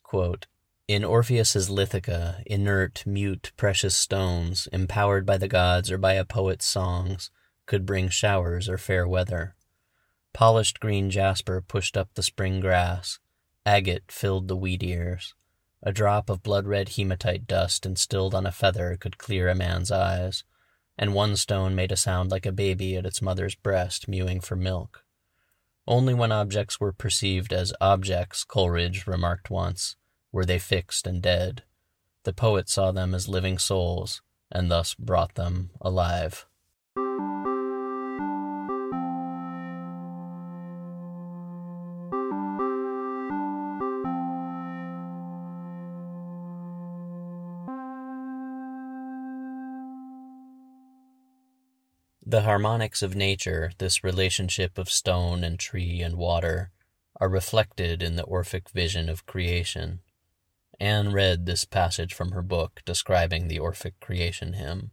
Quote, 0.02 0.46
in 0.88 1.04
Orpheus's 1.04 1.68
Lithica, 1.68 2.42
inert, 2.46 3.04
mute, 3.06 3.52
precious 3.58 3.94
stones, 3.94 4.66
empowered 4.72 5.26
by 5.26 5.36
the 5.36 5.46
gods 5.46 5.92
or 5.92 5.98
by 5.98 6.14
a 6.14 6.24
poet's 6.24 6.64
songs, 6.64 7.30
could 7.66 7.84
bring 7.84 8.08
showers 8.08 8.70
or 8.70 8.78
fair 8.78 9.06
weather. 9.06 9.54
Polished 10.32 10.80
green 10.80 11.10
jasper 11.10 11.60
pushed 11.60 11.94
up 11.94 12.08
the 12.14 12.22
spring 12.22 12.60
grass. 12.60 13.18
Agate 13.66 14.10
filled 14.10 14.48
the 14.48 14.56
wheat 14.56 14.82
ears. 14.82 15.34
A 15.82 15.92
drop 15.92 16.30
of 16.30 16.42
blood 16.42 16.66
red 16.66 16.90
hematite 16.90 17.46
dust 17.46 17.84
instilled 17.84 18.34
on 18.34 18.46
a 18.46 18.52
feather 18.52 18.96
could 18.98 19.18
clear 19.18 19.50
a 19.50 19.54
man's 19.54 19.90
eyes, 19.90 20.42
and 20.96 21.12
one 21.12 21.36
stone 21.36 21.74
made 21.74 21.92
a 21.92 21.96
sound 21.96 22.30
like 22.30 22.46
a 22.46 22.52
baby 22.52 22.96
at 22.96 23.04
its 23.04 23.20
mother's 23.20 23.54
breast 23.54 24.08
mewing 24.08 24.40
for 24.40 24.56
milk. 24.56 25.04
Only 25.86 26.14
when 26.14 26.32
objects 26.32 26.80
were 26.80 26.92
perceived 26.92 27.52
as 27.52 27.74
objects, 27.78 28.42
Coleridge 28.42 29.06
remarked 29.06 29.50
once, 29.50 29.96
were 30.32 30.44
they 30.44 30.58
fixed 30.58 31.06
and 31.06 31.22
dead. 31.22 31.62
The 32.24 32.32
poet 32.32 32.68
saw 32.68 32.92
them 32.92 33.14
as 33.14 33.28
living 33.28 33.58
souls, 33.58 34.22
and 34.50 34.70
thus 34.70 34.94
brought 34.94 35.34
them 35.34 35.70
alive. 35.80 36.46
The 52.30 52.42
harmonics 52.42 53.00
of 53.00 53.16
nature, 53.16 53.72
this 53.78 54.04
relationship 54.04 54.76
of 54.76 54.90
stone 54.90 55.42
and 55.42 55.58
tree 55.58 56.02
and 56.02 56.16
water, 56.16 56.72
are 57.18 57.28
reflected 57.28 58.02
in 58.02 58.16
the 58.16 58.24
Orphic 58.24 58.68
vision 58.68 59.08
of 59.08 59.24
creation. 59.24 60.00
Ann 60.80 61.12
read 61.12 61.44
this 61.44 61.64
passage 61.64 62.14
from 62.14 62.30
her 62.32 62.42
book 62.42 62.82
describing 62.84 63.48
the 63.48 63.58
Orphic 63.58 63.98
creation 64.00 64.52
hymn. 64.52 64.92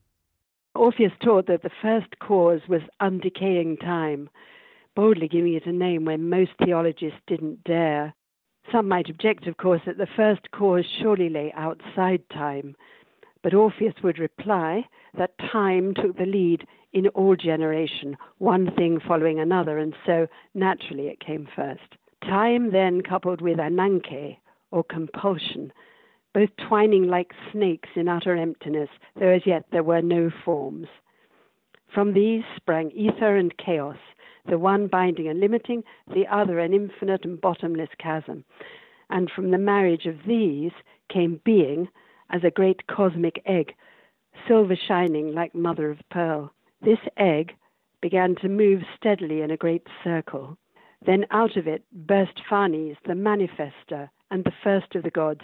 Orpheus 0.74 1.12
taught 1.24 1.48
that 1.48 1.62
the 1.62 1.70
first 1.82 2.20
cause 2.20 2.62
was 2.68 2.82
undecaying 3.00 3.80
time, 3.80 4.30
boldly 4.96 5.28
giving 5.28 5.54
it 5.54 5.66
a 5.66 5.72
name 5.72 6.06
when 6.06 6.30
most 6.30 6.52
theologists 6.64 7.20
didn't 7.28 7.64
dare. 7.64 8.14
Some 8.72 8.88
might 8.88 9.10
object, 9.10 9.46
of 9.46 9.58
course, 9.58 9.82
that 9.86 9.98
the 9.98 10.08
first 10.16 10.50
cause 10.52 10.86
surely 11.00 11.30
lay 11.30 11.54
outside 11.56 12.28
time, 12.30 12.76
but 13.44 13.54
Orpheus 13.54 13.94
would 14.04 14.18
reply 14.18 14.88
that 15.16 15.38
time 15.52 15.94
took 15.94 16.18
the 16.18 16.26
lead 16.26 16.68
in 16.94 17.08
all 17.10 17.36
generation, 17.36 18.18
one 18.40 18.74
thing 18.76 19.00
following 19.00 19.40
another, 19.40 19.78
and 19.78 19.94
so 20.06 20.28
naturally 20.56 21.08
it 21.08 21.20
came 21.20 21.48
first. 21.56 21.96
Time 22.24 22.72
then 22.72 23.02
coupled 23.02 23.42
with 23.42 23.60
ananke, 23.60 24.38
or 24.72 24.84
compulsion, 24.84 25.72
both 26.34 26.50
twining 26.68 27.08
like 27.08 27.34
snakes 27.52 27.90
in 27.96 28.08
utter 28.08 28.36
emptiness, 28.36 28.90
though 29.16 29.30
as 29.30 29.46
yet 29.46 29.66
there 29.72 29.84
were 29.84 30.02
no 30.02 30.30
forms. 30.44 30.88
From 31.94 32.14
these 32.14 32.44
sprang 32.56 32.92
ether 32.92 33.38
and 33.38 33.56
chaos, 33.58 33.98
the 34.48 34.60
one 34.60 34.88
binding 34.88 35.28
and 35.28 35.40
limiting, 35.40 35.84
the 36.14 36.28
other 36.28 36.60
an 36.60 36.74
infinite 36.74 37.24
and 37.26 37.40
bottomless 37.40 37.90
chasm. 37.98 38.44
And 39.10 39.32
from 39.32 39.52
the 39.52 39.58
marriage 39.58 40.06
of 40.06 40.26
these 40.28 40.72
came 41.10 41.40
being 41.44 41.88
as 42.30 42.44
a 42.44 42.52
great 42.52 42.88
cosmic 42.88 43.42
egg, 43.46 43.74
silver 44.48 44.76
shining 44.76 45.34
like 45.34 45.56
mother 45.56 45.90
of 45.90 46.00
pearl. 46.10 46.52
This 46.82 47.00
egg 47.18 47.56
began 48.02 48.36
to 48.36 48.50
move 48.50 48.84
steadily 48.98 49.42
in 49.42 49.52
a 49.52 49.58
great 49.58 49.88
circle. 50.04 50.58
Then 51.06 51.26
out 51.32 51.56
of 51.56 51.68
it 51.68 51.84
burst 51.92 52.42
Phanes, 52.50 52.98
the 53.06 53.14
manifester, 53.14 54.10
and 54.32 54.44
the 54.44 54.54
first 54.64 54.96
of 54.96 55.04
the 55.04 55.12
gods, 55.12 55.42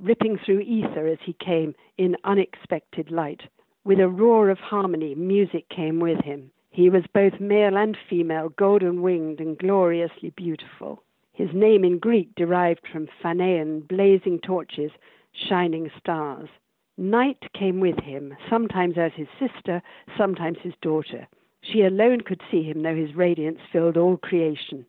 ripping 0.00 0.38
through 0.38 0.60
ether 0.60 1.06
as 1.06 1.18
he 1.24 1.32
came 1.34 1.74
in 1.98 2.16
unexpected 2.24 3.10
light. 3.10 3.42
With 3.84 4.00
a 4.00 4.08
roar 4.08 4.50
of 4.50 4.58
harmony, 4.58 5.14
music 5.14 5.68
came 5.68 6.00
with 6.00 6.20
him. 6.24 6.50
He 6.70 6.88
was 6.88 7.04
both 7.12 7.40
male 7.40 7.76
and 7.76 7.96
female, 8.08 8.48
golden 8.50 9.02
winged 9.02 9.40
and 9.40 9.58
gloriously 9.58 10.30
beautiful. 10.30 11.02
His 11.32 11.50
name 11.52 11.84
in 11.84 11.98
Greek 11.98 12.34
derived 12.34 12.86
from 12.90 13.08
Phanean, 13.22 13.86
blazing 13.88 14.38
torches, 14.40 14.92
shining 15.32 15.90
stars. 15.98 16.48
Night 16.96 17.42
came 17.54 17.80
with 17.80 17.98
him, 18.00 18.36
sometimes 18.48 18.98
as 18.98 19.12
his 19.14 19.28
sister, 19.38 19.82
sometimes 20.16 20.58
his 20.62 20.74
daughter. 20.82 21.26
She 21.62 21.82
alone 21.82 22.20
could 22.20 22.42
see 22.50 22.62
him, 22.62 22.82
though 22.82 22.94
his 22.94 23.14
radiance 23.14 23.60
filled 23.72 23.96
all 23.96 24.16
creation. 24.16 24.84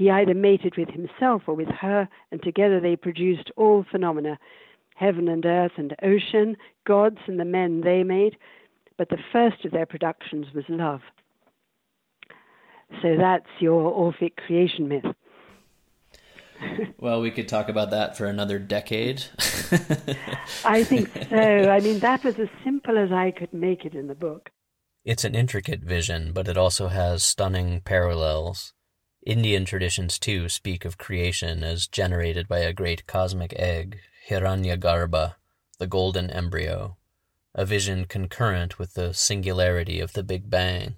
He 0.00 0.08
either 0.08 0.32
mated 0.32 0.78
with 0.78 0.88
himself 0.88 1.42
or 1.46 1.54
with 1.54 1.68
her, 1.68 2.08
and 2.32 2.42
together 2.42 2.80
they 2.80 2.96
produced 2.96 3.50
all 3.54 3.84
phenomena 3.92 4.38
heaven 4.94 5.28
and 5.28 5.44
earth 5.44 5.72
and 5.76 5.94
ocean, 6.02 6.56
gods 6.86 7.18
and 7.26 7.38
the 7.38 7.44
men 7.44 7.82
they 7.82 8.02
made. 8.02 8.38
But 8.96 9.10
the 9.10 9.18
first 9.30 9.62
of 9.66 9.72
their 9.72 9.84
productions 9.84 10.46
was 10.54 10.64
love. 10.70 11.02
So 13.02 13.14
that's 13.18 13.50
your 13.58 13.92
Orphic 13.92 14.38
creation 14.38 14.88
myth. 14.88 15.04
well, 16.98 17.20
we 17.20 17.30
could 17.30 17.46
talk 17.46 17.68
about 17.68 17.90
that 17.90 18.16
for 18.16 18.24
another 18.24 18.58
decade. 18.58 19.24
I 20.64 20.82
think 20.82 21.10
so. 21.28 21.36
I 21.36 21.80
mean, 21.80 21.98
that 22.00 22.24
was 22.24 22.38
as 22.38 22.48
simple 22.64 22.96
as 22.96 23.12
I 23.12 23.32
could 23.32 23.52
make 23.52 23.84
it 23.84 23.94
in 23.94 24.06
the 24.06 24.14
book. 24.14 24.48
It's 25.04 25.24
an 25.24 25.34
intricate 25.34 25.80
vision, 25.80 26.32
but 26.32 26.48
it 26.48 26.56
also 26.56 26.88
has 26.88 27.22
stunning 27.22 27.82
parallels. 27.82 28.72
Indian 29.26 29.66
traditions 29.66 30.18
too 30.18 30.48
speak 30.48 30.84
of 30.84 30.96
creation 30.96 31.62
as 31.62 31.86
generated 31.86 32.48
by 32.48 32.60
a 32.60 32.72
great 32.72 33.06
cosmic 33.06 33.52
egg, 33.54 33.98
Hiranyagarbha, 34.28 35.34
the 35.78 35.86
golden 35.86 36.30
embryo, 36.30 36.96
a 37.54 37.66
vision 37.66 38.06
concurrent 38.06 38.78
with 38.78 38.94
the 38.94 39.12
singularity 39.12 40.00
of 40.00 40.14
the 40.14 40.22
Big 40.22 40.48
Bang. 40.48 40.96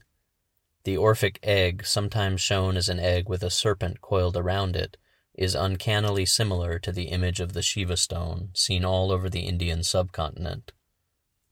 The 0.84 0.96
Orphic 0.96 1.38
egg, 1.42 1.84
sometimes 1.84 2.40
shown 2.40 2.76
as 2.76 2.88
an 2.88 3.00
egg 3.00 3.28
with 3.28 3.42
a 3.42 3.50
serpent 3.50 4.00
coiled 4.00 4.36
around 4.36 4.76
it, 4.76 4.96
is 5.34 5.54
uncannily 5.54 6.26
similar 6.26 6.78
to 6.78 6.92
the 6.92 7.04
image 7.04 7.40
of 7.40 7.54
the 7.54 7.62
Shiva 7.62 7.96
stone 7.96 8.50
seen 8.54 8.84
all 8.84 9.10
over 9.10 9.30
the 9.30 9.40
Indian 9.40 9.82
subcontinent. 9.82 10.72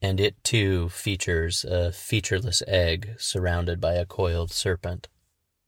And 0.01 0.19
it 0.19 0.41
too 0.43 0.89
features 0.89 1.63
a 1.63 1.91
featureless 1.91 2.63
egg 2.67 3.15
surrounded 3.17 3.81
by 3.81 3.93
a 3.95 4.05
coiled 4.05 4.51
serpent. 4.51 5.07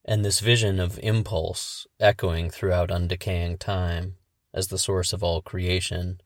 And 0.06 0.26
this 0.26 0.42
vision 0.42 0.80
of 0.80 1.00
impulse, 1.02 1.88
echoing 2.00 2.50
throughout 2.50 2.90
undecaying 2.90 3.60
time, 3.60 4.18
as 4.54 4.68
the 4.68 4.78
source 4.78 5.14
of 5.14 5.24
all 5.24 5.42
creation, 5.42 6.20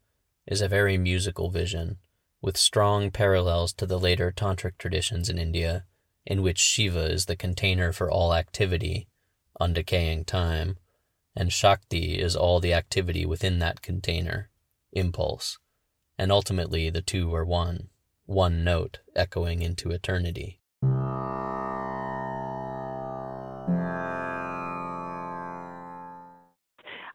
is 0.47 0.61
a 0.61 0.67
very 0.67 0.97
musical 0.97 1.49
vision, 1.51 1.97
with 2.41 2.57
strong 2.57 3.11
parallels 3.11 3.73
to 3.73 3.85
the 3.85 3.99
later 3.99 4.31
tantric 4.31 4.77
traditions 4.77 5.29
in 5.29 5.37
India, 5.37 5.85
in 6.25 6.41
which 6.41 6.57
Shiva 6.57 7.05
is 7.05 7.25
the 7.25 7.35
container 7.35 7.93
for 7.93 8.09
all 8.09 8.33
activity, 8.33 9.07
undecaying 9.61 10.25
time, 10.25 10.77
and 11.35 11.53
Shakti 11.53 12.19
is 12.19 12.35
all 12.35 12.59
the 12.59 12.73
activity 12.73 13.25
within 13.25 13.59
that 13.59 13.83
container, 13.83 14.49
impulse, 14.91 15.59
and 16.17 16.31
ultimately 16.31 16.89
the 16.89 17.01
two 17.01 17.33
are 17.35 17.45
one, 17.45 17.89
one 18.25 18.63
note 18.63 18.99
echoing 19.15 19.61
into 19.61 19.91
eternity. 19.91 20.56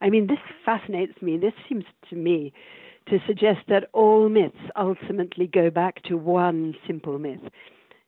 I 0.03 0.11
mean, 0.11 0.27
this 0.27 0.39
fascinates 0.65 1.23
me. 1.23 1.39
This 1.39 1.55
seems 1.69 1.85
to 2.11 2.17
me 2.17 2.53
to 3.09 3.19
suggest 3.27 3.61
that 3.69 3.89
all 3.93 4.29
myths 4.29 4.57
ultimately 4.77 5.47
go 5.47 5.71
back 5.71 6.03
to 6.05 6.17
one 6.17 6.75
simple 6.87 7.19
myth. 7.19 7.41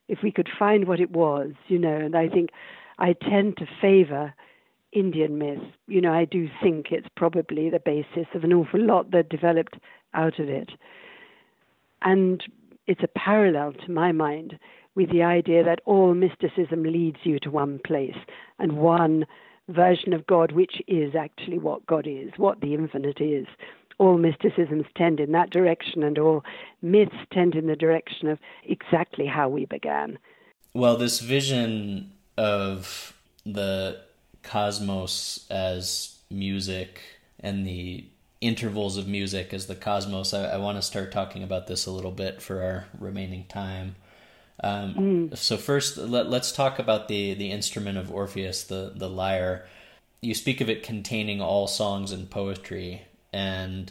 If 0.09 0.19
we 0.23 0.33
could 0.33 0.49
find 0.59 0.87
what 0.87 1.01
it 1.01 1.13
was, 1.13 1.53
you 1.69 1.79
know, 1.79 1.97
and 1.97 2.17
I 2.17 2.29
think 2.29 2.51
I 2.99 3.15
tend 3.15 3.57
to 3.59 3.67
favor 3.81 4.35
Indian 4.93 5.39
myth. 5.39 5.63
You 5.87 6.01
know, 6.01 6.13
I 6.13 6.25
do 6.25 6.49
think 6.63 6.87
it's 6.91 7.09
probably 7.17 7.71
the 7.71 7.81
basis 7.81 8.27
of 8.35 8.45
an 8.45 8.53
awful 8.53 8.81
lot 8.81 9.13
that 9.13 9.29
developed 9.29 9.77
out 10.15 10.39
of 10.39 10.49
it. 10.49 10.71
And 12.03 12.43
it's 12.87 13.03
a 13.03 13.19
parallel 13.19 13.73
to 13.73 13.91
my 13.91 14.13
mind 14.13 14.59
with 14.95 15.11
the 15.11 15.23
idea 15.23 15.65
that 15.65 15.81
all 15.85 16.15
mysticism 16.15 16.83
leads 16.83 17.19
you 17.25 17.39
to 17.41 17.51
one 17.51 17.81
place 17.85 18.17
and 18.59 18.77
one 18.79 19.27
version 19.69 20.13
of 20.13 20.27
God, 20.27 20.53
which 20.53 20.83
is 20.87 21.15
actually 21.15 21.59
what 21.59 21.87
God 21.87 22.07
is, 22.07 22.31
what 22.37 22.61
the 22.61 22.75
infinite 22.75 23.21
is. 23.21 23.47
All 23.99 24.19
mysticisms 24.19 24.87
tend 24.97 25.21
in 25.21 25.33
that 25.33 25.51
direction, 25.51 26.03
and 26.03 26.19
all 26.19 26.45
myths 26.83 27.15
tend 27.33 27.55
in 27.55 27.67
the 27.67 27.77
direction 27.77 28.29
of 28.29 28.39
exactly 28.65 29.27
how 29.27 29.49
we 29.49 29.67
began. 29.67 30.19
Well, 30.75 30.97
this 30.97 31.21
vision 31.21 32.13
of 32.37 33.15
the 33.47 34.01
cosmos 34.43 35.47
as 35.49 36.19
music 36.31 37.01
and 37.39 37.67
the 37.67 38.07
intervals 38.41 38.97
of 38.97 39.07
music 39.07 39.55
as 39.55 39.67
the 39.67 39.75
cosmos, 39.75 40.35
I, 40.35 40.45
I 40.45 40.57
want 40.59 40.77
to 40.77 40.83
start 40.83 41.13
talking 41.13 41.43
about 41.43 41.67
this 41.67 41.87
a 41.87 41.91
little 41.91 42.11
bit 42.11 42.43
for 42.43 42.63
our 42.63 42.87
remaining 42.99 43.45
time. 43.47 43.97
Um, 44.63 44.95
mm. 44.95 45.37
So 45.37 45.57
first, 45.57 45.97
let, 45.97 46.27
us 46.27 46.53
talk 46.53 46.79
about 46.79 47.09
the 47.09 47.35
the 47.35 47.51
instrument 47.51 47.99
of 47.99 48.13
Orpheus, 48.13 48.65
the 48.65 48.93
the 48.95 49.09
lyre. 49.09 49.67
You 50.21 50.35
speak 50.35 50.61
of 50.61 50.71
it 50.71 50.83
containing 50.83 51.41
all 51.41 51.67
songs 51.67 52.13
and 52.13 52.31
poetry, 52.31 53.03
and 53.33 53.91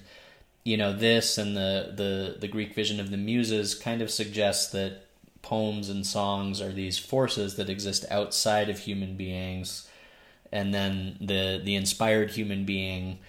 you 0.64 0.78
know 0.78 0.94
this 0.94 1.38
and 1.38 1.56
the 1.56 1.94
the 1.96 2.38
the 2.40 2.48
Greek 2.48 2.74
vision 2.74 3.00
of 3.00 3.12
the 3.12 3.18
muses 3.18 3.76
kind 3.76 4.02
of 4.02 4.10
suggests 4.10 4.72
that 4.72 5.06
poems 5.42 5.90
and 5.90 6.06
songs 6.06 6.62
are 6.62 6.72
these 6.72 6.98
forces 6.98 7.56
that 7.58 7.70
exist 7.70 8.06
outside 8.10 8.70
of 8.70 8.80
human 8.80 9.18
beings, 9.18 9.90
and 10.52 10.74
then 10.74 11.18
the 11.20 11.62
the 11.64 11.76
inspired 11.76 12.32
human 12.32 12.64
being 12.64 13.20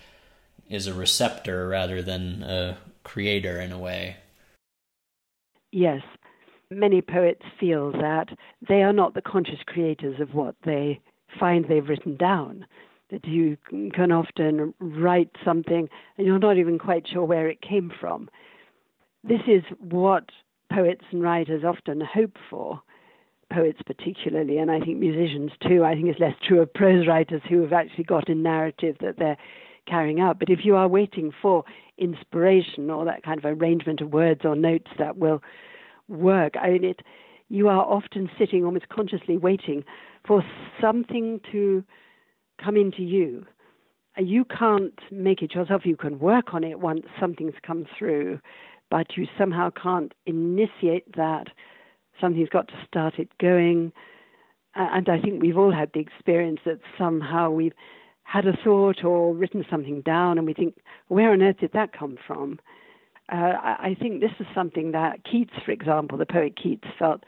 is 0.71 0.87
a 0.87 0.95
receptor 0.95 1.69
rather 1.69 2.01
than 2.01 2.43
a 2.45 2.79
creator 3.03 3.61
in 3.61 3.73
a 3.73 3.79
way. 3.79 4.17
Yes, 5.73 6.03
many 6.75 7.01
poets 7.01 7.43
feel 7.59 7.93
that 7.93 8.29
they 8.69 8.83
are 8.83 8.93
not 8.93 9.15
the 9.15 9.23
conscious 9.23 9.61
creators 9.67 10.21
of 10.21 10.35
what 10.35 10.55
they 10.65 11.01
find 11.39 11.65
they've 11.65 11.89
written 11.89 12.17
down. 12.17 12.67
That 13.11 13.27
you 13.27 13.57
can 13.93 14.11
often 14.11 14.75
write 14.81 15.31
something 15.45 15.89
and 16.17 16.27
you're 16.27 16.39
not 16.39 16.57
even 16.57 16.79
quite 16.79 17.07
sure 17.07 17.25
where 17.25 17.49
it 17.49 17.61
came 17.61 17.93
from. 18.01 18.29
This 19.23 19.43
is 19.47 19.63
what 19.79 20.25
poets 20.73 21.05
and 21.11 21.23
writers 21.23 21.65
often 21.65 22.01
hope 22.01 22.37
for, 22.51 22.83
poets 23.53 23.81
particularly, 23.87 24.59
and 24.59 24.71
I 24.71 24.81
think 24.81 24.99
musicians 24.99 25.53
too. 25.67 25.85
I 25.85 25.95
think 25.95 26.09
it's 26.09 26.21
less 26.21 26.35
true 26.47 26.61
of 26.61 26.73
prose 26.73 27.07
writers 27.07 27.43
who 27.49 27.61
have 27.63 27.73
actually 27.73 28.05
got 28.05 28.29
a 28.29 28.35
narrative 28.35 28.97
that 29.01 29.19
they're 29.19 29.37
carrying 29.87 30.21
out. 30.21 30.39
But 30.39 30.51
if 30.51 30.61
you 30.65 30.77
are 30.77 30.89
waiting 30.89 31.31
for 31.43 31.65
inspiration 31.99 32.91
or 32.91 33.05
that 33.05 33.23
kind 33.23 33.39
of 33.39 33.45
arrangement 33.45 34.01
of 34.01 34.13
words 34.13 34.41
or 34.45 34.57
notes 34.57 34.91
that 34.99 35.19
will 35.19 35.43
work. 36.09 36.55
I 36.61 36.71
mean, 36.71 36.85
it, 36.85 37.01
you 37.49 37.69
are 37.69 37.85
often 37.85 38.31
sitting 38.39 38.65
almost 38.65 38.89
consciously 38.89 39.37
waiting 39.37 39.85
for 40.27 40.45
something 40.81 41.41
to 41.53 41.85
come 42.63 42.77
into 42.77 43.03
you. 43.03 43.47
Uh, 44.19 44.23
you 44.23 44.45
can't 44.45 44.99
make 45.11 45.43
it 45.43 45.55
yourself. 45.55 45.83
You 45.85 45.97
can 45.97 46.19
work 46.19 46.55
on 46.55 46.65
it 46.65 46.81
once 46.81 47.03
something's 47.21 47.55
come 47.67 47.87
through, 47.99 48.41
but 48.91 49.17
you 49.17 49.27
somehow 49.39 49.71
can't 49.71 50.13
initiate 50.27 51.17
that. 51.17 51.49
Something's 52.21 52.49
got 52.49 52.69
to 52.69 52.75
start 52.87 53.19
it 53.19 53.29
going. 53.39 53.93
And 54.77 55.09
I 55.09 55.21
think 55.21 55.43
we've 55.43 55.59
all 55.59 55.73
had 55.73 55.91
the 55.95 56.01
experience 56.01 56.61
that 56.65 56.81
somehow 56.99 57.51
we've 57.51 57.75
had 58.25 58.47
a 58.47 58.57
thought 58.65 59.05
or 59.05 59.35
written 59.35 59.65
something 59.71 60.01
down 60.01 60.39
and 60.39 60.47
we 60.47 60.55
think, 60.55 60.79
where 61.09 61.33
on 61.33 61.43
earth 61.43 61.59
did 61.61 61.73
that 61.73 61.93
come 61.93 62.17
from? 62.27 62.59
Uh, 63.33 63.57
I, 63.57 63.97
think 63.99 64.21
this 64.21 64.33
is 64.39 64.47
something 64.55 64.93
that 64.93 65.25
Keats, 65.25 65.55
for 65.65 65.73
example, 65.73 66.19
the 66.19 66.27
poet 66.27 66.59
Keats, 66.63 66.87
felt 66.99 67.25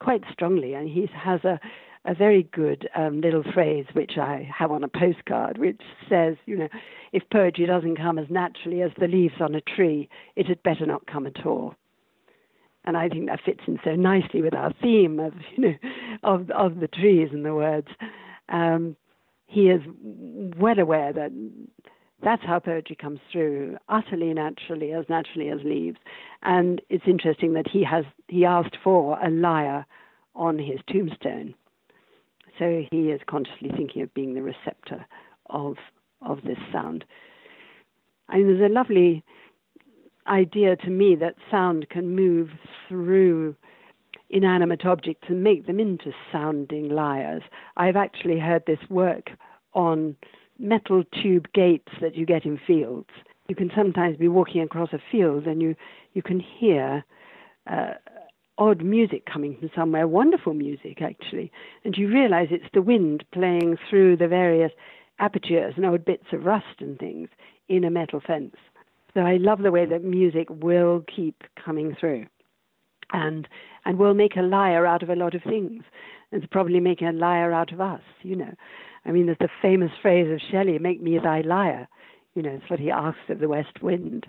quite 0.00 0.22
strongly, 0.32 0.74
and 0.74 0.88
he 0.88 1.08
has 1.14 1.44
a 1.44 1.60
a 2.06 2.14
very 2.14 2.44
good 2.52 2.88
um, 2.94 3.20
little 3.20 3.42
phrase 3.52 3.84
which 3.92 4.12
I 4.16 4.48
have 4.56 4.70
on 4.70 4.84
a 4.84 4.88
postcard, 4.88 5.58
which 5.58 5.80
says, 6.08 6.36
you 6.46 6.56
know, 6.56 6.68
if 7.12 7.24
poetry 7.32 7.66
doesn't 7.66 7.96
come 7.96 8.18
as 8.18 8.26
naturally 8.30 8.82
as 8.82 8.92
the 8.98 9.08
leaves 9.08 9.34
on 9.40 9.54
a 9.54 9.60
tree, 9.60 10.08
it 10.36 10.46
had 10.46 10.62
better 10.62 10.86
not 10.86 11.06
come 11.06 11.26
at 11.26 11.44
all. 11.44 11.74
And 12.84 12.96
I 12.96 13.08
think 13.08 13.26
that 13.26 13.40
fits 13.44 13.62
in 13.66 13.80
so 13.82 13.96
nicely 13.96 14.40
with 14.40 14.54
our 14.54 14.72
theme 14.80 15.18
of, 15.18 15.32
you 15.56 15.62
know, 15.62 15.74
of 16.22 16.50
of 16.50 16.78
the 16.78 16.88
trees 16.88 17.30
and 17.32 17.44
the 17.44 17.54
words. 17.54 17.88
Um, 18.48 18.96
he 19.48 19.68
is 19.68 19.80
well 20.56 20.78
aware 20.78 21.12
that 21.12 21.32
that's 22.22 22.42
how 22.44 22.58
poetry 22.58 22.96
comes 22.96 23.20
through, 23.30 23.76
utterly 23.88 24.32
naturally, 24.32 24.92
as 24.92 25.04
naturally 25.08 25.50
as 25.50 25.60
leaves. 25.64 25.98
And 26.42 26.80
it's 26.88 27.04
interesting 27.06 27.52
that 27.54 27.68
he 27.70 27.84
has 27.84 28.04
he 28.28 28.44
asked 28.44 28.76
for 28.82 29.18
a 29.20 29.30
lyre 29.30 29.86
on 30.34 30.58
his 30.58 30.80
tombstone. 30.90 31.54
So 32.58 32.84
he 32.90 33.10
is 33.10 33.20
consciously 33.26 33.70
thinking 33.76 34.02
of 34.02 34.14
being 34.14 34.34
the 34.34 34.42
receptor 34.42 35.06
of 35.50 35.76
of 36.22 36.42
this 36.42 36.58
sound. 36.72 37.04
I 38.28 38.38
mean, 38.38 38.46
there's 38.46 38.70
a 38.70 38.74
lovely 38.74 39.22
idea 40.26 40.76
to 40.76 40.90
me 40.90 41.16
that 41.16 41.34
sound 41.50 41.88
can 41.90 42.16
move 42.16 42.48
through 42.88 43.54
inanimate 44.30 44.84
objects 44.84 45.28
and 45.28 45.44
make 45.44 45.66
them 45.66 45.78
into 45.78 46.12
sounding 46.32 46.88
lyres. 46.88 47.42
I've 47.76 47.94
actually 47.96 48.40
heard 48.40 48.64
this 48.66 48.80
work 48.90 49.30
on 49.72 50.16
metal 50.58 51.04
tube 51.22 51.46
gates 51.52 51.92
that 52.00 52.14
you 52.16 52.26
get 52.26 52.44
in 52.44 52.58
fields. 52.66 53.10
You 53.48 53.54
can 53.54 53.70
sometimes 53.74 54.16
be 54.16 54.28
walking 54.28 54.62
across 54.62 54.92
a 54.92 54.98
field 55.10 55.46
and 55.46 55.62
you, 55.62 55.76
you 56.14 56.22
can 56.22 56.40
hear 56.40 57.04
uh, 57.70 57.94
odd 58.58 58.82
music 58.82 59.26
coming 59.26 59.56
from 59.58 59.70
somewhere, 59.74 60.08
wonderful 60.08 60.54
music 60.54 61.02
actually, 61.02 61.52
and 61.84 61.96
you 61.96 62.08
realize 62.08 62.48
it's 62.50 62.64
the 62.72 62.82
wind 62.82 63.24
playing 63.32 63.76
through 63.88 64.16
the 64.16 64.28
various 64.28 64.72
apertures 65.18 65.74
and 65.76 65.86
old 65.86 66.04
bits 66.04 66.26
of 66.32 66.44
rust 66.44 66.80
and 66.80 66.98
things 66.98 67.28
in 67.68 67.84
a 67.84 67.90
metal 67.90 68.20
fence. 68.24 68.56
So 69.14 69.20
I 69.20 69.36
love 69.36 69.62
the 69.62 69.72
way 69.72 69.86
that 69.86 70.04
music 70.04 70.48
will 70.50 71.04
keep 71.14 71.42
coming 71.62 71.96
through. 71.98 72.26
And 73.12 73.46
and 73.84 73.98
will 73.98 74.14
make 74.14 74.36
a 74.36 74.42
liar 74.42 74.84
out 74.84 75.02
of 75.02 75.10
a 75.10 75.14
lot 75.14 75.34
of 75.34 75.42
things. 75.42 75.84
And 76.32 76.50
probably 76.50 76.80
making 76.80 77.06
a 77.06 77.12
liar 77.12 77.52
out 77.52 77.72
of 77.72 77.80
us, 77.80 78.02
you 78.22 78.34
know. 78.34 78.52
I 79.06 79.12
mean, 79.12 79.26
there's 79.26 79.38
the 79.38 79.48
famous 79.62 79.92
phrase 80.02 80.30
of 80.32 80.40
Shelley, 80.50 80.78
make 80.78 81.00
me 81.00 81.18
thy 81.18 81.42
lyre. 81.42 81.88
You 82.34 82.42
know, 82.42 82.50
it's 82.50 82.68
what 82.68 82.80
he 82.80 82.90
asks 82.90 83.20
of 83.28 83.38
the 83.38 83.48
west 83.48 83.80
wind. 83.80 84.26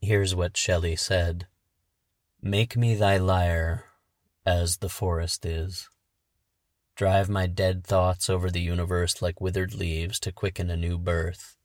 Here's 0.00 0.34
what 0.34 0.56
Shelley 0.56 0.96
said 0.96 1.48
Make 2.40 2.76
me 2.76 2.94
thy 2.94 3.18
lyre 3.18 3.84
as 4.46 4.76
the 4.76 4.88
forest 4.88 5.44
is. 5.44 5.88
Drive 6.94 7.28
my 7.28 7.46
dead 7.46 7.84
thoughts 7.84 8.30
over 8.30 8.48
the 8.48 8.60
universe 8.60 9.20
like 9.20 9.40
withered 9.40 9.74
leaves 9.74 10.18
to 10.20 10.32
quicken 10.32 10.70
a 10.70 10.76
new 10.76 10.98
birth. 10.98 11.56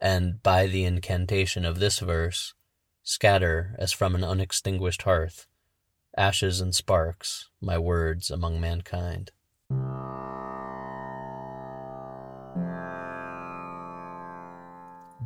And 0.00 0.42
by 0.42 0.66
the 0.66 0.84
incantation 0.84 1.64
of 1.64 1.78
this 1.78 2.00
verse, 2.00 2.54
Scatter, 3.10 3.74
as 3.78 3.90
from 3.90 4.14
an 4.14 4.22
unextinguished 4.22 5.00
hearth, 5.00 5.46
ashes 6.14 6.60
and 6.60 6.74
sparks, 6.74 7.48
my 7.58 7.78
words 7.78 8.30
among 8.30 8.60
mankind. 8.60 9.30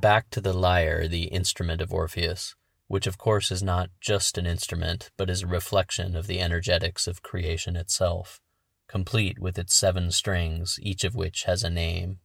Back 0.01 0.31
to 0.31 0.41
the 0.41 0.53
lyre, 0.53 1.09
the 1.09 1.25
instrument 1.25 1.81
of 1.81 1.93
Orpheus, 1.93 2.55
which 2.87 3.09
of 3.09 3.19
course 3.19 3.51
is 3.51 3.65
not 3.65 3.91
just 4.01 4.39
an 4.39 4.47
instrument, 4.47 5.11
but 5.17 5.29
is 5.29 5.43
a 5.43 5.49
reflection 5.49 6.15
of 6.15 6.29
the 6.29 6.39
energetics 6.39 7.09
of 7.09 7.25
creation 7.25 7.75
itself, 7.75 8.41
complete 8.87 9.41
with 9.41 9.59
its 9.59 9.75
seven 9.75 10.13
strings, 10.13 10.79
each 10.81 11.03
of 11.03 11.17
which 11.17 11.43
has 11.47 11.65
a 11.65 11.69
name. 11.69 12.21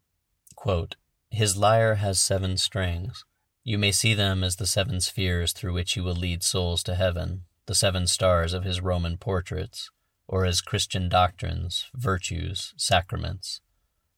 Quote, 0.56 0.98
His 1.32 1.58
lyre 1.58 1.96
has 1.96 2.20
seven 2.20 2.58
strings. 2.58 3.26
You 3.68 3.78
may 3.78 3.92
see 3.92 4.14
them 4.14 4.46
as 4.46 4.56
the 4.56 4.66
seven 4.66 5.02
spheres 5.02 5.52
through 5.52 5.74
which 5.74 5.92
he 5.92 6.00
will 6.00 6.16
lead 6.16 6.42
souls 6.42 6.82
to 6.84 6.96
heaven, 6.96 7.42
the 7.66 7.76
seven 7.76 8.08
stars 8.08 8.54
of 8.54 8.64
his 8.64 8.80
Roman 8.80 9.18
portraits, 9.18 9.92
or 10.26 10.46
as 10.46 10.62
Christian 10.62 11.10
doctrines, 11.10 11.88
virtues, 11.94 12.74
sacraments. 12.78 13.60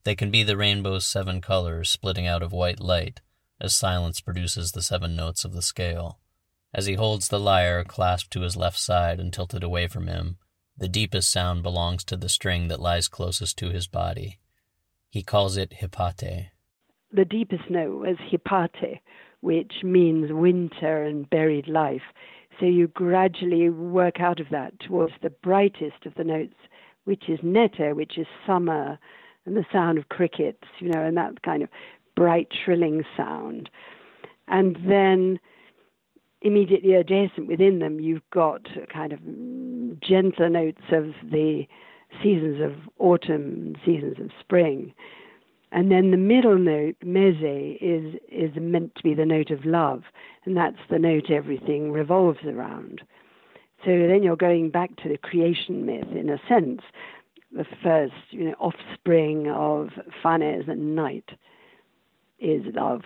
They 0.04 0.14
can 0.14 0.30
be 0.30 0.44
the 0.44 0.56
rainbow's 0.56 1.08
seven 1.08 1.42
colors 1.42 1.90
splitting 1.90 2.28
out 2.28 2.44
of 2.44 2.52
white 2.52 2.80
light, 2.80 3.22
as 3.60 3.76
silence 3.76 4.22
produces 4.22 4.74
the 4.74 4.84
seven 4.84 5.16
notes 5.16 5.44
of 5.44 5.54
the 5.54 5.64
scale. 5.64 6.20
As 6.72 6.86
he 6.86 6.94
holds 6.94 7.30
the 7.30 7.40
lyre 7.40 7.84
clasped 7.84 8.32
to 8.34 8.42
his 8.42 8.56
left 8.56 8.78
side 8.78 9.20
and 9.20 9.34
tilted 9.34 9.64
away 9.64 9.88
from 9.88 10.06
him, 10.06 10.38
the 10.78 10.88
deepest 10.88 11.32
sound 11.32 11.64
belongs 11.64 12.04
to 12.04 12.16
the 12.16 12.30
string 12.30 12.68
that 12.68 12.80
lies 12.80 13.08
closest 13.08 13.58
to 13.58 13.72
his 13.72 13.88
body. 13.88 14.38
He 15.10 15.24
calls 15.24 15.58
it 15.58 15.78
hypate. 15.82 16.50
The 17.12 17.26
deepest 17.26 17.64
note 17.68 18.08
is 18.08 18.18
hypate, 18.32 19.00
which 19.42 19.84
means 19.84 20.32
winter 20.32 21.04
and 21.04 21.30
buried 21.30 21.68
life. 21.68 22.02
So 22.60 22.66
you 22.66 22.88
gradually 22.88 23.70
work 23.70 24.20
out 24.20 24.40
of 24.40 24.48
that 24.52 24.80
towards 24.80 25.14
the 25.22 25.30
brightest 25.30 26.06
of 26.06 26.14
the 26.16 26.24
notes, 26.24 26.56
which 27.06 27.30
is 27.30 27.40
nete, 27.42 27.96
which 27.96 28.18
is 28.18 28.28
summer, 28.46 29.00
and 29.46 29.56
the 29.56 29.66
sound 29.72 29.98
of 29.98 30.10
crickets, 30.10 30.68
you 30.80 30.90
know, 30.90 31.02
and 31.02 31.16
that 31.18 31.42
kind 31.42 31.64
of 31.64 31.70
bright 32.16 32.50
trilling 32.66 33.04
sound. 33.16 33.70
And 34.48 34.78
then 34.86 35.40
immediately 36.42 36.94
adjacent 36.94 37.48
within 37.48 37.80
them, 37.80 38.00
you've 38.00 38.30
got 38.32 38.68
kind 38.92 39.14
of 39.14 39.20
gentler 40.02 40.50
notes 40.50 40.82
of 40.92 41.14
the 41.32 41.66
seasons 42.22 42.62
of 42.62 42.74
autumn, 42.98 43.76
seasons 43.86 44.20
of 44.20 44.30
spring. 44.40 44.94
And 45.72 45.92
then 45.92 46.12
the 46.12 46.18
middle 46.18 46.58
note, 46.58 46.96
mese, 47.04 47.78
is, 47.80 48.16
is 48.28 48.52
meant 48.60 48.96
to 48.96 49.04
be 49.04 49.14
the 49.14 49.26
note 49.26 49.52
of 49.52 49.66
love, 49.66 50.04
and 50.46 50.58
that's 50.58 50.80
the 50.90 50.98
note 50.98 51.30
everything 51.30 51.92
revolves 51.92 52.44
around. 52.44 53.02
So 53.86 53.92
then 54.08 54.24
you're 54.24 54.36
going 54.36 54.72
back 54.72 54.96
to 54.98 55.10
the 55.10 55.18
creation 55.18 55.86
myth 55.86 56.12
in 56.12 56.30
a 56.30 56.40
sense, 56.50 56.82
the 57.52 57.66
first 57.84 58.14
you 58.32 58.46
know, 58.46 58.56
offspring 58.60 59.50
of 59.50 59.90
Phanes 60.24 60.68
and 60.68 60.96
night 60.96 61.30
is 62.40 62.64
love. 62.74 63.04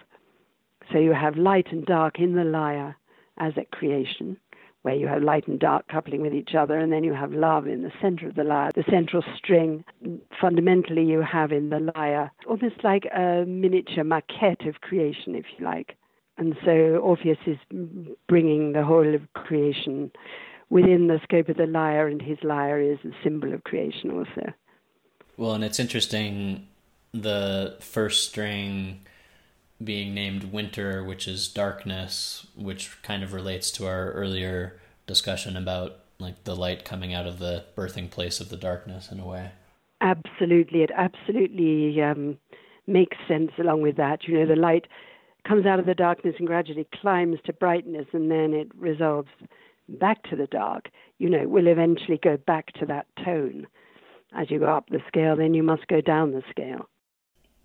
So 0.91 0.97
you 0.99 1.13
have 1.13 1.37
light 1.37 1.67
and 1.71 1.85
dark 1.85 2.19
in 2.19 2.35
the 2.35 2.43
lyre 2.43 2.97
as 3.37 3.53
at 3.57 3.71
creation, 3.71 4.37
where 4.83 4.95
you 4.95 5.07
have 5.07 5.23
light 5.23 5.47
and 5.47 5.59
dark 5.59 5.87
coupling 5.87 6.21
with 6.21 6.33
each 6.33 6.55
other, 6.55 6.77
and 6.77 6.91
then 6.91 7.03
you 7.03 7.13
have 7.13 7.31
love 7.33 7.67
in 7.67 7.83
the 7.83 7.91
center 8.01 8.27
of 8.27 8.35
the 8.35 8.43
lyre, 8.43 8.69
the 8.75 8.83
central 8.89 9.23
string. 9.35 9.83
Fundamentally, 10.39 11.03
you 11.03 11.21
have 11.21 11.51
in 11.51 11.69
the 11.69 11.91
lyre 11.95 12.31
almost 12.47 12.83
like 12.83 13.05
a 13.15 13.45
miniature 13.47 14.03
maquette 14.03 14.67
of 14.67 14.81
creation, 14.81 15.35
if 15.35 15.45
you 15.57 15.65
like. 15.65 15.97
And 16.37 16.55
so 16.65 16.97
Orpheus 16.97 17.37
is 17.45 17.57
bringing 18.27 18.73
the 18.73 18.83
whole 18.83 19.15
of 19.15 19.21
creation 19.33 20.11
within 20.69 21.07
the 21.07 21.19
scope 21.23 21.49
of 21.49 21.57
the 21.57 21.67
lyre, 21.67 22.07
and 22.07 22.21
his 22.21 22.37
lyre 22.43 22.81
is 22.81 22.99
a 23.05 23.11
symbol 23.23 23.53
of 23.53 23.63
creation 23.63 24.11
also. 24.11 24.53
Well, 25.37 25.53
and 25.53 25.63
it's 25.63 25.79
interesting 25.79 26.67
the 27.13 27.77
first 27.79 28.27
string 28.27 29.01
being 29.81 30.13
named 30.13 30.45
winter, 30.45 31.03
which 31.03 31.27
is 31.27 31.47
darkness, 31.47 32.47
which 32.55 33.01
kind 33.03 33.23
of 33.23 33.33
relates 33.33 33.71
to 33.71 33.87
our 33.87 34.11
earlier 34.11 34.79
discussion 35.07 35.57
about 35.57 35.99
like 36.19 36.43
the 36.43 36.55
light 36.55 36.85
coming 36.85 37.13
out 37.13 37.27
of 37.27 37.39
the 37.39 37.65
birthing 37.75 38.09
place 38.09 38.39
of 38.39 38.49
the 38.49 38.57
darkness 38.57 39.11
in 39.11 39.19
a 39.19 39.27
way. 39.27 39.51
Absolutely, 40.01 40.83
it 40.83 40.91
absolutely 40.95 42.01
um, 42.01 42.37
makes 42.87 43.17
sense 43.27 43.51
along 43.59 43.81
with 43.81 43.97
that. 43.97 44.23
You 44.25 44.39
know, 44.39 44.45
the 44.45 44.59
light 44.59 44.87
comes 45.47 45.65
out 45.65 45.79
of 45.79 45.85
the 45.85 45.95
darkness 45.95 46.35
and 46.37 46.47
gradually 46.47 46.87
climbs 47.01 47.39
to 47.45 47.53
brightness, 47.53 48.07
and 48.13 48.29
then 48.31 48.53
it 48.53 48.67
resolves 48.75 49.29
back 49.87 50.23
to 50.29 50.35
the 50.35 50.47
dark. 50.47 50.89
You 51.19 51.29
know, 51.29 51.47
will 51.47 51.67
eventually 51.67 52.19
go 52.21 52.37
back 52.37 52.73
to 52.73 52.85
that 52.87 53.07
tone. 53.23 53.67
As 54.35 54.49
you 54.49 54.59
go 54.59 54.65
up 54.65 54.89
the 54.89 55.01
scale, 55.07 55.35
then 55.35 55.53
you 55.53 55.63
must 55.63 55.87
go 55.87 56.01
down 56.01 56.31
the 56.31 56.43
scale. 56.49 56.89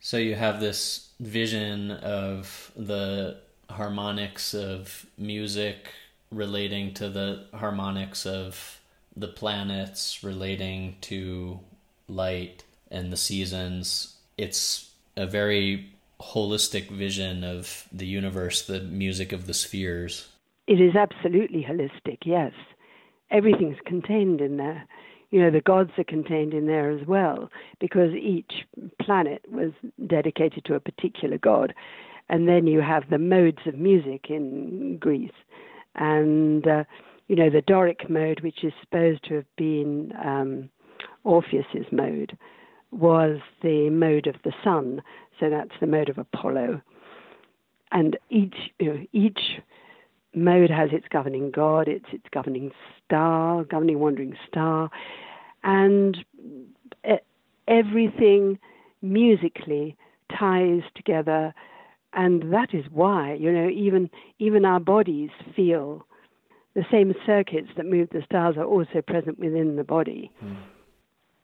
So 0.01 0.17
you 0.17 0.35
have 0.35 0.61
this 0.61 1.11
vision 1.21 1.91
of 1.91 2.73
the 2.77 3.39
harmonics 3.69 4.55
of 4.55 5.07
music 5.19 5.89
relating 6.31 6.95
to 6.95 7.09
the 7.09 7.45
harmonics 7.55 8.27
of 8.27 8.81
the 9.17 9.29
planets, 9.29 10.23
relating 10.23 10.97
to 11.03 11.61
light 12.09 12.65
and 12.91 13.13
the 13.13 13.17
seasons. 13.17 14.17
It's 14.37 14.91
a 15.17 15.27
very 15.27 15.91
holistic 16.21 16.91
vision 16.91 17.45
of 17.45 17.87
the 17.93 18.07
universe, 18.07 18.67
the 18.67 18.81
music 18.81 19.33
of 19.33 19.47
the 19.47 19.55
spheres. 19.55 20.29
It 20.67 20.81
is 20.81 20.95
absolutely 20.95 21.65
holistic, 21.69 22.19
yes. 22.25 22.53
Everything's 23.31 23.79
contained 23.85 24.41
in 24.41 24.57
there 24.57 24.87
you 25.31 25.41
know, 25.41 25.51
the 25.51 25.61
gods 25.61 25.91
are 25.99 26.05
contained 26.05 26.55
in 26.55 26.67
there 26.67 26.91
as 26.91 27.07
well, 27.07 27.51
because 27.81 28.13
each 28.15 28.67
planet 29.01 29.43
was 29.51 29.73
dedicated 30.07 30.65
to 30.65 30.75
a 30.75 30.81
particular 30.81 31.39
god. 31.39 31.75
And 32.31 32.49
then 32.49 32.67
you 32.67 32.81
have 32.81 33.09
the 33.09 33.19
modes 33.19 33.59
of 33.67 33.75
music 33.75 34.27
in 34.31 34.99
Greece. 34.99 35.31
And, 35.95 36.67
uh, 36.67 36.85
you 37.27 37.37
know, 37.37 37.51
the 37.51 37.63
Doric 37.63 38.09
mode, 38.09 38.41
which 38.41 38.65
is 38.65 38.73
supposed 38.81 39.25
to 39.25 39.37
have 39.37 39.57
been 39.57 40.13
um, 40.23 40.71
Orpheus's 41.25 41.87
mode, 41.91 42.37
was 42.91 43.39
the 43.63 43.91
mode 43.91 44.27
of 44.27 44.37
the 44.45 44.53
sun. 44.65 45.03
So 45.41 45.51
that's 45.51 45.75
the 45.81 45.87
mode 45.87 46.09
of 46.09 46.19
Apollo. 46.19 46.81
And 47.93 48.19
each, 48.31 48.57
you 48.79 48.93
know, 48.93 49.07
each 49.13 49.41
mode 50.35 50.71
has 50.71 50.91
its 50.93 51.07
governing 51.11 51.51
god, 51.51 51.89
it's 51.89 52.07
its 52.13 52.27
governing 52.33 52.71
star, 53.05 53.65
governing 53.65 53.99
wandering 53.99 54.37
star, 54.49 54.91
and 55.65 56.25
everything 57.67 58.59
musically 59.03 59.97
ties 60.37 60.83
together. 60.95 61.55
And 62.13 62.53
that 62.53 62.73
is 62.73 62.85
why, 62.91 63.35
you 63.35 63.53
know, 63.53 63.69
even 63.69 64.11
even 64.39 64.65
our 64.65 64.81
bodies 64.81 65.31
feel 65.55 66.07
the 66.75 66.85
same 66.91 67.15
circuits 67.27 67.69
that 67.77 67.87
move 67.87 68.09
the 68.11 68.23
stars 68.25 68.57
are 68.57 68.65
also 68.65 69.03
present 69.03 69.39
within 69.39 69.77
the 69.77 69.85
body. 69.85 70.31
Mm. 70.45 70.57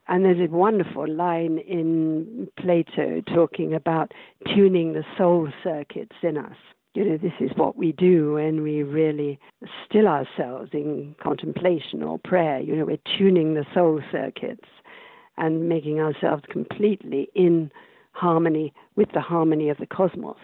And 0.07 0.24
there's 0.24 0.49
a 0.49 0.53
wonderful 0.53 1.09
line 1.09 1.59
in 1.59 2.49
Plato 2.59 3.22
talking 3.22 3.74
about 3.74 4.12
tuning 4.55 4.93
the 4.93 5.05
soul 5.16 5.49
circuits 5.62 6.16
in 6.22 6.37
us 6.37 6.57
you 6.95 7.05
know, 7.05 7.17
this 7.17 7.33
is 7.41 7.51
what 7.57 7.77
we 7.77 7.93
do 7.93 8.35
when 8.35 8.63
we 8.63 8.83
really 8.85 9.39
still 9.85 10.07
ourselves 10.07 10.71
in 10.73 11.17
contemplation 11.23 12.03
or 12.03 12.19
prayer. 12.19 12.61
You 12.61 12.77
know, 12.77 12.85
we're 12.85 13.19
tuning 13.19 13.55
the 13.55 13.67
soul 13.75 14.01
circuits 14.13 14.69
and 15.37 15.69
making 15.69 15.99
ourselves 15.99 16.45
completely 16.49 17.29
in 17.35 17.71
harmony 18.13 18.73
with 18.95 19.11
the 19.13 19.21
harmony 19.21 19.69
of 19.69 19.79
the 19.79 19.87
cosmos. 19.87 20.37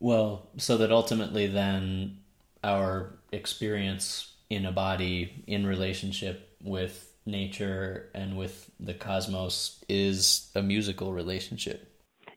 Well, 0.00 0.48
so 0.56 0.78
that 0.78 0.90
ultimately 0.90 1.46
then 1.46 2.18
our 2.64 3.12
experience 3.30 4.32
in 4.48 4.64
a 4.64 4.72
body 4.72 5.44
in 5.46 5.66
relationship 5.66 6.56
with 6.62 7.12
nature 7.26 8.10
and 8.14 8.36
with 8.36 8.70
the 8.80 8.94
cosmos 8.94 9.84
is 9.88 10.50
a 10.54 10.62
musical 10.62 11.12
relationship. 11.12 11.88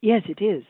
Yes, 0.01 0.23
it 0.27 0.43
is. 0.43 0.63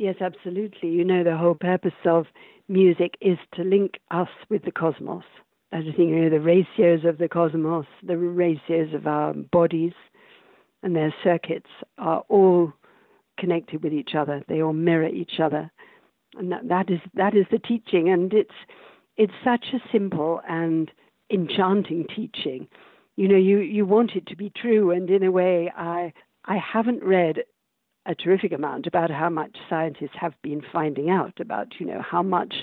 Yes, 0.00 0.16
absolutely. 0.22 0.88
You 0.88 1.04
know, 1.04 1.22
the 1.22 1.36
whole 1.36 1.54
purpose 1.54 1.92
of 2.06 2.24
music 2.68 3.18
is 3.20 3.36
to 3.52 3.62
link 3.62 4.00
us 4.10 4.30
with 4.48 4.64
the 4.64 4.72
cosmos. 4.72 5.24
You 5.74 5.92
think, 5.92 6.08
you 6.08 6.20
know, 6.22 6.30
the 6.30 6.40
ratios 6.40 7.04
of 7.04 7.18
the 7.18 7.28
cosmos, 7.28 7.84
the 8.02 8.16
ratios 8.16 8.94
of 8.94 9.06
our 9.06 9.34
bodies, 9.34 9.92
and 10.82 10.96
their 10.96 11.14
circuits 11.22 11.68
are 11.98 12.24
all 12.30 12.72
connected 13.38 13.82
with 13.84 13.92
each 13.92 14.14
other. 14.14 14.42
They 14.48 14.62
all 14.62 14.72
mirror 14.72 15.06
each 15.06 15.38
other, 15.38 15.70
and 16.38 16.50
that, 16.50 16.66
that 16.68 16.88
is 16.88 17.00
that 17.12 17.36
is 17.36 17.44
the 17.50 17.58
teaching. 17.58 18.08
And 18.08 18.32
it's 18.32 18.56
it's 19.18 19.34
such 19.44 19.66
a 19.74 19.82
simple 19.92 20.40
and 20.48 20.90
enchanting 21.30 22.06
teaching. 22.16 22.68
You 23.16 23.28
know, 23.28 23.36
you 23.36 23.58
you 23.58 23.84
want 23.84 24.12
it 24.16 24.26
to 24.28 24.34
be 24.34 24.48
true, 24.48 24.92
and 24.92 25.10
in 25.10 25.24
a 25.24 25.30
way, 25.30 25.70
I 25.76 26.14
I 26.46 26.56
haven't 26.56 27.04
read 27.04 27.40
a 28.06 28.14
terrific 28.14 28.52
amount 28.52 28.86
about 28.86 29.10
how 29.10 29.28
much 29.28 29.56
scientists 29.68 30.16
have 30.20 30.34
been 30.42 30.62
finding 30.72 31.10
out 31.10 31.38
about, 31.40 31.68
you 31.78 31.86
know, 31.86 32.00
how 32.02 32.22
much 32.22 32.54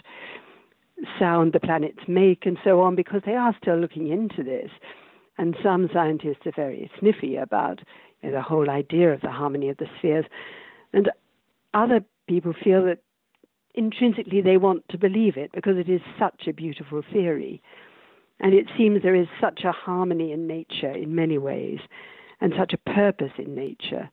sound 1.20 1.54
the 1.54 1.60
planets 1.60 2.00
make 2.08 2.46
and 2.46 2.58
so 2.64 2.82
on, 2.82 2.96
because 2.96 3.22
they 3.26 3.36
are 3.36 3.56
still 3.62 3.78
looking 3.78 4.08
into 4.08 4.44
this. 4.44 4.72
And 5.38 5.56
some 5.62 5.90
scientists 5.94 6.46
are 6.46 6.54
very 6.56 6.90
sniffy 7.00 7.36
about 7.36 7.82
you 8.22 8.30
know, 8.30 8.36
the 8.38 8.42
whole 8.42 8.70
idea 8.70 9.14
of 9.14 9.22
the 9.22 9.32
harmony 9.32 9.70
of 9.70 9.78
the 9.78 9.86
spheres. 10.00 10.26
And 10.94 11.12
other 11.74 12.04
people 12.28 12.54
feel 12.64 12.84
that 12.86 13.00
intrinsically 13.76 14.42
they 14.42 14.58
want 14.58 14.84
to 14.90 14.98
believe 14.98 15.38
it 15.38 15.52
because 15.54 15.78
it 15.78 15.88
is 15.88 16.02
such 16.18 16.48
a 16.48 16.54
beautiful 16.54 17.04
theory. 17.14 17.62
And 18.40 18.54
it 18.54 18.68
seems 18.76 19.02
there 19.02 19.16
is 19.16 19.28
such 19.40 19.64
a 19.64 19.72
harmony 19.72 20.32
in 20.32 20.48
nature 20.48 20.92
in 20.92 21.16
many 21.16 21.38
ways 21.38 21.80
and 22.42 22.54
such 22.58 22.74
a 22.74 22.92
purpose 22.92 23.32
in 23.38 23.56
nature. 23.56 24.10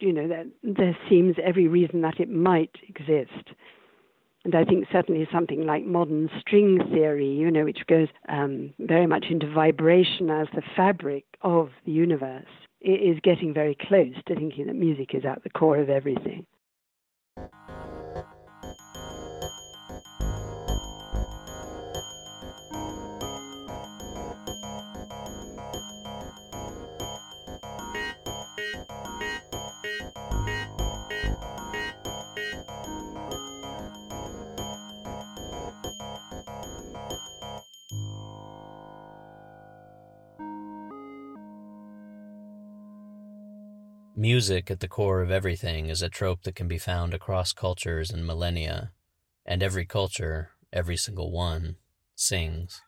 You 0.00 0.12
know, 0.12 0.44
there 0.62 0.96
seems 1.08 1.36
every 1.42 1.68
reason 1.68 2.02
that 2.02 2.20
it 2.20 2.30
might 2.30 2.74
exist. 2.88 3.50
And 4.44 4.54
I 4.54 4.64
think 4.64 4.86
certainly 4.92 5.26
something 5.32 5.64
like 5.64 5.84
modern 5.84 6.28
string 6.38 6.78
theory, 6.92 7.28
you 7.28 7.50
know, 7.50 7.64
which 7.64 7.86
goes 7.86 8.08
um, 8.28 8.74
very 8.78 9.06
much 9.06 9.26
into 9.30 9.50
vibration 9.50 10.28
as 10.28 10.48
the 10.54 10.62
fabric 10.76 11.24
of 11.40 11.70
the 11.86 11.92
universe, 11.92 12.44
is 12.82 13.18
getting 13.22 13.54
very 13.54 13.74
close 13.74 14.14
to 14.26 14.34
thinking 14.34 14.66
that 14.66 14.76
music 14.76 15.14
is 15.14 15.24
at 15.24 15.42
the 15.42 15.50
core 15.50 15.78
of 15.78 15.88
everything. 15.88 16.44
Music 44.16 44.70
at 44.70 44.78
the 44.78 44.86
core 44.86 45.22
of 45.22 45.32
everything 45.32 45.88
is 45.88 46.00
a 46.00 46.08
trope 46.08 46.44
that 46.44 46.54
can 46.54 46.68
be 46.68 46.78
found 46.78 47.12
across 47.12 47.52
cultures 47.52 48.12
and 48.12 48.24
millennia, 48.24 48.92
and 49.44 49.60
every 49.60 49.84
culture, 49.84 50.52
every 50.72 50.96
single 50.96 51.32
one, 51.32 51.74
sings. 52.14 52.80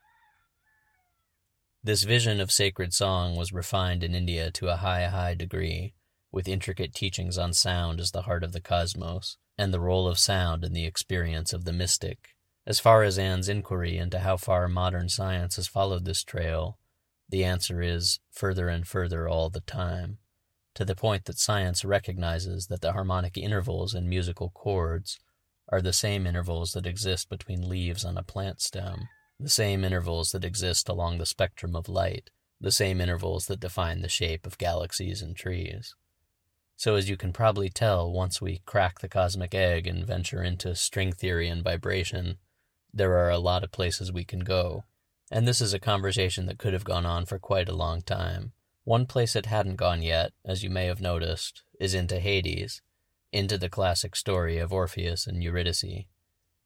This 1.83 2.05
vision 2.05 2.41
of 2.41 2.53
sacred 2.53 2.95
song 2.95 3.35
was 3.35 3.53
refined 3.53 4.05
in 4.05 4.15
India 4.15 4.53
to 4.53 4.69
a 4.69 4.77
high, 4.77 5.09
high 5.09 5.35
degree, 5.35 5.95
with 6.31 6.47
intricate 6.47 6.95
teachings 6.95 7.37
on 7.37 7.53
sound 7.53 7.99
as 7.99 8.13
the 8.13 8.23
heart 8.23 8.45
of 8.45 8.53
the 8.53 8.61
cosmos, 8.61 9.37
and 9.59 9.75
the 9.75 9.81
role 9.81 10.07
of 10.07 10.21
sound 10.21 10.63
in 10.63 10.75
the 10.75 10.87
experience 10.87 11.53
of 11.53 11.65
the 11.65 11.73
mystic. 11.73 12.37
As 12.69 12.79
far 12.79 13.03
as 13.03 13.19
Ann's 13.19 13.49
inquiry 13.49 13.99
into 13.99 14.21
how 14.21 14.37
far 14.37 14.69
modern 14.69 15.09
science 15.09 15.57
has 15.57 15.67
followed 15.67 16.05
this 16.05 16.23
trail, 16.23 16.79
the 17.29 17.43
answer 17.43 17.83
is 17.83 18.21
further 18.31 18.69
and 18.69 18.87
further 18.87 19.29
all 19.29 19.51
the 19.51 19.61
time 19.61 20.19
to 20.77 20.85
the 20.85 20.95
point 20.95 21.25
that 21.25 21.39
science 21.39 21.85
recognizes 21.87 22.67
that 22.67 22.83
the 22.83 22.93
harmonic 22.93 23.39
intervals 23.39 23.95
in 23.95 24.09
musical 24.09 24.51
chords 24.51 25.19
are 25.71 25.81
the 25.81 25.93
same 25.93 26.27
intervals 26.27 26.73
that 26.73 26.87
exist 26.87 27.31
between 27.31 27.69
leaves 27.69 28.05
on 28.05 28.19
a 28.19 28.23
plant 28.23 28.61
stem, 28.61 29.09
the 29.41 29.49
same 29.49 29.85
intervals 29.85 30.33
that 30.33 30.45
exist 30.45 30.87
along 30.87 31.17
the 31.17 31.25
spectrum 31.25 31.75
of 31.75 31.89
light, 31.89 32.29
the 32.61 32.71
same 32.71 33.01
intervals 33.01 33.47
that 33.47 33.59
define 33.59 34.03
the 34.03 34.09
shape 34.09 34.47
of 34.47 34.59
galaxies 34.59 35.23
and 35.23 35.35
trees. 35.35 35.95
So, 36.77 36.95
as 36.95 37.09
you 37.09 37.17
can 37.17 37.33
probably 37.33 37.71
tell, 37.71 38.13
once 38.13 38.43
we 38.43 38.61
crack 38.67 39.01
the 39.01 39.09
cosmic 39.09 39.55
egg 39.55 39.87
and 39.87 40.07
venture 40.07 40.43
into 40.43 40.75
string 40.75 41.11
theory 41.11 41.49
and 41.49 41.65
vibration, 41.65 42.37
there 42.93 43.17
are 43.17 43.31
a 43.31 43.39
lot 43.39 43.65
of 43.65 43.73
places 43.73 44.13
we 44.13 44.25
can 44.25 44.41
go. 44.41 44.85
And 45.31 45.49
this 45.49 45.63
is 45.63 45.73
a 45.73 45.81
conversation 45.81 46.45
that 46.47 46.59
could 46.59 46.75
have 46.75 46.85
gone 46.85 47.07
on 47.07 47.25
for 47.25 47.39
quite 47.39 47.71
a 47.71 47.75
long 47.75 48.03
time. 48.03 48.53
One 48.87 49.07
place 49.07 49.35
it 49.35 49.47
hadn't 49.47 49.75
gone 49.75 50.01
yet, 50.01 50.33
as 50.45 50.63
you 50.63 50.71
may 50.71 50.87
have 50.87 51.01
noticed, 51.01 51.65
is 51.81 51.93
into 51.93 52.21
Hades, 52.21 52.83
into 53.33 53.59
the 53.59 53.69
classic 53.69 54.15
story 54.15 54.59
of 54.59 54.73
Orpheus 54.73 55.27
and 55.27 55.43
Eurydice. 55.43 56.05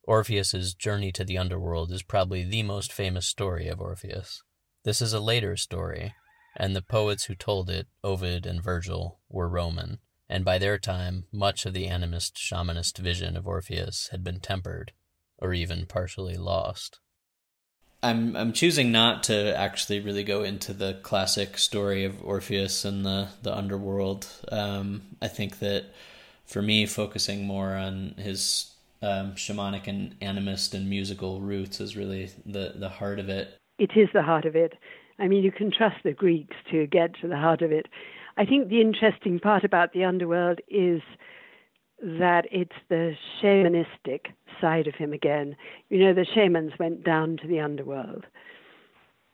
Orpheus's 0.03 0.75
journey 0.75 1.13
to 1.13 1.25
the 1.25 1.39
underworld 1.39 1.91
is 1.91 2.03
probably 2.03 2.45
the 2.45 2.63
most 2.63 2.93
famous 2.93 3.25
story 3.25 3.69
of 3.69 3.81
Orpheus. 3.81 4.43
This 4.85 5.01
is 5.01 5.15
a 5.15 5.19
later 5.19 5.57
story, 5.57 6.15
and 6.55 6.77
the 6.77 6.83
poets 6.83 7.25
who 7.25 7.35
told 7.35 7.71
it, 7.71 7.87
Ovid 8.05 8.45
and 8.45 8.63
Virgil, 8.63 9.21
were 9.31 9.49
Roman, 9.49 9.99
and 10.29 10.45
by 10.45 10.59
their 10.59 10.77
time 10.77 11.25
much 11.33 11.65
of 11.65 11.73
the 11.73 11.87
animist 11.87 12.35
shamanist 12.35 12.99
vision 12.99 13.35
of 13.35 13.47
Orpheus 13.47 14.09
had 14.11 14.23
been 14.23 14.41
tempered, 14.41 14.93
or 15.39 15.55
even 15.55 15.87
partially 15.87 16.37
lost. 16.37 17.01
I'm 18.03 18.35
I'm 18.35 18.53
choosing 18.53 18.93
not 18.93 19.25
to 19.25 19.57
actually 19.57 20.01
really 20.01 20.25
go 20.25 20.43
into 20.43 20.73
the 20.73 20.95
classic 21.03 21.59
story 21.59 22.05
of 22.05 22.25
Orpheus 22.25 22.85
and 22.85 23.05
the 23.05 23.29
the 23.43 23.55
underworld. 23.55 24.27
Um, 24.51 25.03
I 25.21 25.29
think 25.29 25.59
that 25.59 25.87
for 26.47 26.63
me, 26.63 26.87
focusing 26.87 27.47
more 27.47 27.75
on 27.75 28.15
his 28.17 28.73
um, 29.03 29.33
shamanic 29.33 29.87
and 29.87 30.19
animist 30.21 30.75
and 30.75 30.89
musical 30.89 31.41
roots 31.41 31.81
is 31.81 31.97
really 31.97 32.31
the 32.47 32.73
the 32.75 32.89
heart 32.89 33.19
of 33.19 33.29
it. 33.29 33.57
It 33.79 33.91
is 33.97 34.09
the 34.15 34.23
heart 34.23 34.47
of 34.47 34.57
it. 34.57 34.75
I 35.19 35.29
mean, 35.29 35.43
you 35.43 35.53
can 35.53 35.71
trust 35.71 35.97
the 36.03 36.13
Greeks 36.13 36.57
to 36.71 36.87
get 36.87 37.15
to 37.21 37.29
the 37.29 37.37
heart 37.37 37.61
of 37.61 37.71
it. 37.71 37.87
I 38.39 38.47
think 38.47 38.69
the 38.69 38.81
interesting 38.81 39.39
part 39.39 39.65
about 39.65 39.93
the 39.93 40.05
underworld 40.05 40.61
is 40.69 41.03
that 42.03 42.47
it's 42.51 42.73
the 42.89 43.15
shamanistic 43.43 44.27
side 44.61 44.87
of 44.87 44.95
him 44.95 45.13
again. 45.13 45.57
You 45.89 46.05
know, 46.05 46.15
the 46.15 46.27
shamans 46.35 46.73
went 46.79 47.05
down 47.05 47.37
to 47.43 47.49
the 47.49 47.61
underworld, 47.61 48.27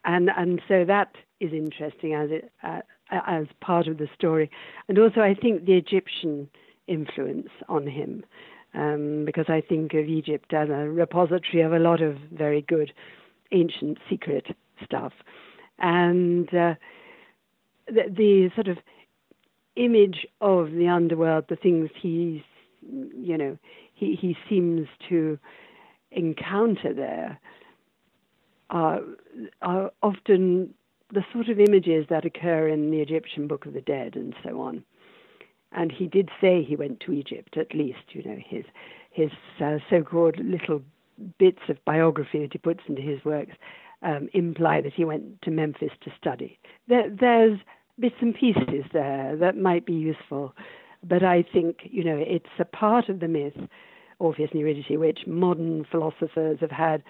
and 0.05 0.31
and 0.37 0.61
so 0.67 0.85
that 0.85 1.15
is 1.41 1.53
interesting 1.53 2.15
as 2.15 2.31
it 2.31 2.51
uh, 2.63 2.81
as 3.11 3.47
part 3.61 3.87
of 3.87 3.99
the 3.99 4.09
story, 4.15 4.51
and 4.89 4.99
also 4.99 5.21
I 5.21 5.35
think 5.35 5.65
the 5.65 5.75
Egyptian 5.75 6.49
influence 6.89 7.51
on 7.69 7.87
him, 7.87 8.25
um, 8.75 9.25
because 9.25 9.47
I 9.49 9.61
think 9.61 9.95
of 9.95 10.07
Egypt 10.07 10.53
as 10.53 10.69
a 10.69 10.89
repository 10.89 11.63
of 11.63 11.73
a 11.73 11.79
lot 11.79 12.03
of 12.03 12.17
very 12.33 12.63
good 12.63 12.93
ancient 13.53 13.99
secret 14.11 14.47
stuff, 14.85 15.13
and 15.79 16.49
uh, 16.49 16.75
the, 17.87 18.05
the 18.11 18.51
sort 18.55 18.69
of 18.69 18.79
image 19.77 20.27
of 20.41 20.73
the 20.73 20.89
underworld, 20.89 21.45
the 21.49 21.57
things 21.57 21.91
he's 22.01 22.43
you 22.91 23.37
know, 23.37 23.59
he, 23.95 24.17
he 24.21 24.37
seems 24.49 24.89
to 25.09 25.39
encounter 26.11 26.93
there 26.95 27.39
are, 28.71 29.01
are 29.63 29.91
often 30.03 30.75
the 31.13 31.25
sort 31.33 31.49
of 31.49 31.61
images 31.61 32.07
that 32.11 32.25
occur 32.25 32.69
in 32.69 32.91
the 32.91 33.01
Egyptian 33.01 33.47
Book 33.47 33.67
of 33.67 33.75
the 33.75 33.81
Dead 33.81 34.17
and 34.17 34.35
so 34.45 34.61
on. 34.61 34.85
And 35.73 35.93
he 35.93 36.07
did 36.07 36.31
say 36.41 36.63
he 36.63 36.77
went 36.77 37.01
to 37.01 37.13
Egypt, 37.13 37.57
at 37.57 37.75
least, 37.75 37.99
you 38.11 38.23
know, 38.25 38.39
his, 38.45 38.65
his 39.11 39.31
uh, 39.61 39.79
so 39.91 40.03
called 40.03 40.37
little 40.39 40.83
bits 41.39 41.63
of 41.69 41.85
biography 41.85 42.41
that 42.41 42.53
he 42.53 42.59
puts 42.59 42.81
into 42.89 43.03
his 43.03 43.25
works 43.25 43.53
um, 44.03 44.29
imply 44.33 44.81
that 44.81 44.93
he 44.93 45.05
went 45.05 45.43
to 45.43 45.51
Memphis 45.51 45.93
to 46.03 46.13
study. 46.21 46.59
There, 46.89 47.09
there's 47.09 47.59
bits 47.99 48.17
and 48.21 48.35
pieces 48.35 48.85
there 48.93 49.37
that 49.37 49.57
might 49.57 49.87
be 49.87 49.95
useful 49.95 50.55
but 51.09 51.23
I 51.23 51.43
think, 51.43 51.79
you 51.85 52.05
know, 52.05 52.17
it's 52.17 52.47
a 52.59 52.65
part 52.65 53.09
of 53.09 53.21
the 53.21 53.29
myth, 53.29 53.57
Orpheus 54.19 54.51
and 54.53 54.61
Eurydice, 54.61 54.87
which 54.91 55.21
modern 55.27 55.85
philosophers 55.91 56.59
have 56.61 56.71
had 56.71 57.03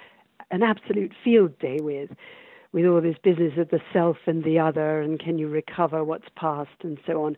an 0.51 0.62
absolute 0.62 1.12
field 1.24 1.59
day 1.59 1.78
with, 1.80 2.11
with 2.72 2.84
all 2.84 3.01
this 3.01 3.16
business 3.22 3.53
of 3.59 3.70
the 3.70 3.80
self 3.92 4.16
and 4.26 4.44
the 4.44 4.59
other, 4.59 5.01
and 5.01 5.18
can 5.18 5.38
you 5.38 5.49
recover 5.49 6.05
what's 6.05 6.28
past, 6.36 6.70
and 6.82 6.99
so 7.07 7.24
on, 7.24 7.36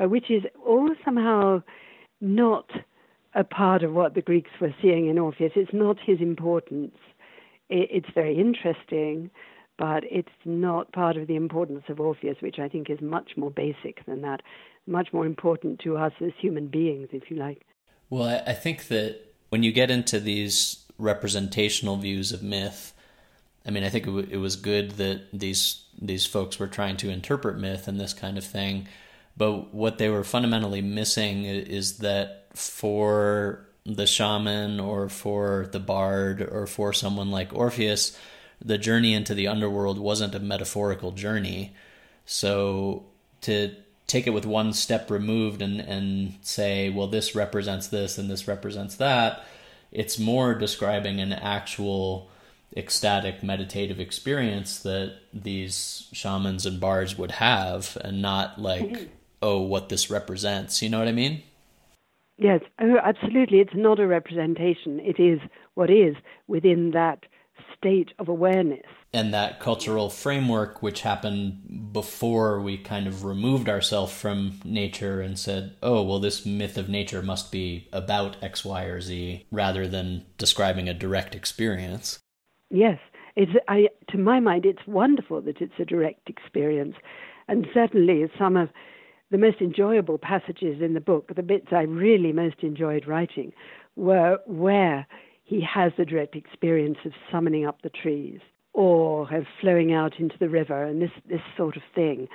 uh, 0.00 0.08
which 0.08 0.30
is 0.30 0.42
all 0.64 0.90
somehow 1.04 1.62
not 2.20 2.70
a 3.34 3.44
part 3.44 3.82
of 3.82 3.92
what 3.92 4.14
the 4.14 4.22
Greeks 4.22 4.50
were 4.60 4.74
seeing 4.80 5.08
in 5.08 5.18
Orpheus. 5.18 5.52
It's 5.56 5.72
not 5.72 5.98
his 6.04 6.20
importance. 6.20 6.96
It, 7.68 7.88
it's 7.90 8.14
very 8.14 8.38
interesting, 8.38 9.30
but 9.78 10.04
it's 10.10 10.28
not 10.44 10.92
part 10.92 11.16
of 11.16 11.26
the 11.26 11.36
importance 11.36 11.82
of 11.88 12.00
Orpheus, 12.00 12.36
which 12.40 12.58
I 12.58 12.68
think 12.68 12.88
is 12.88 13.00
much 13.00 13.32
more 13.36 13.50
basic 13.50 14.04
than 14.06 14.22
that 14.22 14.40
much 14.86 15.12
more 15.12 15.26
important 15.26 15.80
to 15.80 15.96
us 15.96 16.12
as 16.20 16.32
human 16.38 16.68
beings, 16.68 17.08
if 17.12 17.30
you 17.30 17.36
like. 17.36 17.62
Well, 18.10 18.42
I 18.46 18.52
think 18.52 18.88
that 18.88 19.20
when 19.48 19.62
you 19.62 19.72
get 19.72 19.90
into 19.90 20.20
these 20.20 20.84
representational 20.98 21.96
views 21.96 22.32
of 22.32 22.42
myth, 22.42 22.92
I 23.66 23.70
mean, 23.70 23.82
I 23.82 23.88
think 23.88 24.04
it, 24.04 24.10
w- 24.10 24.28
it 24.30 24.36
was 24.36 24.56
good 24.56 24.92
that 24.92 25.22
these 25.32 25.82
these 26.00 26.26
folks 26.26 26.58
were 26.58 26.66
trying 26.66 26.96
to 26.98 27.10
interpret 27.10 27.58
myth 27.58 27.88
and 27.88 27.98
this 27.98 28.12
kind 28.12 28.36
of 28.36 28.44
thing, 28.44 28.86
but 29.36 29.74
what 29.74 29.98
they 29.98 30.08
were 30.08 30.24
fundamentally 30.24 30.82
missing 30.82 31.44
is 31.44 31.98
that 31.98 32.48
for 32.54 33.66
the 33.84 34.06
shaman 34.06 34.80
or 34.80 35.08
for 35.08 35.68
the 35.72 35.80
bard 35.80 36.42
or 36.42 36.66
for 36.66 36.92
someone 36.92 37.30
like 37.30 37.54
Orpheus, 37.54 38.18
the 38.64 38.78
journey 38.78 39.14
into 39.14 39.34
the 39.34 39.46
underworld 39.46 39.98
wasn't 39.98 40.34
a 40.34 40.40
metaphorical 40.40 41.12
journey. 41.12 41.74
So 42.24 43.06
to 43.42 43.74
take 44.06 44.26
it 44.26 44.30
with 44.30 44.46
one 44.46 44.72
step 44.72 45.10
removed 45.10 45.62
and 45.62 45.80
and 45.80 46.34
say, 46.42 46.90
well, 46.90 47.06
this 47.06 47.34
represents 47.34 47.88
this 47.88 48.18
and 48.18 48.30
this 48.30 48.48
represents 48.48 48.96
that. 48.96 49.44
It's 49.92 50.18
more 50.18 50.54
describing 50.54 51.20
an 51.20 51.32
actual 51.32 52.30
ecstatic 52.76 53.42
meditative 53.42 53.98
experience 53.98 54.78
that 54.80 55.18
these 55.32 56.08
shamans 56.12 56.66
and 56.66 56.80
bards 56.80 57.16
would 57.16 57.32
have, 57.32 57.96
and 58.02 58.20
not 58.20 58.60
like, 58.60 58.82
mm-hmm. 58.82 59.04
oh, 59.42 59.60
what 59.60 59.88
this 59.88 60.10
represents. 60.10 60.82
You 60.82 60.90
know 60.90 60.98
what 60.98 61.08
I 61.08 61.12
mean? 61.12 61.42
Yes, 62.38 62.60
oh, 62.80 62.98
absolutely. 63.02 63.60
It's 63.60 63.74
not 63.74 63.98
a 63.98 64.06
representation. 64.06 65.00
It 65.00 65.18
is 65.18 65.40
what 65.74 65.90
is 65.90 66.16
within 66.46 66.90
that 66.90 67.20
state 67.86 68.12
of 68.18 68.28
awareness. 68.28 68.84
And 69.12 69.32
that 69.32 69.60
cultural 69.60 70.10
framework, 70.10 70.82
which 70.82 71.02
happened 71.02 71.92
before 71.92 72.60
we 72.60 72.76
kind 72.78 73.06
of 73.06 73.24
removed 73.24 73.68
ourselves 73.68 74.12
from 74.12 74.60
nature 74.64 75.20
and 75.20 75.38
said, 75.38 75.76
oh, 75.82 76.02
well, 76.02 76.18
this 76.18 76.44
myth 76.44 76.76
of 76.76 76.88
nature 76.88 77.22
must 77.22 77.52
be 77.52 77.88
about 77.92 78.42
X, 78.42 78.64
Y, 78.64 78.84
or 78.84 79.00
Z, 79.00 79.46
rather 79.52 79.86
than 79.86 80.26
describing 80.36 80.88
a 80.88 80.94
direct 80.94 81.34
experience. 81.34 82.18
Yes. 82.70 82.98
It's, 83.36 83.52
I, 83.68 83.88
to 84.10 84.18
my 84.18 84.40
mind, 84.40 84.66
it's 84.66 84.86
wonderful 84.86 85.40
that 85.42 85.60
it's 85.60 85.78
a 85.78 85.84
direct 85.84 86.28
experience. 86.28 86.96
And 87.46 87.66
certainly 87.72 88.28
some 88.36 88.56
of 88.56 88.70
the 89.30 89.38
most 89.38 89.60
enjoyable 89.60 90.18
passages 90.18 90.82
in 90.82 90.94
the 90.94 91.00
book, 91.00 91.30
the 91.36 91.42
bits 91.42 91.68
I 91.70 91.82
really 91.82 92.32
most 92.32 92.62
enjoyed 92.62 93.06
writing, 93.06 93.52
were 93.94 94.38
where 94.46 95.06
he 95.46 95.60
has 95.62 95.92
the 95.96 96.04
direct 96.04 96.34
experience 96.34 96.98
of 97.04 97.12
summoning 97.30 97.64
up 97.64 97.80
the 97.82 97.88
trees 97.88 98.40
or 98.72 99.32
of 99.32 99.44
flowing 99.60 99.92
out 99.92 100.18
into 100.18 100.36
the 100.38 100.48
river 100.48 100.84
and 100.84 101.00
this, 101.00 101.12
this 101.30 101.40
sort 101.56 101.76
of 101.76 101.82
thing. 101.94 102.28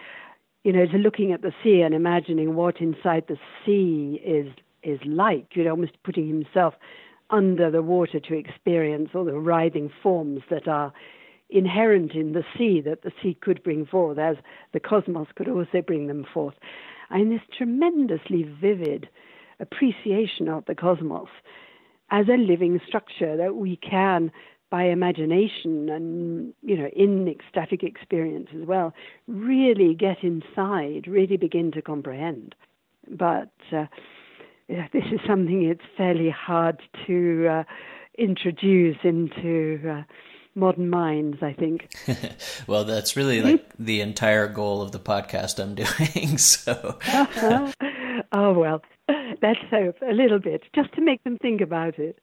You 0.64 0.72
know, 0.72 0.86
to 0.86 0.98
looking 0.98 1.34
at 1.34 1.42
the 1.42 1.52
sea 1.62 1.82
and 1.82 1.94
imagining 1.94 2.56
what 2.56 2.80
inside 2.80 3.26
the 3.28 3.38
sea 3.66 4.22
is 4.26 4.48
is 4.84 5.00
like, 5.06 5.46
you 5.54 5.64
know, 5.64 5.72
almost 5.72 6.02
putting 6.04 6.28
himself 6.28 6.74
under 7.30 7.70
the 7.70 7.84
water 7.84 8.20
to 8.20 8.34
experience 8.34 9.10
all 9.14 9.26
the 9.26 9.34
writhing 9.34 9.92
forms 10.02 10.42
that 10.50 10.68
are 10.68 10.92
inherent 11.52 12.14
in 12.14 12.32
the 12.32 12.44
sea 12.58 12.82
that 12.82 13.04
the 13.04 13.12
sea 13.22 13.38
could 13.40 13.62
bring 13.62 13.86
forth, 13.86 14.18
as 14.18 14.38
the 14.74 14.80
cosmos 14.80 15.28
could 15.36 15.48
also 15.48 15.82
bring 15.86 16.08
them 16.08 16.26
forth. 16.34 16.56
And 17.12 17.32
this 17.32 17.42
tremendously 17.56 18.44
vivid 18.44 19.08
appreciation 19.60 20.48
of 20.48 20.66
the 20.66 20.74
cosmos 20.74 21.30
as 22.12 22.28
a 22.28 22.38
living 22.38 22.80
structure 22.86 23.36
that 23.38 23.56
we 23.56 23.78
can, 23.78 24.32
by 24.70 24.84
imagination 24.84 25.90
and 25.90 26.54
you 26.62 26.78
know 26.78 26.88
in 26.96 27.28
ecstatic 27.28 27.84
experience 27.84 28.48
as 28.56 28.66
well, 28.66 28.94
really 29.28 29.94
get 29.94 30.24
inside, 30.24 31.08
really 31.08 31.38
begin 31.38 31.72
to 31.72 31.82
comprehend. 31.82 32.56
But 33.10 33.52
uh, 33.72 33.86
yeah, 34.68 34.88
this 34.94 35.04
is 35.12 35.20
something 35.28 35.64
it's 35.64 35.82
fairly 35.98 36.30
hard 36.30 36.82
to 37.08 37.48
uh, 37.48 37.64
introduce 38.18 38.98
into. 39.04 39.80
Uh, 39.90 40.04
modern 40.56 40.90
minds, 40.90 41.38
I 41.42 41.54
think. 41.54 41.90
well, 42.68 42.84
that's 42.84 43.16
really 43.16 43.42
like 43.42 43.72
the 43.80 44.02
entire 44.02 44.48
goal 44.48 44.82
of 44.82 44.92
the 44.92 45.00
podcast 45.00 45.60
I'm 45.60 45.76
doing. 46.24 46.38
So, 46.38 47.00
oh 48.32 48.54
well, 48.54 48.82
let's 49.42 49.60
hope 49.70 49.98
a 50.02 50.14
little 50.14 50.40
bit, 50.40 50.64
just 50.76 50.94
to 50.94 51.02
make 51.02 51.24
them 51.24 51.38
think 51.38 51.62
about 51.62 52.00
it. 52.00 52.20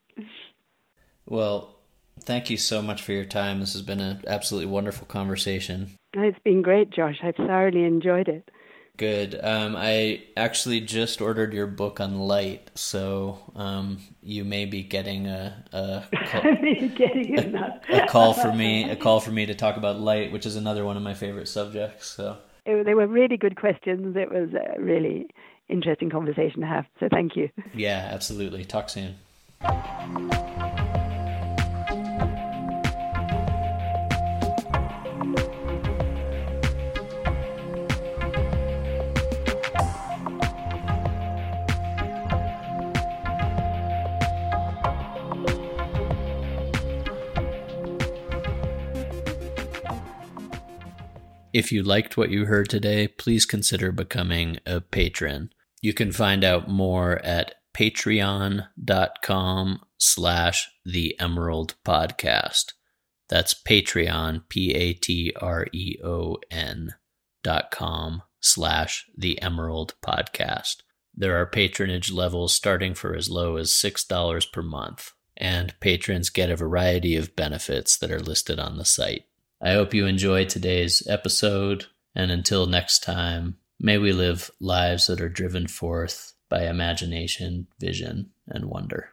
Well, 1.27 1.77
thank 2.21 2.51
you 2.51 2.57
so 2.57 2.83
much 2.83 3.03
for 3.03 3.13
your 3.13 3.25
time. 3.25 3.61
This 3.61 3.73
has 3.73 3.83
been 3.83 4.01
an 4.01 4.25
absolutely 4.27 4.71
wonderful 4.71 5.07
conversation. 5.07 5.91
It's 6.15 6.39
been 6.45 6.63
great, 6.63 6.91
Josh. 6.91 7.19
I've 7.23 7.37
thoroughly 7.37 7.85
enjoyed 7.85 8.29
it. 8.29 8.51
Good. 8.97 9.39
Um, 9.41 9.77
I 9.77 10.25
actually 10.37 10.81
just 10.81 11.21
ordered 11.21 11.55
your 11.55 11.69
book 11.69 12.01
on 12.01 12.19
light, 12.19 12.73
so 12.75 13.39
um, 13.55 13.99
you 14.25 14.45
may 14.45 14.65
be 14.65 14.83
getting 14.83 15.29
a 15.29 15.65
a 15.73 16.03
call, 16.27 16.43
getting 16.97 17.55
a, 17.55 17.81
a 17.93 18.07
call 18.09 18.35
for 18.35 18.53
me 18.53 18.91
a 18.91 18.97
call 18.97 19.21
for 19.21 19.31
me 19.31 19.47
to 19.47 19.55
talk 19.55 19.77
about 19.77 20.01
light, 20.01 20.33
which 20.33 20.47
is 20.47 20.57
another 20.57 20.85
one 20.85 20.97
of 20.97 21.05
my 21.05 21.15
favorite 21.15 21.47
subjects. 21.47 22.09
So 22.09 22.39
it, 22.67 22.85
they 22.85 22.95
were 22.95 23.07
really 23.07 23.37
good 23.37 23.55
questions. 23.55 24.17
It 24.17 24.33
was 24.33 24.49
a 24.55 24.81
really 24.81 25.29
interesting 25.69 26.11
conversation 26.11 26.61
to 26.61 26.67
have. 26.67 26.87
So 27.01 27.09
thank 27.11 27.37
you. 27.37 27.49
Yeah, 27.75 28.09
absolutely. 28.13 28.65
Talk 28.65 28.89
soon. 28.89 29.17
If 51.59 51.73
you 51.73 51.83
liked 51.83 52.17
what 52.17 52.31
you 52.31 52.45
heard 52.45 52.69
today, 52.69 53.09
please 53.09 53.45
consider 53.45 53.91
becoming 53.91 54.59
a 54.65 54.81
patron. 54.81 55.51
You 55.81 55.95
can 55.95 56.13
find 56.13 56.45
out 56.45 56.69
more 56.69 57.25
at 57.25 57.55
patreon.com 57.75 58.67
slash 59.99 60.71
the 60.85 61.19
emerald 61.21 61.75
podcast. 61.85 62.73
That's 63.29 63.55
Patreon, 63.55 64.49
P 64.49 64.75
A 64.75 64.93
T 64.95 65.33
R 65.41 65.67
E 65.73 65.99
O 66.03 66.39
N 66.51 66.95
dot 67.43 67.71
com 67.71 68.23
slash 68.41 69.07
the 69.17 69.41
emerald 69.43 69.95
podcast. 70.03 70.79
There 71.15 71.37
are 71.37 71.47
patronage 71.47 72.13
levels 72.13 72.55
starting 72.55 72.95
for 72.95 73.15
as 73.15 73.29
low 73.29 73.57
as 73.57 73.71
$6 73.71 74.53
per 74.53 74.63
month, 74.63 75.13
and 75.37 75.75
patrons 75.81 76.31
get 76.31 76.51
a 76.51 76.57
variety 76.57 77.17
of 77.17 77.35
benefits 77.35 77.97
that 77.99 78.13
are 78.13 78.21
listed 78.21 78.61
on 78.61 78.79
the 78.79 78.85
site. 78.85 79.25
I 79.61 79.73
hope 79.73 79.93
you 79.95 80.07
enjoyed 80.07 80.49
today's 80.49 81.03
episode, 81.09 81.87
and 82.15 82.31
until 82.31 82.67
next 82.67 83.03
time, 83.03 83.57
may 83.81 83.99
we 83.99 84.13
live 84.13 84.51
lives 84.61 85.07
that 85.07 85.21
are 85.21 85.29
driven 85.29 85.67
forth 85.67 86.35
by 86.49 86.67
imagination, 86.67 87.67
vision, 87.79 88.31
and 88.49 88.65
wonder. 88.67 89.11